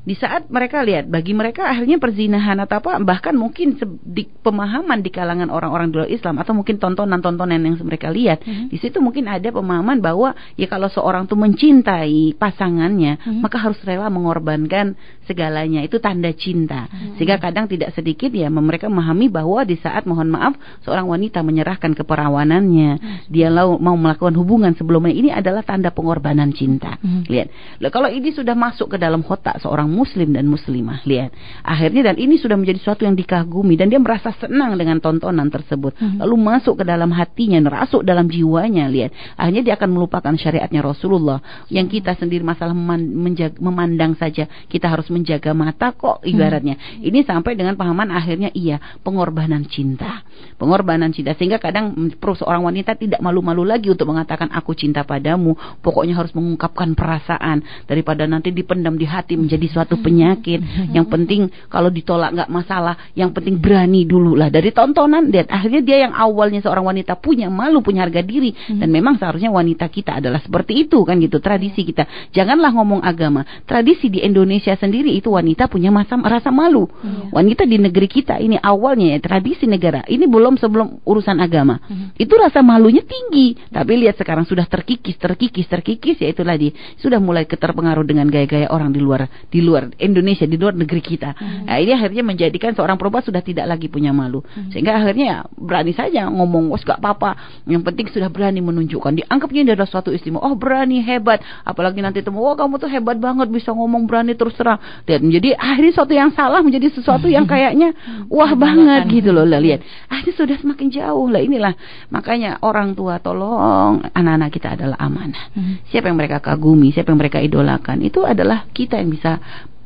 di 0.05 0.12
saat 0.12 0.53
mereka 0.53 0.85
lihat 0.85 1.09
bagi 1.09 1.33
mereka 1.33 1.64
akhirnya 1.64 1.97
perzinahan 1.97 2.61
atau 2.61 2.77
apa 2.77 3.01
bahkan 3.01 3.33
mungkin 3.33 3.73
di 4.05 4.29
pemahaman 4.45 5.01
di 5.01 5.09
kalangan 5.09 5.49
orang-orang 5.49 5.88
di 5.88 5.95
luar 5.97 6.11
Islam 6.12 6.37
atau 6.37 6.53
mungkin 6.53 6.77
tontonan-tontonan 6.77 7.57
yang 7.64 7.81
mereka 7.81 8.12
lihat 8.12 8.45
mm-hmm. 8.45 8.69
di 8.69 8.77
situ 8.77 9.01
mungkin 9.01 9.25
ada 9.33 9.49
pemahaman 9.49 10.05
bahwa 10.05 10.37
ya 10.61 10.69
kalau 10.69 10.93
seorang 10.93 11.25
tuh 11.25 11.40
mencintai 11.40 12.37
pasangannya 12.37 13.17
mm-hmm. 13.17 13.40
maka 13.40 13.57
harus 13.57 13.81
rela 13.81 14.12
mengorbankan 14.12 14.93
segalanya 15.25 15.81
itu 15.81 15.97
tanda 15.97 16.29
cinta 16.37 16.85
mm-hmm. 16.85 17.17
sehingga 17.17 17.40
kadang 17.40 17.64
tidak 17.64 17.97
sedikit 17.97 18.29
ya 18.29 18.53
mereka 18.53 18.93
memahami 18.93 19.33
bahwa 19.33 19.64
di 19.64 19.81
saat 19.81 20.05
mohon 20.05 20.29
maaf 20.29 20.53
seorang 20.85 21.09
wanita 21.09 21.40
menyerahkan 21.40 21.97
keperawanannya 21.97 22.90
mm-hmm. 23.01 23.33
dia 23.33 23.49
mau 23.57 23.97
melakukan 23.97 24.37
hubungan 24.37 24.77
sebelumnya 24.77 25.17
ini 25.17 25.33
adalah 25.33 25.64
tanda 25.64 25.88
pengorbanan 25.88 26.53
cinta 26.53 27.01
mm-hmm. 27.01 27.25
lihat 27.33 27.49
kalau 27.88 28.12
ini 28.12 28.37
sudah 28.37 28.53
masuk 28.53 28.93
ke 28.93 28.97
dalam 29.01 29.25
otak 29.25 29.64
seorang 29.64 29.93
muslim 29.94 30.35
dan 30.35 30.50
muslimah. 30.50 31.07
Lihat. 31.07 31.30
Akhirnya 31.62 32.11
dan 32.11 32.16
ini 32.18 32.35
sudah 32.35 32.59
menjadi 32.59 32.83
sesuatu 32.83 33.07
yang 33.07 33.14
dikagumi 33.14 33.78
dan 33.78 33.87
dia 33.87 34.02
merasa 34.02 34.35
senang 34.35 34.74
dengan 34.74 34.98
tontonan 34.98 35.46
tersebut. 35.54 35.94
Hmm. 35.94 36.18
Lalu 36.18 36.35
masuk 36.42 36.83
ke 36.83 36.85
dalam 36.85 37.14
hatinya, 37.14 37.62
merasuk 37.62 38.02
dalam 38.02 38.26
jiwanya, 38.26 38.90
lihat. 38.90 39.14
Akhirnya 39.38 39.62
dia 39.62 39.74
akan 39.78 39.90
melupakan 39.94 40.35
syariatnya 40.35 40.83
Rasulullah. 40.83 41.38
Yang 41.70 42.00
kita 42.00 42.18
sendiri 42.18 42.42
masalah 42.42 42.74
menjaga, 42.74 43.54
memandang 43.61 44.18
saja, 44.18 44.50
kita 44.66 44.90
harus 44.90 45.07
menjaga 45.12 45.54
mata 45.54 45.94
kok 45.94 46.24
ibaratnya. 46.24 46.74
Hmm. 46.74 47.07
Ini 47.07 47.22
sampai 47.22 47.54
dengan 47.54 47.76
pahaman 47.76 48.11
akhirnya 48.11 48.50
iya, 48.57 48.80
pengorbanan 49.04 49.68
cinta. 49.70 50.24
Pengorbanan 50.59 51.12
cinta 51.12 51.37
sehingga 51.37 51.61
kadang 51.61 51.94
seorang 52.18 52.64
wanita 52.64 52.96
tidak 52.96 53.20
malu-malu 53.20 53.68
lagi 53.68 53.92
untuk 53.92 54.09
mengatakan 54.09 54.48
aku 54.48 54.72
cinta 54.72 55.04
padamu. 55.04 55.52
Pokoknya 55.85 56.16
harus 56.16 56.33
mengungkapkan 56.33 56.96
perasaan 56.96 57.61
daripada 57.85 58.24
nanti 58.24 58.48
dipendam 58.48 58.96
di 58.96 59.04
hati 59.04 59.37
menjadi 59.37 59.68
suatu 59.68 59.84
suatu 59.85 60.01
penyakit. 60.01 60.64
Yang 60.97 61.07
penting 61.12 61.40
kalau 61.68 61.92
ditolak 61.92 62.33
nggak 62.33 62.49
masalah. 62.49 62.97
Yang 63.12 63.37
penting 63.37 63.61
berani 63.61 64.09
dulu 64.09 64.33
lah 64.33 64.49
dari 64.49 64.73
tontonan. 64.73 65.29
Dan 65.29 65.44
akhirnya 65.53 65.85
dia 65.85 66.09
yang 66.09 66.16
awalnya 66.16 66.64
seorang 66.64 66.88
wanita 66.88 67.20
punya 67.20 67.53
malu, 67.53 67.85
punya 67.85 68.09
harga 68.09 68.25
diri. 68.25 68.57
Dan 68.73 68.88
memang 68.88 69.20
seharusnya 69.20 69.53
wanita 69.53 69.85
kita 69.92 70.25
adalah 70.25 70.40
seperti 70.40 70.88
itu 70.88 71.05
kan 71.05 71.20
gitu 71.20 71.37
tradisi 71.38 71.85
kita. 71.85 72.09
Janganlah 72.33 72.73
ngomong 72.73 73.05
agama. 73.05 73.44
Tradisi 73.68 74.09
di 74.09 74.25
Indonesia 74.25 74.73
sendiri 74.73 75.12
itu 75.12 75.29
wanita 75.29 75.68
punya 75.68 75.92
masa 75.92 76.16
rasa 76.16 76.49
malu. 76.49 76.88
Wanita 77.29 77.68
di 77.68 77.77
negeri 77.77 78.09
kita 78.09 78.40
ini 78.40 78.57
awalnya 78.57 79.12
ya 79.14 79.20
tradisi 79.20 79.68
negara. 79.68 80.01
Ini 80.09 80.25
belum 80.25 80.57
sebelum 80.57 81.05
urusan 81.05 81.37
agama. 81.42 81.77
Itu 82.16 82.40
rasa 82.40 82.64
malunya 82.64 83.05
tinggi. 83.05 83.59
Tapi 83.68 84.01
lihat 84.01 84.16
sekarang 84.16 84.47
sudah 84.47 84.64
terkikis, 84.64 85.18
terkikis, 85.18 85.66
terkikis 85.66 86.22
ya 86.22 86.30
itulah 86.30 86.55
di 86.55 86.70
sudah 87.03 87.18
mulai 87.18 87.45
keterpengaruh 87.45 88.07
dengan 88.07 88.30
gaya-gaya 88.30 88.70
orang 88.70 88.95
di 88.95 89.03
luar 89.03 89.26
di 89.51 89.59
luar 89.59 89.74
Indonesia, 89.99 90.47
di 90.47 90.55
luar 90.55 90.75
negeri 90.79 91.03
kita. 91.03 91.35
Nah, 91.66 91.77
ini 91.81 91.91
akhirnya 91.91 92.22
menjadikan 92.22 92.72
seorang 92.77 92.95
perempuan 92.95 93.25
sudah 93.27 93.43
tidak 93.43 93.66
lagi 93.66 93.91
punya 93.91 94.14
malu. 94.14 94.45
Sehingga 94.70 94.95
akhirnya 94.95 95.27
ya 95.27 95.39
berani 95.57 95.91
saja 95.91 96.31
ngomong, 96.31 96.70
"Wes 96.70 96.87
gak 96.87 97.03
apa-apa." 97.03 97.62
Yang 97.66 97.83
penting 97.89 98.07
sudah 98.14 98.29
berani 98.31 98.61
menunjukkan. 98.62 99.25
Dianggapnya 99.25 99.61
ini 99.66 99.70
adalah 99.75 99.91
suatu 99.91 100.14
istimewa. 100.14 100.45
Oh, 100.47 100.55
berani, 100.55 101.03
hebat. 101.03 101.43
Apalagi 101.66 101.99
nanti 102.05 102.22
temu, 102.22 102.45
"Wah, 102.45 102.55
kamu 102.55 102.79
tuh 102.79 102.91
hebat 102.91 103.18
banget 103.18 103.51
bisa 103.51 103.75
ngomong 103.75 104.07
berani 104.07 104.39
terus 104.39 104.55
terang." 104.55 104.79
Dan 105.09 105.27
menjadi 105.27 105.59
akhirnya 105.59 105.93
sesuatu 105.97 106.14
yang 106.14 106.31
salah 106.37 106.61
menjadi 106.62 106.93
sesuatu 106.95 107.27
yang 107.27 107.49
kayaknya 107.49 107.97
wah 108.35 108.53
banget 108.55 109.11
gitu 109.11 109.35
loh. 109.35 109.43
Lah 109.43 109.59
lihat. 109.59 109.83
Akhirnya 110.07 110.35
sudah 110.37 110.57
semakin 110.61 110.89
jauh. 110.93 111.27
Lah 111.27 111.43
inilah 111.43 111.75
makanya 112.12 112.62
orang 112.62 112.95
tua 112.95 113.18
tolong 113.18 114.05
anak-anak 114.12 114.51
kita 114.53 114.77
adalah 114.79 114.99
amanah. 115.01 115.51
Siapa 115.89 116.11
yang 116.11 116.18
mereka 116.18 116.39
kagumi, 116.45 116.93
siapa 116.93 117.11
yang 117.11 117.20
mereka 117.20 117.39
idolakan, 117.41 118.05
itu 118.05 118.20
adalah 118.22 118.68
kita 118.70 119.01
yang 119.01 119.11
bisa 119.11 119.41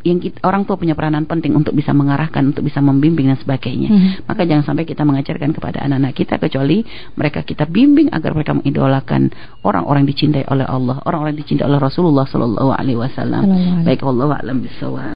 yang 0.06 0.22
kita, 0.22 0.38
orang 0.46 0.62
tua 0.62 0.78
punya 0.78 0.94
peranan 0.94 1.26
penting 1.26 1.54
untuk 1.54 1.74
bisa 1.74 1.90
mengarahkan, 1.90 2.54
untuk 2.54 2.62
bisa 2.62 2.78
membimbing 2.78 3.30
dan 3.34 3.38
sebagainya. 3.38 3.88
Hmm. 3.90 4.10
Maka 4.30 4.46
jangan 4.46 4.64
sampai 4.64 4.84
kita 4.86 5.02
mengajarkan 5.02 5.50
kepada 5.50 5.82
anak-anak 5.82 6.14
kita 6.14 6.34
kecuali 6.38 6.86
mereka 7.18 7.42
kita 7.42 7.66
bimbing 7.66 8.10
agar 8.14 8.30
mereka 8.34 8.54
mengidolakan 8.54 9.30
orang-orang 9.66 10.06
dicintai 10.06 10.46
oleh 10.46 10.66
Allah, 10.66 11.02
orang-orang 11.02 11.34
dicintai 11.34 11.66
oleh 11.66 11.82
Rasulullah 11.82 12.26
Sallallahu 12.26 12.70
Alaihi 12.70 12.98
Wasallam. 12.98 13.42
Baik 13.82 14.06
Allah 14.06 14.38
alam 14.38 14.62
bisawab. 14.62 15.06